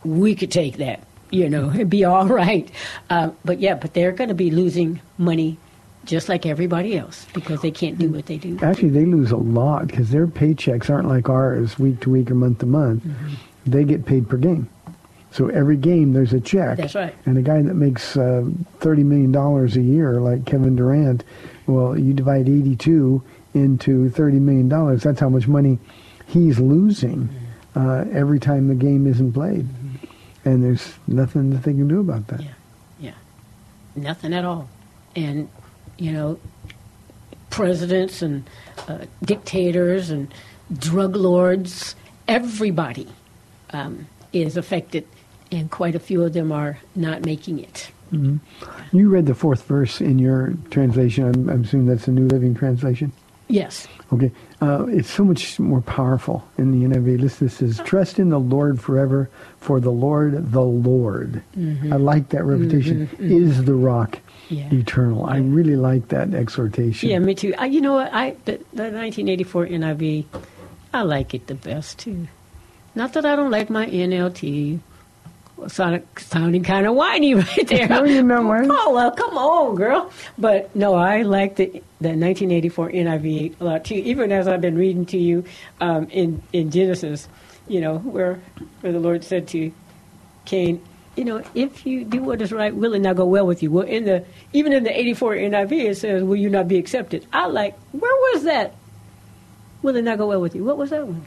we 0.04 0.36
could 0.36 0.52
take 0.52 0.78
that, 0.78 1.04
you 1.34 1.50
know, 1.50 1.70
and 1.70 1.90
be 1.98 2.06
all 2.06 2.28
right. 2.28 2.70
Uh, 3.10 3.32
but 3.44 3.60
yeah, 3.60 3.76
but 3.76 3.94
they're 3.94 4.12
going 4.12 4.30
to 4.30 4.36
be 4.36 4.52
losing 4.52 5.02
money 5.18 5.58
just 6.06 6.28
like 6.30 6.46
everybody 6.46 6.98
else 6.98 7.26
because 7.34 7.62
they 7.62 7.72
can't 7.72 7.98
do 7.98 8.10
what 8.10 8.26
they 8.26 8.38
do. 8.38 8.60
Actually, 8.62 8.90
they 8.90 9.06
lose 9.06 9.32
a 9.32 9.38
lot 9.38 9.88
because 9.88 10.10
their 10.12 10.28
paychecks 10.28 10.90
aren't 10.90 11.08
like 11.08 11.30
ours, 11.30 11.80
week 11.80 12.02
to 12.02 12.10
week 12.10 12.30
or 12.30 12.36
month 12.36 12.60
to 12.60 12.66
month. 12.66 13.04
Mm-hmm. 13.04 13.34
They 13.66 13.84
get 13.86 14.06
paid 14.06 14.30
per 14.30 14.38
game. 14.38 14.70
So 15.32 15.48
every 15.48 15.78
game 15.78 16.14
there's 16.14 16.34
a 16.34 16.40
check. 16.40 16.78
That's 16.78 16.94
right. 16.94 17.16
And 17.26 17.38
a 17.38 17.42
guy 17.42 17.62
that 17.62 17.74
makes 17.74 18.16
uh, 18.16 18.46
thirty 18.80 19.04
million 19.04 19.32
dollars 19.32 19.76
a 19.78 19.82
year, 19.82 20.20
like 20.22 20.46
Kevin 20.46 20.76
Durant, 20.76 21.24
well, 21.66 21.98
you 21.98 22.14
divide 22.14 22.48
eighty-two 22.48 23.24
into 23.56 24.10
thirty 24.12 24.40
million 24.40 24.70
dollars. 24.70 25.02
That's 25.04 25.20
how 25.20 25.30
much 25.30 25.48
money 25.48 25.80
he's 26.28 26.60
losing 26.60 27.30
Mm-hmm. 27.76 27.90
uh, 27.90 28.04
every 28.20 28.40
time 28.40 28.68
the 28.68 28.76
game 28.76 29.08
isn't 29.08 29.34
played. 29.34 29.66
And 30.46 30.64
there's 30.64 30.94
nothing 31.08 31.52
that 31.52 31.64
they 31.64 31.72
can 31.74 31.88
do 31.88 32.00
about 32.02 32.28
that. 32.28 32.42
Yeah, 32.42 32.54
yeah, 33.00 33.14
nothing 33.96 34.34
at 34.34 34.46
all. 34.46 34.70
and 35.16 35.48
you 35.98 36.12
know, 36.12 36.40
presidents 37.50 38.22
and 38.22 38.50
uh, 38.88 39.06
dictators 39.24 40.10
and 40.10 40.34
drug 40.76 41.16
lords, 41.16 41.96
everybody 42.28 43.08
um, 43.72 44.08
is 44.34 44.58
affected, 44.58 45.08
and 45.52 45.70
quite 45.70 45.96
a 45.96 46.00
few 46.00 46.24
of 46.24 46.34
them 46.34 46.52
are 46.52 46.80
not 46.96 47.26
making 47.26 47.60
it. 47.60 47.92
You 48.92 49.10
read 49.10 49.26
the 49.26 49.34
fourth 49.34 49.64
verse 49.64 50.00
in 50.00 50.20
your 50.20 50.54
translation. 50.70 51.26
I'm, 51.26 51.50
I'm 51.50 51.64
assuming 51.64 51.88
that's 51.88 52.06
the 52.06 52.12
New 52.12 52.28
Living 52.28 52.54
Translation. 52.54 53.12
Yes. 53.54 53.88
Okay. 54.12 54.32
Uh, 54.62 54.86
it's 54.88 55.12
so 55.12 55.24
much 55.24 55.60
more 55.60 55.82
powerful 55.82 56.44
in 56.58 56.72
the 56.72 56.88
NIV. 56.88 57.22
Listen, 57.22 57.48
this 57.48 57.58
says, 57.58 57.80
trust 57.86 58.18
in 58.18 58.30
the 58.30 58.40
Lord 58.40 58.82
forever, 58.82 59.30
for 59.60 59.80
the 59.80 59.92
Lord, 59.92 60.52
the 60.52 60.64
Lord. 60.64 61.44
Mm-hmm. 61.56 61.94
I 61.94 61.98
like 61.98 62.30
that 62.30 62.44
repetition, 62.44 63.06
mm-hmm, 63.08 63.24
mm-hmm. 63.24 63.32
is 63.32 63.66
the 63.66 63.76
rock 63.76 64.18
Yeah. 64.50 64.74
eternal. 64.74 65.26
I 65.28 65.38
really 65.38 65.76
like 65.76 66.08
that 66.08 66.34
exhortation. 66.34 67.10
Yeah, 67.10 67.20
me 67.20 67.36
too. 67.36 67.54
I, 67.60 67.68
you 67.68 67.80
know 67.80 67.94
what? 67.94 68.12
I 68.12 68.32
the, 68.46 68.58
the 68.74 68.90
1984 68.90 69.68
NIV, 69.68 70.26
I 70.92 71.02
like 71.04 71.36
it 71.36 71.46
the 71.46 71.56
best 71.56 72.00
too. 72.00 72.28
Not 72.96 73.14
that 73.14 73.26
I 73.26 73.36
don't 73.36 73.52
like 73.52 73.70
my 73.70 73.86
NLT. 73.86 74.80
Sounding, 75.68 76.06
sounding 76.18 76.64
kind 76.64 76.86
of 76.86 76.96
whiny 76.96 77.34
right 77.36 77.68
there. 77.68 77.88
No, 77.88 78.04
you're 78.04 78.24
not 78.24 78.44
whiny. 78.44 78.68
Paula, 78.68 79.14
come 79.16 79.38
on, 79.38 79.76
girl. 79.76 80.12
But 80.38 80.76
no, 80.76 80.96
I 80.96 81.22
like 81.22 81.56
the 81.56 81.68
the 82.02 82.10
1984 82.10 82.90
NIV 82.92 83.62
a 83.62 83.64
lot 83.64 83.86
too. 83.86 83.96
Even 83.96 84.32
as 84.32 84.48
I've 84.48 84.62
been 84.62 84.78
reading 84.78 85.06
to 85.08 85.18
you 85.18 85.46
um, 85.80 86.08
in 86.10 86.42
in 86.52 86.70
Genesis, 86.70 87.30
you 87.68 87.80
know, 87.82 88.00
where 88.00 88.42
where 88.82 88.92
the 88.92 89.00
Lord 89.00 89.24
said 89.24 89.48
to 89.50 89.72
Cain, 90.46 90.82
you 91.16 91.24
know, 91.24 91.44
if 91.54 91.86
you 91.86 92.04
do 92.04 92.22
what 92.24 92.42
is 92.42 92.52
right, 92.52 92.74
will 92.76 92.94
it 92.94 93.00
not 93.00 93.16
go 93.16 93.26
well 93.26 93.46
with 93.46 93.62
you? 93.62 93.72
Well, 93.72 93.86
in 93.86 94.06
the 94.06 94.26
even 94.52 94.74
in 94.74 94.84
the 94.84 95.00
84 95.00 95.36
NIV, 95.36 95.72
it 95.72 95.98
says, 95.98 96.24
"Will 96.24 96.36
you 96.36 96.50
not 96.50 96.68
be 96.68 96.78
accepted?" 96.78 97.26
I 97.32 97.46
like, 97.48 97.78
where 97.92 98.34
was 98.34 98.44
that? 98.44 98.76
Will 99.84 99.96
it 99.96 100.04
not 100.04 100.18
go 100.18 100.28
well 100.28 100.42
with 100.42 100.56
you? 100.56 100.64
What 100.64 100.78
was 100.78 100.90
that 100.90 101.06
one? 101.06 101.26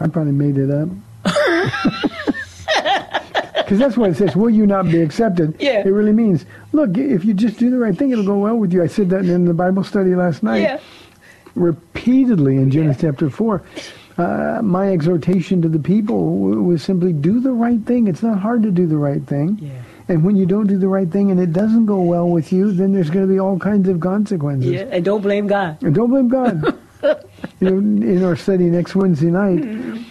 I 0.00 0.08
probably 0.08 0.32
made 0.32 0.56
it 0.56 0.70
up. 0.70 0.88
Because 3.70 3.78
that's 3.78 3.96
what 3.96 4.10
it 4.10 4.16
says. 4.16 4.34
Will 4.34 4.50
you 4.50 4.66
not 4.66 4.86
be 4.86 5.00
accepted? 5.00 5.54
Yeah. 5.60 5.86
It 5.86 5.90
really 5.90 6.12
means, 6.12 6.44
look, 6.72 6.98
if 6.98 7.24
you 7.24 7.32
just 7.34 7.56
do 7.56 7.70
the 7.70 7.78
right 7.78 7.96
thing, 7.96 8.10
it'll 8.10 8.24
go 8.24 8.36
well 8.36 8.56
with 8.56 8.72
you. 8.72 8.82
I 8.82 8.88
said 8.88 9.10
that 9.10 9.24
in 9.26 9.44
the 9.44 9.54
Bible 9.54 9.84
study 9.84 10.16
last 10.16 10.42
night. 10.42 10.62
Yeah, 10.62 10.80
repeatedly 11.54 12.56
in 12.56 12.72
Genesis 12.72 13.00
chapter 13.02 13.30
4. 13.30 13.62
Uh, 14.18 14.60
my 14.64 14.88
exhortation 14.92 15.62
to 15.62 15.68
the 15.68 15.78
people 15.78 16.36
w- 16.48 16.62
was 16.62 16.82
simply 16.82 17.12
do 17.12 17.38
the 17.38 17.52
right 17.52 17.80
thing. 17.86 18.08
It's 18.08 18.24
not 18.24 18.40
hard 18.40 18.64
to 18.64 18.72
do 18.72 18.88
the 18.88 18.96
right 18.96 19.24
thing. 19.24 19.58
Yeah. 19.62 19.82
And 20.08 20.24
when 20.24 20.34
you 20.34 20.46
don't 20.46 20.66
do 20.66 20.76
the 20.76 20.88
right 20.88 21.08
thing 21.08 21.30
and 21.30 21.38
it 21.38 21.52
doesn't 21.52 21.86
go 21.86 22.00
well 22.00 22.28
with 22.28 22.52
you, 22.52 22.72
then 22.72 22.92
there's 22.92 23.08
going 23.08 23.24
to 23.26 23.32
be 23.32 23.38
all 23.38 23.56
kinds 23.56 23.88
of 23.88 24.00
consequences. 24.00 24.68
yeah, 24.68 24.80
and 24.90 25.04
don't 25.04 25.20
blame 25.22 25.46
God. 25.46 25.80
And 25.84 25.94
don't 25.94 26.10
blame 26.10 26.26
God. 26.28 26.76
you 27.60 27.70
know, 27.70 27.76
in 27.78 28.24
our 28.24 28.34
study 28.34 28.64
next 28.64 28.96
Wednesday 28.96 29.30
night, 29.30 29.60
Mm-hmm. 29.60 30.02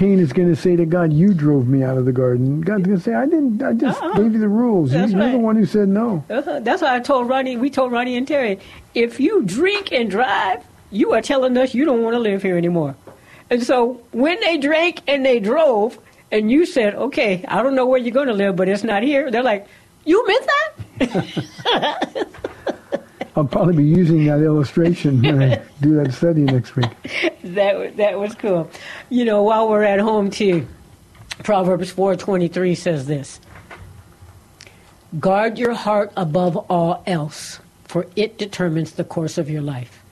Cain 0.00 0.18
is 0.18 0.32
going 0.32 0.48
to 0.48 0.56
say 0.56 0.76
to 0.76 0.86
God, 0.86 1.12
"You 1.12 1.34
drove 1.34 1.68
me 1.68 1.82
out 1.82 1.98
of 1.98 2.06
the 2.06 2.12
garden." 2.12 2.62
God's 2.62 2.84
going 2.86 2.96
to 2.96 3.02
say, 3.04 3.12
"I 3.12 3.26
didn't. 3.26 3.62
I 3.62 3.74
just 3.74 4.02
Uh-uh. 4.02 4.14
gave 4.14 4.32
you 4.32 4.38
the 4.38 4.48
rules. 4.48 4.94
You- 4.94 5.04
You're 5.04 5.30
the 5.32 5.38
one 5.38 5.56
who 5.56 5.66
said 5.66 5.88
no." 5.90 6.24
Uh-huh. 6.30 6.60
That's 6.60 6.80
why 6.80 6.94
I 6.96 7.00
told 7.00 7.28
Ronnie. 7.28 7.58
We 7.58 7.68
told 7.68 7.92
Ronnie 7.92 8.16
and 8.16 8.26
Terry, 8.26 8.58
if 8.94 9.20
you 9.20 9.42
drink 9.42 9.92
and 9.92 10.10
drive, 10.10 10.60
you 10.90 11.12
are 11.12 11.20
telling 11.20 11.54
us 11.58 11.74
you 11.74 11.84
don't 11.84 12.02
want 12.02 12.14
to 12.14 12.18
live 12.18 12.42
here 12.42 12.56
anymore. 12.56 12.94
And 13.50 13.62
so 13.62 14.00
when 14.12 14.40
they 14.40 14.56
drank 14.56 15.02
and 15.06 15.22
they 15.26 15.38
drove, 15.38 15.98
and 16.32 16.50
you 16.50 16.64
said, 16.64 16.94
"Okay, 16.94 17.44
I 17.46 17.62
don't 17.62 17.74
know 17.74 17.84
where 17.84 17.98
you're 18.00 18.14
going 18.14 18.28
to 18.28 18.32
live, 18.32 18.56
but 18.56 18.70
it's 18.70 18.82
not 18.82 19.02
here," 19.02 19.30
they're 19.30 19.42
like, 19.42 19.66
"You 20.06 20.26
meant 20.26 20.46
that?" 20.98 22.26
I'll 23.36 23.44
probably 23.44 23.76
be 23.76 23.84
using 23.84 24.26
that 24.26 24.40
illustration 24.40 25.22
when 25.22 25.42
I 25.42 25.62
do 25.80 25.94
that 26.02 26.12
study 26.12 26.42
next 26.42 26.74
week. 26.76 26.90
that 27.44 27.96
that 27.96 28.18
was 28.18 28.34
cool. 28.34 28.70
You 29.08 29.24
know, 29.24 29.42
while 29.42 29.68
we're 29.68 29.84
at 29.84 30.00
home 30.00 30.30
too, 30.30 30.66
Proverbs 31.44 31.90
four 31.90 32.16
twenty 32.16 32.48
three 32.48 32.74
says 32.74 33.06
this: 33.06 33.40
"Guard 35.18 35.58
your 35.58 35.74
heart 35.74 36.12
above 36.16 36.56
all 36.56 37.02
else, 37.06 37.60
for 37.84 38.06
it 38.16 38.36
determines 38.36 38.92
the 38.92 39.04
course 39.04 39.38
of 39.38 39.48
your 39.48 39.62
life." 39.62 40.02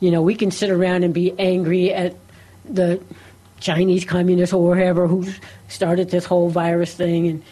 You 0.00 0.10
know, 0.10 0.22
we 0.22 0.34
can 0.34 0.50
sit 0.50 0.70
around 0.70 1.04
and 1.04 1.12
be 1.14 1.32
angry 1.38 1.92
at 1.92 2.16
the 2.64 3.00
Chinese 3.60 4.04
communists 4.04 4.52
or 4.52 4.76
whoever 4.76 5.06
who 5.06 5.26
started 5.68 6.10
this 6.10 6.24
whole 6.24 6.48
virus 6.48 6.94
thing 6.94 7.28
and 7.28 7.42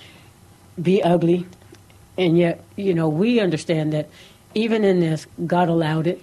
be 0.81 1.03
ugly, 1.03 1.47
and 2.19 2.37
yet 2.37 2.63
you 2.75 2.93
know 2.93 3.09
we 3.09 3.39
understand 3.39 3.93
that 3.93 4.09
even 4.57 4.85
in 4.85 5.01
this, 5.01 5.27
God 5.47 5.69
allowed 5.69 6.07
it, 6.09 6.21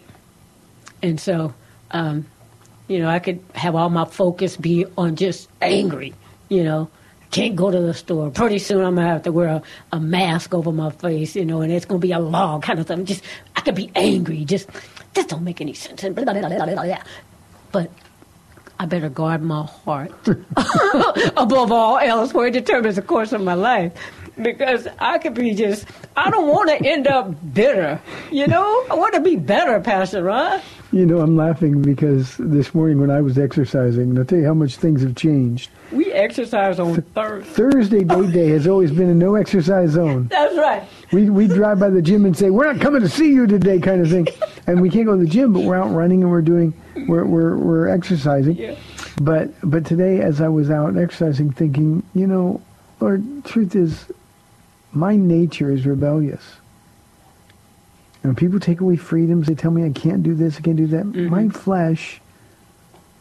and 1.02 1.20
so. 1.20 1.54
Um, 1.92 2.26
you 2.88 3.00
know, 3.00 3.08
I 3.08 3.20
could 3.20 3.40
have 3.56 3.76
all 3.76 3.90
my 3.90 4.06
focus 4.06 4.58
be 4.58 4.86
on 4.98 5.16
just 5.16 5.50
angry. 5.62 6.14
You 6.50 6.64
know, 6.64 6.90
can't 7.32 7.56
go 7.56 7.72
to 7.72 7.80
the 7.80 7.94
store. 7.94 8.30
Pretty 8.30 8.60
soon 8.60 8.84
I'm 8.84 8.96
gonna 8.96 9.08
have 9.08 9.24
to 9.24 9.32
wear 9.32 9.48
a, 9.48 9.64
a 9.92 10.00
mask 10.00 10.54
over 10.54 10.72
my 10.72 10.92
face. 10.92 11.36
You 11.36 11.46
know, 11.46 11.62
and 11.62 11.72
it's 11.72 11.86
gonna 11.86 12.00
be 12.00 12.12
a 12.12 12.20
law 12.20 12.60
kind 12.60 12.80
of 12.80 12.88
thing. 12.88 13.06
Just 13.06 13.24
I 13.56 13.62
could 13.62 13.76
be 13.76 13.92
angry. 13.96 14.46
Just 14.46 14.70
this 15.14 15.26
don't 15.26 15.44
make 15.44 15.62
any 15.62 15.74
sense. 15.74 16.02
Blah, 16.02 16.24
blah, 16.24 16.34
blah. 16.34 16.98
But 17.72 17.90
I 18.80 18.86
better 18.86 19.10
guard 19.10 19.42
my 19.42 19.64
heart 19.66 20.12
above 21.38 21.72
all 21.72 21.98
else, 22.00 22.32
for 22.32 22.48
it 22.48 22.52
determines 22.52 22.98
the 22.98 23.02
course 23.02 23.32
of 23.32 23.42
my 23.42 23.54
life. 23.54 23.94
Because 24.42 24.88
I 25.00 25.20
could 25.20 25.36
be 25.36 25.54
just, 25.54 25.86
I 26.16 26.32
don't 26.32 26.48
want 26.48 26.70
to 26.70 26.90
end 26.90 27.08
up 27.08 27.36
bitter. 27.54 28.02
You 28.32 28.48
know, 28.48 28.86
I 28.90 28.96
want 28.96 29.14
to 29.14 29.20
be 29.20 29.36
better, 29.36 29.80
Pastor 29.80 30.24
Ron. 30.24 30.62
You 30.92 31.06
know, 31.06 31.20
I'm 31.20 31.36
laughing 31.36 31.82
because 31.82 32.38
this 32.38 32.76
morning 32.76 33.00
when 33.00 33.10
I 33.10 33.22
was 33.22 33.40
exercising, 33.40 34.12
and 34.12 34.20
I'll 34.20 34.26
tell 34.26 34.38
you 34.38 34.46
how 34.46 34.54
much 34.54 34.76
things 34.76 35.02
have 35.02 35.16
changed. 35.16 35.72
We 35.92 36.12
exercise 36.12 36.80
on 36.80 37.02
Thursday. 37.02 37.50
Thursday 37.50 38.04
day 38.04 38.32
day 38.32 38.50
has 38.50 38.68
always 38.68 38.92
been 38.92 39.10
a 39.10 39.16
no 39.16 39.34
exercise 39.34 39.92
zone. 39.92 40.28
That's 40.28 40.56
right. 40.56 40.88
We 41.12 41.32
we 41.32 41.48
drive 41.48 41.80
by 41.80 41.90
the 41.90 42.02
gym 42.02 42.26
and 42.26 42.38
say 42.38 42.52
we're 42.52 42.72
not 42.72 42.80
coming 42.80 43.02
to 43.02 43.10
see 43.10 43.34
you 43.34 43.48
today, 43.48 43.80
kind 43.80 44.02
of 44.02 44.10
thing, 44.10 44.28
and 44.68 44.82
we 44.82 44.90
can't 44.92 45.06
go 45.06 45.18
to 45.18 45.24
the 45.24 45.30
gym, 45.30 45.54
but 45.54 45.62
we're 45.62 45.76
out 45.76 45.92
running 45.92 46.22
and 46.22 46.30
we're 46.30 46.42
doing 46.44 46.74
we're 47.08 47.26
we're, 47.26 47.58
we're 47.58 47.88
exercising. 47.88 48.56
Yeah. 48.56 48.76
But 49.20 49.50
but 49.64 49.86
today, 49.86 50.22
as 50.22 50.42
I 50.42 50.48
was 50.48 50.70
out 50.70 50.96
exercising, 50.96 51.52
thinking, 51.52 52.04
you 52.14 52.28
know, 52.28 52.62
Lord, 53.00 53.46
truth 53.46 53.76
is, 53.76 54.06
my 54.94 55.16
nature 55.16 55.72
is 55.72 55.86
rebellious. 55.86 56.44
And 58.24 58.32
when 58.32 58.36
people 58.36 58.60
take 58.60 58.80
away 58.80 58.96
freedoms, 58.96 59.48
they 59.48 59.56
tell 59.56 59.72
me 59.72 59.84
I 59.84 59.89
can't 59.89 60.24
do 60.24 60.34
this, 60.34 60.58
I 60.58 60.62
can't 60.62 60.78
do 60.78 60.88
that. 60.88 61.04
Mm-hmm. 61.06 61.30
My 61.30 61.50
flesh 61.50 62.22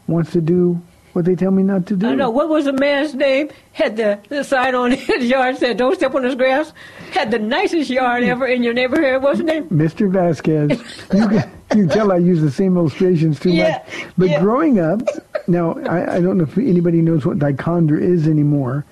wants 0.07 0.31
to 0.31 0.41
do 0.41 0.81
what 1.13 1.25
they 1.25 1.35
tell 1.35 1.51
me 1.51 1.61
not 1.61 1.85
to 1.87 1.95
do. 1.95 2.07
I 2.07 2.15
know. 2.15 2.29
What 2.31 2.49
was 2.49 2.65
the 2.65 2.73
man's 2.73 3.13
name? 3.13 3.49
Had 3.73 3.97
the, 3.97 4.19
the 4.29 4.43
sign 4.43 4.73
on 4.73 4.91
his 4.97 5.25
yard 5.25 5.57
said, 5.57 5.77
"Don't 5.77 5.95
step 5.95 6.15
on 6.15 6.23
his 6.23 6.35
grass." 6.35 6.73
Had 7.11 7.29
the 7.31 7.37
nicest 7.39 7.89
yard 7.89 8.23
ever 8.23 8.47
in 8.47 8.63
your 8.63 8.73
neighborhood. 8.73 9.21
What's 9.21 9.37
his 9.39 9.45
name? 9.45 9.69
Mr. 9.69 10.11
Vasquez, 10.11 10.71
you 11.13 11.27
can, 11.27 11.51
you 11.75 11.85
can 11.85 11.89
tell 11.89 12.11
I 12.11 12.17
use 12.17 12.41
the 12.41 12.49
same 12.49 12.75
illustrations 12.77 13.39
too 13.39 13.51
Yeah, 13.51 13.83
much. 13.85 14.07
But 14.17 14.29
yeah. 14.29 14.39
growing 14.39 14.79
up, 14.79 15.01
now 15.47 15.73
I, 15.87 16.15
I 16.15 16.21
don't 16.21 16.37
know 16.37 16.45
if 16.45 16.57
anybody 16.57 17.01
knows 17.01 17.25
what 17.25 17.37
dichondra 17.37 18.01
is 18.01 18.27
anymore, 18.27 18.83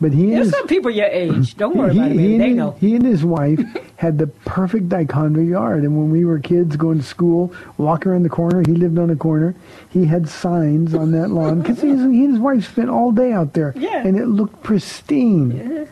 but 0.00 0.12
he 0.12 0.30
There's 0.30 0.50
some 0.50 0.66
people 0.68 0.90
your 0.90 1.06
age. 1.06 1.56
Don't 1.56 1.76
worry 1.76 1.92
he, 1.92 1.98
about 1.98 2.10
it. 2.12 2.14
he 2.14 2.18
baby. 2.18 2.32
and 2.34 2.40
They 2.42 2.48
his, 2.48 2.56
know. 2.56 2.70
he 2.80 2.94
and 2.94 3.04
his 3.04 3.24
wife 3.24 3.60
had 3.96 4.18
the 4.18 4.26
perfect 4.28 4.88
dichondra 4.88 5.46
yard. 5.48 5.82
And 5.82 5.96
when 5.96 6.10
we 6.10 6.24
were 6.24 6.38
kids 6.38 6.76
going 6.76 6.98
to 6.98 7.04
school, 7.04 7.52
walking 7.78 8.12
around 8.12 8.22
the 8.22 8.28
corner, 8.28 8.62
he 8.66 8.74
lived 8.74 8.98
on 8.98 9.10
a 9.10 9.16
corner. 9.16 9.54
He 9.90 10.04
had 10.04 10.28
signs 10.28 10.94
on 10.94 11.10
that 11.12 11.30
lawn 11.30 11.62
because 11.62 11.80
he, 11.82 11.90
and 11.90 12.14
his 12.32 12.38
wife 12.38 12.70
spent 12.70 12.90
all 12.90 13.10
day 13.12 13.32
out 13.32 13.54
there, 13.54 13.72
Yeah. 13.76 14.06
and 14.06 14.16
it 14.16 14.26
looked 14.26 14.62
pristine. 14.62 15.50
Yeah. 15.56 15.84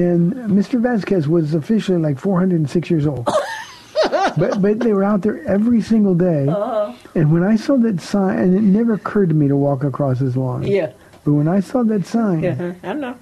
And 0.00 0.32
Mr. 0.50 0.80
Vasquez 0.80 1.28
was 1.28 1.54
officially 1.54 1.98
like 1.98 2.18
406 2.18 2.90
years 2.90 3.06
old. 3.06 3.28
but 4.36 4.60
but 4.60 4.80
they 4.80 4.92
were 4.92 5.04
out 5.04 5.22
there 5.22 5.42
every 5.46 5.80
single 5.80 6.14
day. 6.16 6.48
Uh-huh. 6.48 6.92
And 7.14 7.32
when 7.32 7.44
I 7.44 7.54
saw 7.54 7.76
that 7.76 8.00
sign, 8.00 8.38
and 8.38 8.54
it 8.56 8.62
never 8.62 8.94
occurred 8.94 9.28
to 9.28 9.34
me 9.36 9.46
to 9.46 9.56
walk 9.56 9.84
across 9.84 10.18
his 10.18 10.36
lawn. 10.36 10.66
Yeah. 10.66 10.90
But 11.24 11.32
when 11.34 11.46
I 11.48 11.60
saw 11.60 11.84
that 11.84 12.04
sign, 12.06 12.42
Yeah. 12.42 12.74
I 12.82 12.92
know. 12.94 13.14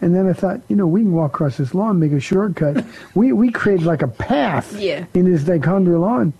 And 0.00 0.14
then 0.14 0.26
I 0.28 0.32
thought, 0.32 0.60
you 0.68 0.76
know, 0.76 0.86
we 0.86 1.02
can 1.02 1.12
walk 1.12 1.32
across 1.34 1.56
this 1.58 1.74
lawn, 1.74 1.98
make 1.98 2.12
a 2.12 2.20
shortcut. 2.20 2.84
we 3.14 3.32
we 3.32 3.50
created 3.50 3.86
like 3.86 4.02
a 4.02 4.08
path 4.08 4.78
Yeah. 4.78 5.04
in 5.14 5.26
his 5.26 5.44
dichondra 5.44 6.00
lawn. 6.00 6.32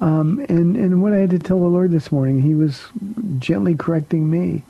Um, 0.00 0.44
and 0.48 0.76
and 0.76 1.02
what 1.02 1.12
I 1.12 1.16
had 1.18 1.30
to 1.30 1.38
tell 1.38 1.58
the 1.58 1.66
Lord 1.66 1.90
this 1.90 2.12
morning, 2.12 2.42
He 2.42 2.54
was 2.54 2.82
gently 3.38 3.74
correcting 3.74 4.30
me. 4.30 4.62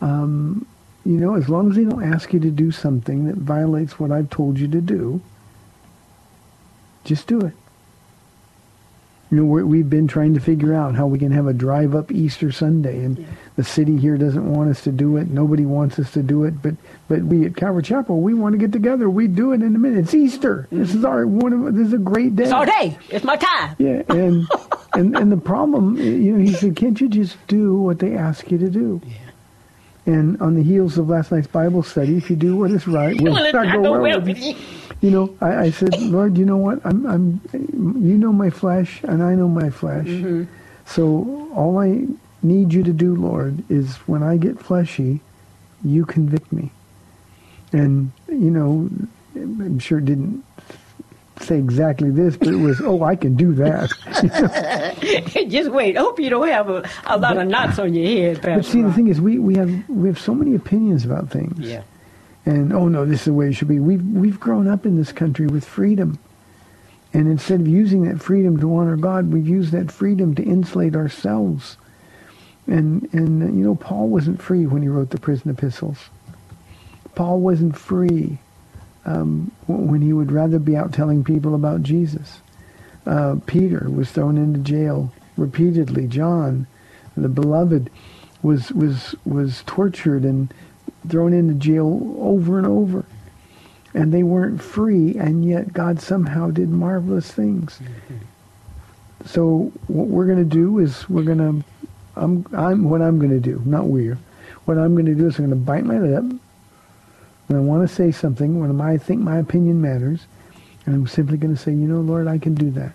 Um, 0.00 0.66
you 1.06 1.18
know, 1.18 1.34
as 1.34 1.48
long 1.48 1.70
as 1.70 1.76
they 1.76 1.84
don't 1.84 2.02
ask 2.02 2.32
you 2.32 2.40
to 2.40 2.50
do 2.50 2.70
something 2.70 3.26
that 3.26 3.36
violates 3.36 3.98
what 3.98 4.10
I've 4.10 4.30
told 4.30 4.58
you 4.58 4.68
to 4.68 4.80
do, 4.80 5.20
just 7.04 7.26
do 7.26 7.40
it. 7.40 7.52
You 9.34 9.40
know, 9.40 9.46
we're, 9.46 9.64
we've 9.64 9.90
been 9.90 10.06
trying 10.06 10.34
to 10.34 10.40
figure 10.40 10.72
out 10.72 10.94
how 10.94 11.08
we 11.08 11.18
can 11.18 11.32
have 11.32 11.48
a 11.48 11.52
drive 11.52 11.96
up 11.96 12.12
Easter 12.12 12.52
Sunday, 12.52 13.04
and 13.04 13.26
the 13.56 13.64
city 13.64 13.96
here 13.96 14.16
doesn't 14.16 14.48
want 14.48 14.70
us 14.70 14.84
to 14.84 14.92
do 14.92 15.16
it. 15.16 15.28
Nobody 15.28 15.66
wants 15.66 15.98
us 15.98 16.12
to 16.12 16.22
do 16.22 16.44
it, 16.44 16.62
but 16.62 16.76
but 17.08 17.20
we 17.24 17.44
at 17.44 17.56
Calvary 17.56 17.82
Chapel, 17.82 18.20
we 18.20 18.32
want 18.32 18.52
to 18.52 18.58
get 18.58 18.70
together. 18.70 19.10
We 19.10 19.26
do 19.26 19.50
it 19.50 19.60
in 19.60 19.74
a 19.74 19.78
minute. 19.78 20.04
It's 20.04 20.14
Easter. 20.14 20.68
Mm-hmm. 20.70 20.78
This 20.78 20.94
is 20.94 21.04
our 21.04 21.26
one 21.26 21.52
of 21.52 21.74
this 21.74 21.88
is 21.88 21.94
a 21.94 21.98
great 21.98 22.36
day. 22.36 22.44
It's 22.44 22.52
our 22.52 22.64
day. 22.64 22.96
It's 23.10 23.24
my 23.24 23.34
time. 23.34 23.74
Yeah, 23.80 24.04
and 24.08 24.46
and 24.94 25.16
and 25.16 25.32
the 25.32 25.36
problem, 25.36 25.96
you 25.96 26.34
know, 26.34 26.38
he 26.38 26.52
said, 26.52 26.76
can't 26.76 27.00
you 27.00 27.08
just 27.08 27.36
do 27.48 27.74
what 27.74 27.98
they 27.98 28.14
ask 28.14 28.52
you 28.52 28.58
to 28.58 28.70
do? 28.70 29.00
Yeah. 29.04 29.14
And 30.06 30.40
on 30.42 30.54
the 30.54 30.62
heels 30.62 30.98
of 30.98 31.08
last 31.08 31.32
night's 31.32 31.46
Bible 31.46 31.82
study, 31.82 32.16
if 32.16 32.28
you 32.28 32.36
do 32.36 32.56
what 32.56 32.70
is 32.70 32.86
right, 32.86 33.20
we'll, 33.20 33.32
Well, 33.32 33.42
it 33.42 33.48
it's 33.48 33.54
not 33.54 33.66
not 33.66 33.76
go 33.76 33.82
go 33.82 34.00
well 34.00 34.20
with 34.20 34.38
you? 34.38 34.54
You. 35.04 35.10
Know, 35.10 35.36
I, 35.40 35.56
I 35.64 35.70
said, 35.70 35.98
Lord, 36.00 36.36
you 36.38 36.44
know 36.44 36.56
what? 36.56 36.84
I'm, 36.84 37.06
I'm, 37.06 37.40
you 37.52 38.18
know 38.18 38.32
my 38.32 38.50
flesh, 38.50 39.00
and 39.04 39.22
I 39.22 39.34
know 39.34 39.48
my 39.48 39.70
flesh. 39.70 40.06
Mm-hmm. 40.06 40.44
So 40.86 41.50
all 41.54 41.78
I 41.78 42.06
need 42.42 42.72
you 42.72 42.82
to 42.82 42.92
do, 42.92 43.14
Lord, 43.14 43.62
is 43.70 43.96
when 44.06 44.22
I 44.22 44.36
get 44.36 44.58
fleshy, 44.60 45.20
you 45.84 46.04
convict 46.04 46.52
me. 46.52 46.70
And 47.72 48.12
you 48.28 48.50
know, 48.50 48.88
I'm 49.34 49.78
sure 49.78 49.98
it 49.98 50.04
didn't 50.04 50.44
say 51.40 51.58
exactly 51.58 52.10
this, 52.10 52.36
but 52.36 52.48
it 52.48 52.56
was, 52.56 52.80
oh, 52.80 53.02
I 53.02 53.16
can 53.16 53.34
do 53.34 53.52
that. 53.54 53.90
Just 55.48 55.70
wait. 55.70 55.96
I 55.96 56.00
hope 56.00 56.20
you 56.20 56.30
don't 56.30 56.48
have 56.48 56.70
a, 56.70 56.88
a 57.06 57.18
lot 57.18 57.36
of 57.36 57.48
knots 57.48 57.78
on 57.78 57.94
your 57.94 58.06
head, 58.06 58.36
Pastor. 58.36 58.56
but 58.56 58.64
see, 58.64 58.82
the 58.82 58.92
thing 58.92 59.08
is, 59.08 59.20
we, 59.20 59.38
we 59.38 59.56
have 59.56 59.88
we 59.88 60.08
have 60.08 60.18
so 60.18 60.34
many 60.34 60.54
opinions 60.54 61.04
about 61.04 61.30
things. 61.30 61.58
Yeah. 61.58 61.82
And 62.46 62.72
oh 62.72 62.88
no, 62.88 63.04
this 63.06 63.20
is 63.20 63.26
the 63.26 63.32
way 63.34 63.48
it 63.48 63.54
should 63.54 63.68
be. 63.68 63.80
We've 63.80 64.04
we've 64.04 64.40
grown 64.40 64.68
up 64.68 64.86
in 64.86 64.96
this 64.96 65.12
country 65.12 65.46
with 65.46 65.64
freedom, 65.64 66.18
and 67.12 67.28
instead 67.28 67.60
of 67.60 67.68
using 67.68 68.04
that 68.04 68.22
freedom 68.22 68.58
to 68.60 68.76
honor 68.76 68.96
God, 68.96 69.32
we've 69.32 69.48
used 69.48 69.72
that 69.72 69.92
freedom 69.92 70.34
to 70.36 70.42
insulate 70.44 70.96
ourselves. 70.96 71.78
And 72.66 73.08
and 73.12 73.58
you 73.58 73.64
know, 73.64 73.74
Paul 73.76 74.08
wasn't 74.08 74.42
free 74.42 74.66
when 74.66 74.82
he 74.82 74.88
wrote 74.88 75.10
the 75.10 75.20
prison 75.20 75.50
epistles. 75.50 76.10
Paul 77.14 77.40
wasn't 77.40 77.76
free 77.78 78.38
um, 79.06 79.52
when 79.68 80.02
he 80.02 80.12
would 80.12 80.32
rather 80.32 80.58
be 80.58 80.76
out 80.76 80.92
telling 80.92 81.24
people 81.24 81.54
about 81.54 81.82
Jesus. 81.82 82.40
Uh, 83.06 83.36
Peter 83.46 83.88
was 83.90 84.10
thrown 84.12 84.38
into 84.38 84.60
jail 84.60 85.12
repeatedly. 85.36 86.06
John, 86.08 86.66
the 87.16 87.28
beloved, 87.28 87.90
was 88.42 88.72
was 88.72 89.14
was 89.24 89.62
tortured 89.66 90.24
and 90.24 90.52
thrown 91.08 91.32
into 91.32 91.54
jail 91.54 92.16
over 92.18 92.58
and 92.58 92.66
over. 92.66 93.04
And 93.92 94.12
they 94.12 94.24
weren't 94.24 94.60
free, 94.60 95.16
and 95.16 95.44
yet 95.44 95.72
God 95.72 96.00
somehow 96.00 96.50
did 96.50 96.68
marvelous 96.68 97.30
things. 97.30 97.78
So 99.24 99.72
what 99.86 100.08
we're 100.08 100.26
going 100.26 100.38
to 100.38 100.44
do 100.44 100.78
is 100.80 101.08
we're 101.08 101.22
going 101.22 101.38
to, 101.38 101.64
I'm, 102.16 102.44
I'm, 102.52 102.84
what 102.90 103.00
I'm 103.00 103.18
going 103.18 103.30
to 103.30 103.40
do, 103.40 103.62
not 103.64 103.86
we're, 103.86 104.18
what 104.64 104.78
I'm 104.78 104.94
going 104.94 105.06
to 105.06 105.14
do 105.14 105.28
is 105.28 105.38
I'm 105.38 105.46
going 105.46 105.58
to 105.58 105.64
bite 105.64 105.84
my 105.84 105.98
lip, 105.98 106.24
and 107.48 107.56
I 107.56 107.60
want 107.60 107.88
to 107.88 107.94
say 107.94 108.10
something 108.10 108.58
when 108.58 108.80
I 108.80 108.98
think 108.98 109.20
my 109.20 109.38
opinion 109.38 109.80
matters, 109.80 110.26
and 110.86 110.94
I'm 110.94 111.06
simply 111.06 111.36
going 111.36 111.54
to 111.54 111.60
say, 111.60 111.70
you 111.70 111.86
know, 111.86 112.00
Lord, 112.00 112.26
I 112.26 112.38
can 112.38 112.54
do 112.54 112.70
that. 112.72 112.92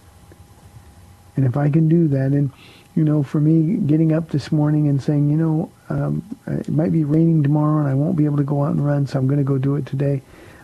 And 1.35 1.45
if 1.45 1.55
I 1.55 1.69
can 1.69 1.87
do 1.87 2.07
that, 2.09 2.31
and 2.33 2.51
you 2.95 3.03
know, 3.05 3.23
for 3.23 3.39
me, 3.39 3.77
getting 3.77 4.11
up 4.11 4.29
this 4.29 4.51
morning 4.51 4.89
and 4.89 5.01
saying, 5.01 5.29
you 5.29 5.37
know, 5.37 5.71
um, 5.89 6.23
it 6.47 6.69
might 6.69 6.91
be 6.91 7.03
raining 7.03 7.43
tomorrow, 7.43 7.79
and 7.79 7.87
I 7.87 7.93
won't 7.93 8.15
be 8.15 8.25
able 8.25 8.37
to 8.37 8.43
go 8.43 8.63
out 8.63 8.71
and 8.71 8.85
run, 8.85 9.07
so 9.07 9.19
I'm 9.19 9.27
going 9.27 9.39
to 9.39 9.43
go 9.43 9.57
do 9.57 9.75
it 9.75 9.85
today. 9.85 10.21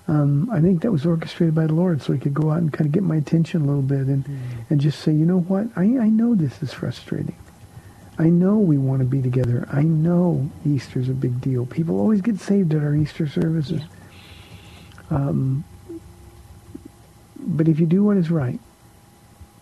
Um, 0.07 0.49
I 0.51 0.61
think 0.61 0.83
that 0.83 0.91
was 0.91 1.05
orchestrated 1.05 1.55
by 1.55 1.65
the 1.65 1.73
Lord, 1.73 2.01
so 2.01 2.13
He 2.13 2.19
could 2.19 2.33
go 2.33 2.51
out 2.51 2.59
and 2.59 2.71
kind 2.71 2.85
of 2.85 2.91
get 2.91 3.03
my 3.03 3.15
attention 3.15 3.63
a 3.63 3.65
little 3.65 3.81
bit, 3.81 4.07
and 4.07 4.23
and 4.69 4.79
just 4.79 4.99
say, 4.99 5.11
you 5.11 5.25
know 5.25 5.39
what, 5.39 5.67
I 5.75 5.83
I 5.83 6.09
know 6.09 6.35
this 6.35 6.61
is 6.61 6.73
frustrating. 6.73 7.35
I 8.17 8.29
know 8.29 8.57
we 8.57 8.77
want 8.77 8.99
to 8.99 9.05
be 9.05 9.21
together. 9.21 9.67
I 9.71 9.81
know 9.81 10.49
Easter's 10.65 11.09
a 11.09 11.13
big 11.13 11.41
deal. 11.41 11.65
People 11.65 11.99
always 11.99 12.21
get 12.21 12.39
saved 12.39 12.73
at 12.73 12.81
our 12.81 12.95
Easter 12.95 13.27
services. 13.27 13.81
Um, 15.09 15.65
but 17.37 17.67
if 17.67 17.79
you 17.79 17.85
do 17.85 18.03
what 18.03 18.17
is 18.17 18.31
right, 18.31 18.59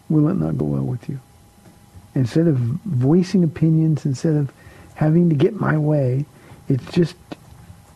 will 0.10 0.30
it 0.30 0.36
not 0.36 0.58
go 0.58 0.66
well 0.66 0.84
with 0.84 1.10
you? 1.10 1.20
Instead 2.16 2.48
of 2.48 2.58
voicing 2.58 3.44
opinions, 3.44 4.06
instead 4.06 4.36
of 4.36 4.52
having 4.96 5.30
to 5.30 5.36
get 5.36 5.60
my 5.60 5.78
way, 5.78 6.26
it's 6.70 6.92
just 6.92 7.16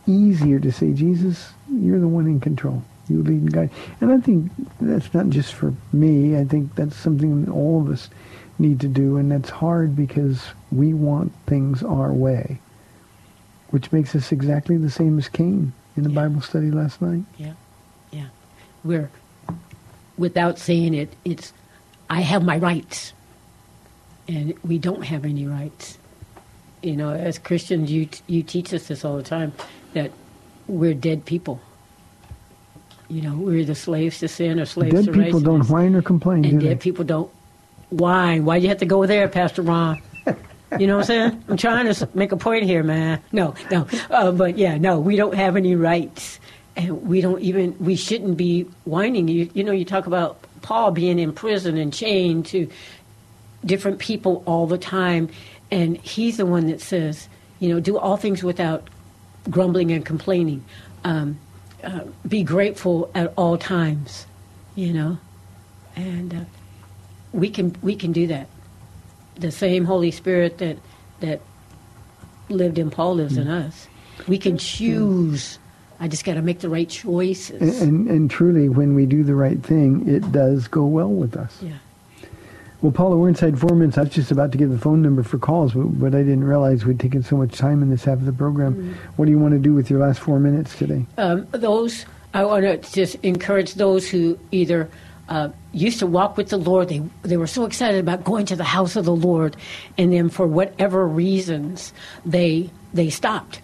easier 0.06 0.58
to 0.60 0.72
say, 0.72 0.92
Jesus, 0.92 1.50
you're 1.72 2.00
the 2.00 2.08
one 2.08 2.26
in 2.26 2.40
control. 2.40 2.82
You 3.08 3.22
lead 3.22 3.40
and 3.40 3.52
guide. 3.52 3.70
And 4.00 4.12
I 4.12 4.18
think 4.18 4.50
that's 4.80 5.12
not 5.14 5.30
just 5.30 5.54
for 5.54 5.72
me. 5.92 6.36
I 6.36 6.44
think 6.44 6.74
that's 6.74 6.96
something 6.96 7.44
that 7.44 7.50
all 7.50 7.80
of 7.80 7.88
us 7.90 8.10
need 8.58 8.80
to 8.80 8.88
do. 8.88 9.16
And 9.16 9.30
that's 9.32 9.48
hard 9.50 9.96
because 9.96 10.42
we 10.70 10.92
want 10.92 11.32
things 11.46 11.82
our 11.82 12.12
way, 12.12 12.60
which 13.70 13.92
makes 13.92 14.14
us 14.14 14.30
exactly 14.32 14.76
the 14.76 14.90
same 14.90 15.18
as 15.18 15.28
Cain 15.28 15.72
in 15.96 16.02
the 16.02 16.10
Yeah. 16.10 16.16
Bible 16.16 16.40
study 16.42 16.70
last 16.70 17.00
night. 17.00 17.24
Yeah, 17.38 17.54
yeah. 18.12 18.26
We're, 18.84 19.10
without 20.18 20.58
saying 20.58 20.92
it, 20.94 21.14
it's, 21.24 21.52
I 22.10 22.20
have 22.20 22.44
my 22.44 22.58
rights. 22.58 23.14
And 24.28 24.54
we 24.62 24.76
don't 24.78 25.02
have 25.04 25.24
any 25.24 25.46
rights. 25.46 25.96
You 26.82 26.96
know, 26.96 27.10
as 27.10 27.38
Christians, 27.38 27.90
you, 27.90 28.08
you 28.26 28.42
teach 28.42 28.72
us 28.72 28.88
this 28.88 29.04
all 29.04 29.16
the 29.16 29.22
time, 29.22 29.52
that 29.94 30.12
we're 30.66 30.94
dead 30.94 31.24
people. 31.24 31.60
You 33.08 33.22
know, 33.22 33.36
we're 33.36 33.64
the 33.64 33.74
slaves 33.74 34.18
to 34.18 34.28
sin 34.28 34.60
or 34.60 34.66
slaves 34.66 34.94
Dead 34.94 35.04
to 35.06 35.12
people 35.12 35.40
don't 35.40 35.68
whine 35.68 35.94
or 35.94 36.02
complain, 36.02 36.44
And 36.44 36.60
do 36.60 36.66
they? 36.66 36.74
dead 36.74 36.80
people 36.80 37.04
don't 37.04 37.30
whine. 37.88 38.44
Why 38.44 38.58
do 38.58 38.64
you 38.64 38.68
have 38.68 38.78
to 38.78 38.86
go 38.86 39.06
there, 39.06 39.28
Pastor 39.28 39.62
Ron? 39.62 40.02
You 40.78 40.86
know 40.86 40.96
what 40.98 41.10
I'm 41.10 41.30
saying? 41.30 41.44
I'm 41.48 41.56
trying 41.56 41.92
to 41.92 42.08
make 42.12 42.30
a 42.32 42.36
point 42.36 42.64
here, 42.64 42.82
man. 42.82 43.22
No, 43.32 43.54
no. 43.70 43.86
Uh, 44.10 44.30
but 44.32 44.58
yeah, 44.58 44.76
no, 44.76 45.00
we 45.00 45.16
don't 45.16 45.34
have 45.34 45.56
any 45.56 45.74
rights. 45.74 46.38
And 46.76 47.08
we 47.08 47.22
don't 47.22 47.40
even, 47.40 47.74
we 47.80 47.96
shouldn't 47.96 48.36
be 48.36 48.64
whining. 48.84 49.28
You, 49.28 49.50
you 49.54 49.64
know, 49.64 49.72
you 49.72 49.86
talk 49.86 50.06
about 50.06 50.38
Paul 50.60 50.90
being 50.90 51.18
in 51.18 51.32
prison 51.32 51.78
and 51.78 51.90
chained 51.92 52.44
to 52.46 52.68
different 53.64 53.98
people 53.98 54.42
all 54.46 54.66
the 54.66 54.76
time. 54.76 55.30
And 55.70 55.96
he's 55.98 56.36
the 56.36 56.46
one 56.46 56.66
that 56.68 56.80
says, 56.80 57.28
you 57.60 57.68
know, 57.68 57.80
do 57.80 57.98
all 57.98 58.16
things 58.16 58.42
without 58.42 58.88
grumbling 59.50 59.92
and 59.92 60.04
complaining. 60.04 60.64
Um, 61.04 61.38
uh, 61.84 62.00
be 62.26 62.42
grateful 62.42 63.10
at 63.14 63.32
all 63.36 63.56
times, 63.58 64.26
you 64.74 64.92
know. 64.92 65.18
And 65.96 66.34
uh, 66.34 66.40
we 67.32 67.50
can 67.50 67.76
we 67.82 67.94
can 67.96 68.12
do 68.12 68.26
that. 68.28 68.48
The 69.36 69.50
same 69.50 69.84
Holy 69.84 70.10
Spirit 70.10 70.58
that 70.58 70.78
that 71.20 71.40
lived 72.48 72.78
in 72.78 72.90
Paul 72.90 73.16
lives 73.16 73.36
in 73.36 73.48
us. 73.48 73.86
We 74.26 74.38
can 74.38 74.58
choose. 74.58 75.58
I 76.00 76.08
just 76.08 76.24
got 76.24 76.34
to 76.34 76.42
make 76.42 76.60
the 76.60 76.68
right 76.68 76.88
choices. 76.88 77.60
And, 77.60 77.88
and, 77.88 78.08
and 78.08 78.30
truly, 78.30 78.68
when 78.68 78.94
we 78.94 79.04
do 79.04 79.24
the 79.24 79.34
right 79.34 79.60
thing, 79.62 80.08
it 80.08 80.30
does 80.30 80.68
go 80.68 80.84
well 80.84 81.10
with 81.10 81.36
us. 81.36 81.60
yeah. 81.60 81.78
Well, 82.80 82.92
Paula, 82.92 83.16
we're 83.16 83.28
inside 83.28 83.58
four 83.58 83.74
minutes. 83.74 83.98
I 83.98 84.02
was 84.02 84.10
just 84.10 84.30
about 84.30 84.52
to 84.52 84.58
give 84.58 84.70
the 84.70 84.78
phone 84.78 85.02
number 85.02 85.24
for 85.24 85.36
calls, 85.36 85.72
but, 85.72 85.98
but 85.98 86.14
I 86.14 86.22
didn't 86.22 86.44
realize 86.44 86.84
we'd 86.84 87.00
taken 87.00 87.24
so 87.24 87.36
much 87.36 87.58
time 87.58 87.82
in 87.82 87.90
this 87.90 88.04
half 88.04 88.18
of 88.18 88.24
the 88.24 88.32
program. 88.32 88.74
Mm-hmm. 88.74 88.92
What 89.16 89.24
do 89.24 89.32
you 89.32 89.38
want 89.38 89.54
to 89.54 89.58
do 89.58 89.74
with 89.74 89.90
your 89.90 89.98
last 89.98 90.20
four 90.20 90.38
minutes 90.38 90.78
today? 90.78 91.04
um, 91.16 91.46
those 91.50 92.06
I 92.34 92.44
want 92.44 92.64
to 92.64 92.92
just 92.92 93.16
encourage 93.24 93.74
those 93.74 94.08
who 94.08 94.38
either 94.52 94.88
uh, 95.28 95.48
used 95.72 95.98
to 96.00 96.06
walk 96.06 96.36
with 96.36 96.50
the 96.50 96.56
Lord. 96.56 96.88
They 96.88 97.02
they 97.22 97.36
were 97.36 97.46
so 97.46 97.64
excited 97.64 98.00
about 98.00 98.24
going 98.24 98.46
to 98.46 98.56
the 98.56 98.64
house 98.64 98.96
of 98.96 99.04
the 99.04 99.16
Lord, 99.16 99.56
and 99.96 100.12
then 100.12 100.28
for 100.28 100.46
whatever 100.46 101.06
reasons 101.06 101.92
they 102.24 102.70
they 102.92 103.10
stopped. 103.10 103.60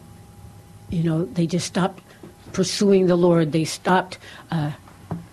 You 0.90 1.02
know, 1.02 1.24
they 1.24 1.46
just 1.46 1.66
stopped 1.66 2.02
pursuing 2.52 3.06
the 3.06 3.16
Lord. 3.16 3.52
They 3.52 3.64
stopped 3.64 4.18
uh, 4.50 4.72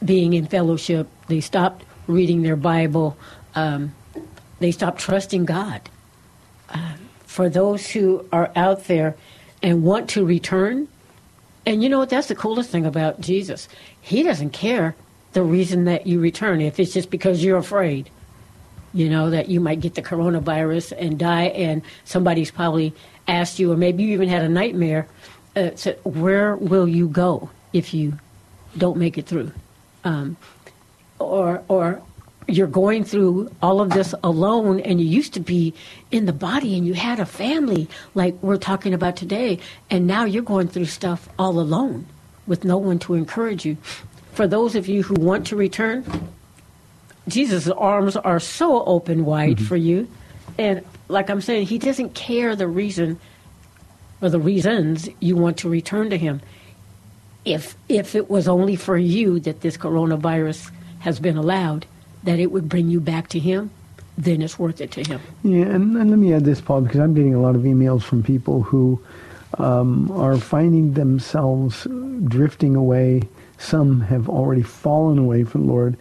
being 0.03 0.33
in 0.33 0.45
fellowship. 0.45 1.07
They 1.27 1.41
stopped 1.41 1.83
reading 2.07 2.41
their 2.41 2.55
Bible. 2.55 3.17
Um, 3.55 3.93
they 4.59 4.71
stop 4.71 4.97
trusting 4.97 5.45
God. 5.45 5.81
Uh, 6.69 6.93
for 7.25 7.49
those 7.49 7.89
who 7.89 8.25
are 8.31 8.51
out 8.55 8.85
there 8.85 9.15
and 9.63 9.83
want 9.83 10.09
to 10.11 10.25
return, 10.25 10.87
and 11.65 11.83
you 11.83 11.89
know 11.89 11.99
what? 11.99 12.09
That's 12.09 12.27
the 12.27 12.35
coolest 12.35 12.69
thing 12.69 12.85
about 12.85 13.21
Jesus. 13.21 13.67
He 14.01 14.23
doesn't 14.23 14.51
care 14.51 14.95
the 15.33 15.43
reason 15.43 15.85
that 15.85 16.07
you 16.07 16.19
return. 16.19 16.61
If 16.61 16.79
it's 16.79 16.93
just 16.93 17.09
because 17.09 17.43
you're 17.43 17.57
afraid, 17.57 18.09
you 18.93 19.09
know, 19.09 19.29
that 19.29 19.49
you 19.49 19.59
might 19.59 19.79
get 19.79 19.95
the 19.95 20.01
coronavirus 20.01 20.93
and 20.97 21.17
die, 21.17 21.45
and 21.45 21.81
somebody's 22.03 22.51
probably 22.51 22.93
asked 23.27 23.59
you, 23.59 23.71
or 23.71 23.77
maybe 23.77 24.03
you 24.03 24.13
even 24.13 24.27
had 24.27 24.41
a 24.41 24.49
nightmare, 24.49 25.07
uh, 25.55 25.71
said, 25.75 25.99
Where 26.03 26.55
will 26.55 26.87
you 26.87 27.07
go 27.07 27.49
if 27.73 27.93
you 27.93 28.17
don't 28.77 28.97
make 28.97 29.17
it 29.17 29.25
through? 29.25 29.51
Um, 30.03 30.37
or, 31.19 31.63
or 31.67 32.01
you're 32.51 32.67
going 32.67 33.03
through 33.03 33.49
all 33.61 33.81
of 33.81 33.91
this 33.91 34.13
alone 34.23 34.79
and 34.81 34.99
you 34.99 35.07
used 35.07 35.33
to 35.33 35.39
be 35.39 35.73
in 36.11 36.25
the 36.25 36.33
body 36.33 36.77
and 36.77 36.85
you 36.85 36.93
had 36.93 37.19
a 37.19 37.25
family 37.25 37.87
like 38.13 38.35
we're 38.41 38.57
talking 38.57 38.93
about 38.93 39.15
today 39.15 39.59
and 39.89 40.07
now 40.07 40.25
you're 40.25 40.43
going 40.43 40.67
through 40.67 40.85
stuff 40.85 41.29
all 41.39 41.59
alone 41.59 42.05
with 42.47 42.63
no 42.63 42.77
one 42.77 42.99
to 42.99 43.13
encourage 43.13 43.65
you 43.65 43.77
for 44.33 44.47
those 44.47 44.75
of 44.75 44.87
you 44.87 45.03
who 45.03 45.15
want 45.15 45.47
to 45.47 45.55
return 45.55 46.03
Jesus' 47.27 47.67
arms 47.67 48.15
are 48.15 48.39
so 48.39 48.83
open 48.85 49.25
wide 49.25 49.57
mm-hmm. 49.57 49.65
for 49.65 49.75
you. 49.75 50.07
And 50.57 50.83
like 51.07 51.29
I'm 51.29 51.41
saying, 51.41 51.67
he 51.67 51.77
doesn't 51.77 52.13
care 52.13 52.55
the 52.55 52.67
reason 52.67 53.19
or 54.21 54.29
the 54.29 54.39
reasons 54.39 55.09
you 55.19 55.35
want 55.35 55.57
to 55.57 55.69
return 55.69 56.09
to 56.09 56.17
him. 56.17 56.41
If 57.45 57.75
if 57.89 58.15
it 58.15 58.29
was 58.29 58.47
only 58.47 58.75
for 58.75 58.97
you 58.97 59.39
that 59.41 59.61
this 59.61 59.77
coronavirus 59.77 60.71
has 60.99 61.19
been 61.19 61.37
allowed, 61.37 61.87
that 62.23 62.39
it 62.39 62.51
would 62.51 62.69
bring 62.69 62.89
you 62.89 62.99
back 62.99 63.27
to 63.29 63.39
him, 63.39 63.71
then 64.17 64.41
it's 64.41 64.59
worth 64.59 64.81
it 64.81 64.91
to 64.91 65.03
him. 65.03 65.19
Yeah, 65.43 65.65
and, 65.65 65.95
and 65.97 66.09
let 66.09 66.19
me 66.19 66.33
add 66.33 66.45
this, 66.45 66.61
Paul, 66.61 66.81
because 66.81 66.99
I'm 66.99 67.13
getting 67.13 67.33
a 67.33 67.41
lot 67.41 67.55
of 67.55 67.61
emails 67.61 68.03
from 68.03 68.23
people 68.23 68.61
who 68.61 69.01
um, 69.57 70.11
are 70.11 70.37
finding 70.37 70.93
themselves 70.93 71.87
drifting 72.25 72.75
away. 72.75 73.23
Some 73.57 74.01
have 74.01 74.29
already 74.29 74.63
fallen 74.63 75.17
away 75.17 75.43
from 75.43 75.65
the 75.65 75.73
Lord 75.73 75.97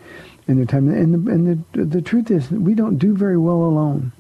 in 0.49 0.57
their 0.57 0.67
time. 0.67 0.89
And 0.89 1.27
the, 1.27 1.31
and 1.31 1.65
the, 1.73 1.85
the 1.85 2.03
truth 2.03 2.31
is, 2.31 2.51
we 2.51 2.75
don't 2.75 2.99
do 2.99 3.15
very 3.15 3.37
well 3.37 3.63
alone. 3.63 4.13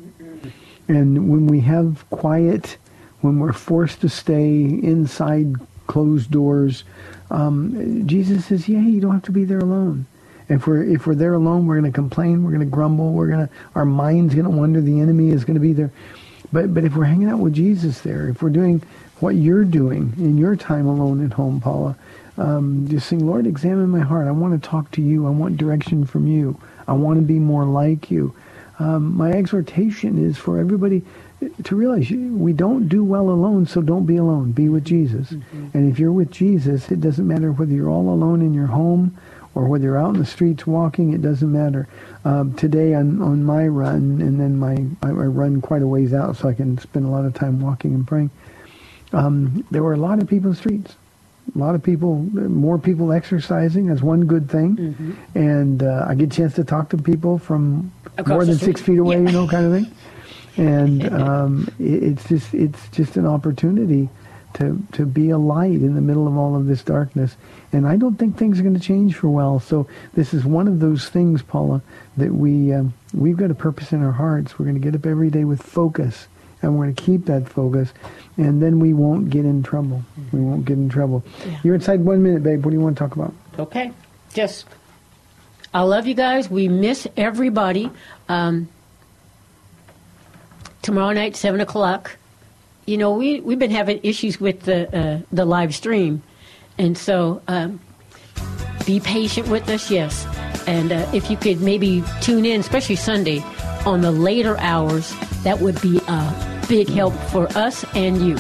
And 0.89 1.31
when 1.31 1.47
we 1.47 1.61
have 1.61 2.05
quiet, 2.11 2.77
when 3.21 3.39
we're 3.39 3.53
forced 3.53 4.01
to 4.01 4.09
stay 4.09 4.63
inside 4.63 5.55
closed 5.87 6.31
doors, 6.31 6.85
um, 7.31 8.07
Jesus 8.07 8.47
says, 8.47 8.69
"Yeah, 8.69 8.81
you 8.81 9.01
don't 9.01 9.13
have 9.13 9.23
to 9.25 9.33
be 9.33 9.45
there 9.45 9.61
alone." 9.61 10.07
If 10.51 10.67
we're 10.67 10.83
if 10.83 11.07
we're 11.07 11.15
there 11.15 11.35
alone, 11.35 11.67
we're 11.67 11.79
going 11.79 11.91
to 11.91 11.95
complain, 11.95 12.43
we're 12.43 12.51
going 12.51 12.61
to 12.61 12.67
grumble, 12.67 13.13
we're 13.13 13.29
going 13.29 13.47
to 13.47 13.53
our 13.77 13.85
mind's 13.85 14.35
going 14.35 14.45
to 14.45 14.51
wonder. 14.51 14.81
The 14.81 15.01
enemy 15.01 15.31
is 15.31 15.45
going 15.45 15.55
to 15.55 15.61
be 15.61 15.73
there. 15.73 15.93
But 16.53 16.75
but 16.75 16.85
if 16.85 16.97
we're 16.97 17.05
hanging 17.05 17.29
out 17.29 17.39
with 17.39 17.55
Jesus 17.55 18.01
there, 18.01 18.29
if 18.29 18.43
we're 18.43 18.51
doing 18.51 18.83
what 19.21 19.37
you're 19.37 19.65
doing 19.65 20.13
in 20.17 20.37
your 20.37 20.57
time 20.57 20.87
alone 20.87 21.25
at 21.25 21.33
home, 21.33 21.61
Paula, 21.61 21.97
um, 22.37 22.89
just 22.89 23.09
saying, 23.09 23.25
Lord, 23.25 23.47
examine 23.47 23.89
my 23.91 24.01
heart. 24.01 24.27
I 24.27 24.33
want 24.33 24.61
to 24.61 24.69
talk 24.69 24.91
to 24.93 25.03
you. 25.03 25.27
I 25.27 25.31
want 25.31 25.57
direction 25.57 26.05
from 26.05 26.27
you. 26.27 26.61
I 26.89 26.95
want 26.95 27.21
to 27.21 27.25
be 27.25 27.39
more 27.39 27.65
like 27.65 28.11
you. 28.11 28.35
Um, 28.81 29.17
my 29.17 29.31
exhortation 29.31 30.27
is 30.27 30.37
for 30.37 30.59
everybody 30.59 31.03
to 31.63 31.77
realize 31.77 32.11
we 32.11 32.53
don't 32.53 32.89
do 32.89 33.05
well 33.05 33.29
alone, 33.31 33.67
so 33.67 33.83
don't 33.83 34.07
be 34.07 34.17
alone. 34.17 34.53
Be 34.53 34.69
with 34.69 34.85
Jesus. 34.85 35.31
Mm-hmm. 35.31 35.69
And 35.75 35.93
if 35.93 35.99
you're 35.99 36.13
with 36.13 36.31
Jesus, 36.31 36.91
it 36.91 37.01
doesn't 37.01 37.27
matter 37.27 37.53
whether 37.53 37.73
you're 37.73 37.91
all 37.91 38.09
alone 38.09 38.43
in 38.43 38.53
your 38.53 38.67
home 38.67 39.17
or 39.55 39.67
whether 39.67 39.85
you're 39.85 39.99
out 39.99 40.15
in 40.15 40.21
the 40.21 40.27
streets 40.27 40.67
walking, 40.67 41.13
it 41.13 41.23
doesn't 41.23 41.51
matter. 41.51 41.89
Um, 42.25 42.55
today 42.55 42.95
on, 42.95 43.21
on 43.21 43.45
my 43.45 43.67
run, 43.67 44.21
and 44.21 44.41
then 44.41 44.59
my 44.59 44.87
I, 45.03 45.09
I 45.09 45.27
run 45.27 45.61
quite 45.61 45.83
a 45.83 45.87
ways 45.87 46.13
out 46.13 46.37
so 46.37 46.49
I 46.49 46.55
can 46.55 46.79
spend 46.79 47.05
a 47.05 47.09
lot 47.09 47.25
of 47.25 47.35
time 47.35 47.61
walking 47.61 47.95
and 47.95 48.07
praying. 48.07 48.31
Um, 49.13 49.67
there 49.71 49.83
were 49.83 49.95
a 49.95 49.99
lot 49.99 50.21
of 50.21 50.29
people 50.29 50.51
in 50.51 50.55
the 50.55 50.59
streets. 50.59 50.97
A 51.55 51.59
lot 51.59 51.75
of 51.75 51.83
people, 51.83 52.17
more 52.17 52.79
people 52.79 53.13
exercising. 53.13 53.87
That's 53.87 54.03
one 54.03 54.27
good 54.27 54.49
thing. 54.49 54.77
Mm-hmm. 54.77 55.39
And 55.39 55.83
uh, 55.83 56.07
I 56.09 56.15
get 56.15 56.33
a 56.33 56.37
chance 56.37 56.55
to 56.55 56.65
talk 56.65 56.91
to 56.91 56.97
people 56.97 57.39
from 57.39 57.91
Across 58.19 58.29
more 58.29 58.45
than 58.45 58.59
six 58.59 58.81
feet 58.81 58.99
away, 58.99 59.17
yeah. 59.17 59.23
you 59.23 59.33
know, 59.33 59.49
kind 59.49 59.67
of 59.67 59.83
thing. 59.83 59.95
And 60.65 61.13
um, 61.23 61.69
it, 61.81 62.03
it's 62.05 62.29
just 62.29 62.55
it's 62.55 62.89
just 62.91 63.17
an 63.17 63.27
opportunity 63.27 64.09
to 64.55 64.83
to 64.93 65.07
be 65.07 65.31
a 65.31 65.39
light 65.39 65.71
in 65.71 65.95
the 65.95 66.01
middle 66.01 66.27
of 66.27 66.37
all 66.37 66.57
of 66.57 66.67
this 66.67 66.83
darkness. 66.83 67.37
And 67.73 67.87
I 67.87 67.97
don't 67.97 68.17
think 68.17 68.37
things 68.37 68.59
are 68.59 68.63
going 68.63 68.75
to 68.75 68.81
change 68.81 69.15
for 69.15 69.29
well. 69.29 69.61
So 69.61 69.87
this 70.15 70.35
is 70.35 70.45
one 70.45 70.67
of 70.67 70.81
those 70.81 71.09
things, 71.09 71.43
Paula, 71.43 71.83
that 72.17 72.35
we 72.35 72.73
um, 72.73 72.95
we've 73.15 73.37
got 73.37 73.51
a 73.51 73.55
purpose 73.55 73.93
in 73.93 74.03
our 74.03 74.13
hearts. 74.13 74.59
We're 74.59 74.67
going 74.67 74.81
to 74.81 74.81
get 74.81 74.95
up 74.95 75.07
every 75.07 75.31
day 75.31 75.45
with 75.45 75.63
focus, 75.63 76.27
and 76.63 76.77
we're 76.77 76.87
going 76.87 76.95
to 76.97 77.03
keep 77.03 77.27
that 77.27 77.49
focus, 77.49 77.93
and 78.37 78.61
then 78.63 78.81
we 78.81 78.93
won't 78.93 79.31
get 79.31 79.45
in 79.45 79.63
trouble. 79.63 80.03
We 80.33 80.41
won't 80.41 80.65
get 80.65 80.79
in 80.79 80.89
trouble. 80.89 81.25
Yeah. 81.47 81.61
You're 81.63 81.75
inside 81.77 82.01
one 82.01 82.23
minute, 82.23 82.43
babe. 82.43 82.65
What 82.65 82.71
do 82.71 82.77
you 82.77 82.83
want 82.83 82.97
to 82.97 83.05
talk 83.05 83.15
about? 83.15 83.33
Okay, 83.59 83.93
just 84.35 84.67
I 85.73 85.83
love 85.83 86.07
you 86.07 86.15
guys. 86.15 86.51
We 86.51 86.69
miss 86.69 87.07
everybody. 87.17 87.91
Um, 88.29 88.69
tomorrow 90.83 91.13
night, 91.13 91.37
seven 91.37 91.61
o'clock. 91.61 92.17
You 92.91 92.99
know, 92.99 93.12
we 93.12 93.38
we've 93.38 93.57
been 93.57 93.70
having 93.70 94.01
issues 94.03 94.41
with 94.41 94.62
the 94.62 94.80
uh, 94.93 95.20
the 95.30 95.45
live 95.45 95.76
stream, 95.76 96.24
and 96.76 96.99
so 96.99 97.41
um, 97.47 97.78
be 98.84 98.99
patient 98.99 99.47
with 99.47 99.68
us, 99.68 99.93
yes. 99.93 100.26
And 100.66 100.91
uh, 100.91 101.09
if 101.14 101.30
you 101.30 101.36
could 101.36 101.61
maybe 101.61 102.03
tune 102.20 102.45
in, 102.45 102.59
especially 102.59 102.97
Sunday, 102.97 103.45
on 103.86 104.01
the 104.01 104.11
later 104.11 104.59
hours, 104.59 105.14
that 105.45 105.61
would 105.61 105.80
be 105.80 106.01
a 106.09 106.64
big 106.68 106.88
help 106.88 107.14
for 107.30 107.47
us 107.57 107.84
and 107.95 108.20
you. 108.20 108.36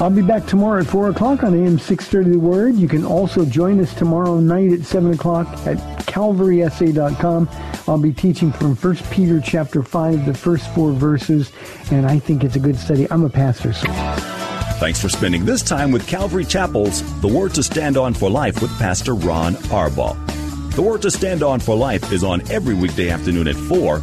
I'll 0.00 0.08
be 0.08 0.22
back 0.22 0.46
tomorrow 0.46 0.80
at 0.80 0.86
4 0.86 1.10
o'clock 1.10 1.42
on 1.42 1.52
AM 1.52 1.78
630 1.78 2.30
The 2.30 2.38
Word. 2.38 2.74
You 2.76 2.88
can 2.88 3.04
also 3.04 3.44
join 3.44 3.78
us 3.80 3.92
tomorrow 3.92 4.40
night 4.40 4.72
at 4.72 4.80
7 4.80 5.12
o'clock 5.12 5.46
at 5.66 5.76
calvarysa.com. 6.06 7.50
I'll 7.86 7.98
be 7.98 8.14
teaching 8.14 8.50
from 8.50 8.74
1 8.74 8.96
Peter 9.10 9.42
chapter 9.42 9.82
5, 9.82 10.24
the 10.24 10.32
first 10.32 10.72
four 10.74 10.92
verses, 10.92 11.52
and 11.90 12.06
I 12.06 12.18
think 12.18 12.44
it's 12.44 12.56
a 12.56 12.60
good 12.60 12.78
study. 12.78 13.06
I'm 13.10 13.24
a 13.24 13.28
pastor, 13.28 13.74
so... 13.74 13.88
Thanks 14.78 15.02
for 15.02 15.10
spending 15.10 15.44
this 15.44 15.62
time 15.62 15.92
with 15.92 16.08
Calvary 16.08 16.46
Chapel's 16.46 17.02
The 17.20 17.28
Word 17.28 17.52
to 17.56 17.62
Stand 17.62 17.98
On 17.98 18.14
for 18.14 18.30
Life 18.30 18.62
with 18.62 18.70
Pastor 18.78 19.14
Ron 19.14 19.52
Arbaugh. 19.68 20.16
The 20.76 20.82
Word 20.82 21.02
to 21.02 21.10
Stand 21.10 21.42
On 21.42 21.60
for 21.60 21.76
Life 21.76 22.10
is 22.10 22.24
on 22.24 22.40
every 22.50 22.74
weekday 22.74 23.10
afternoon 23.10 23.48
at 23.48 23.56
4, 23.56 24.02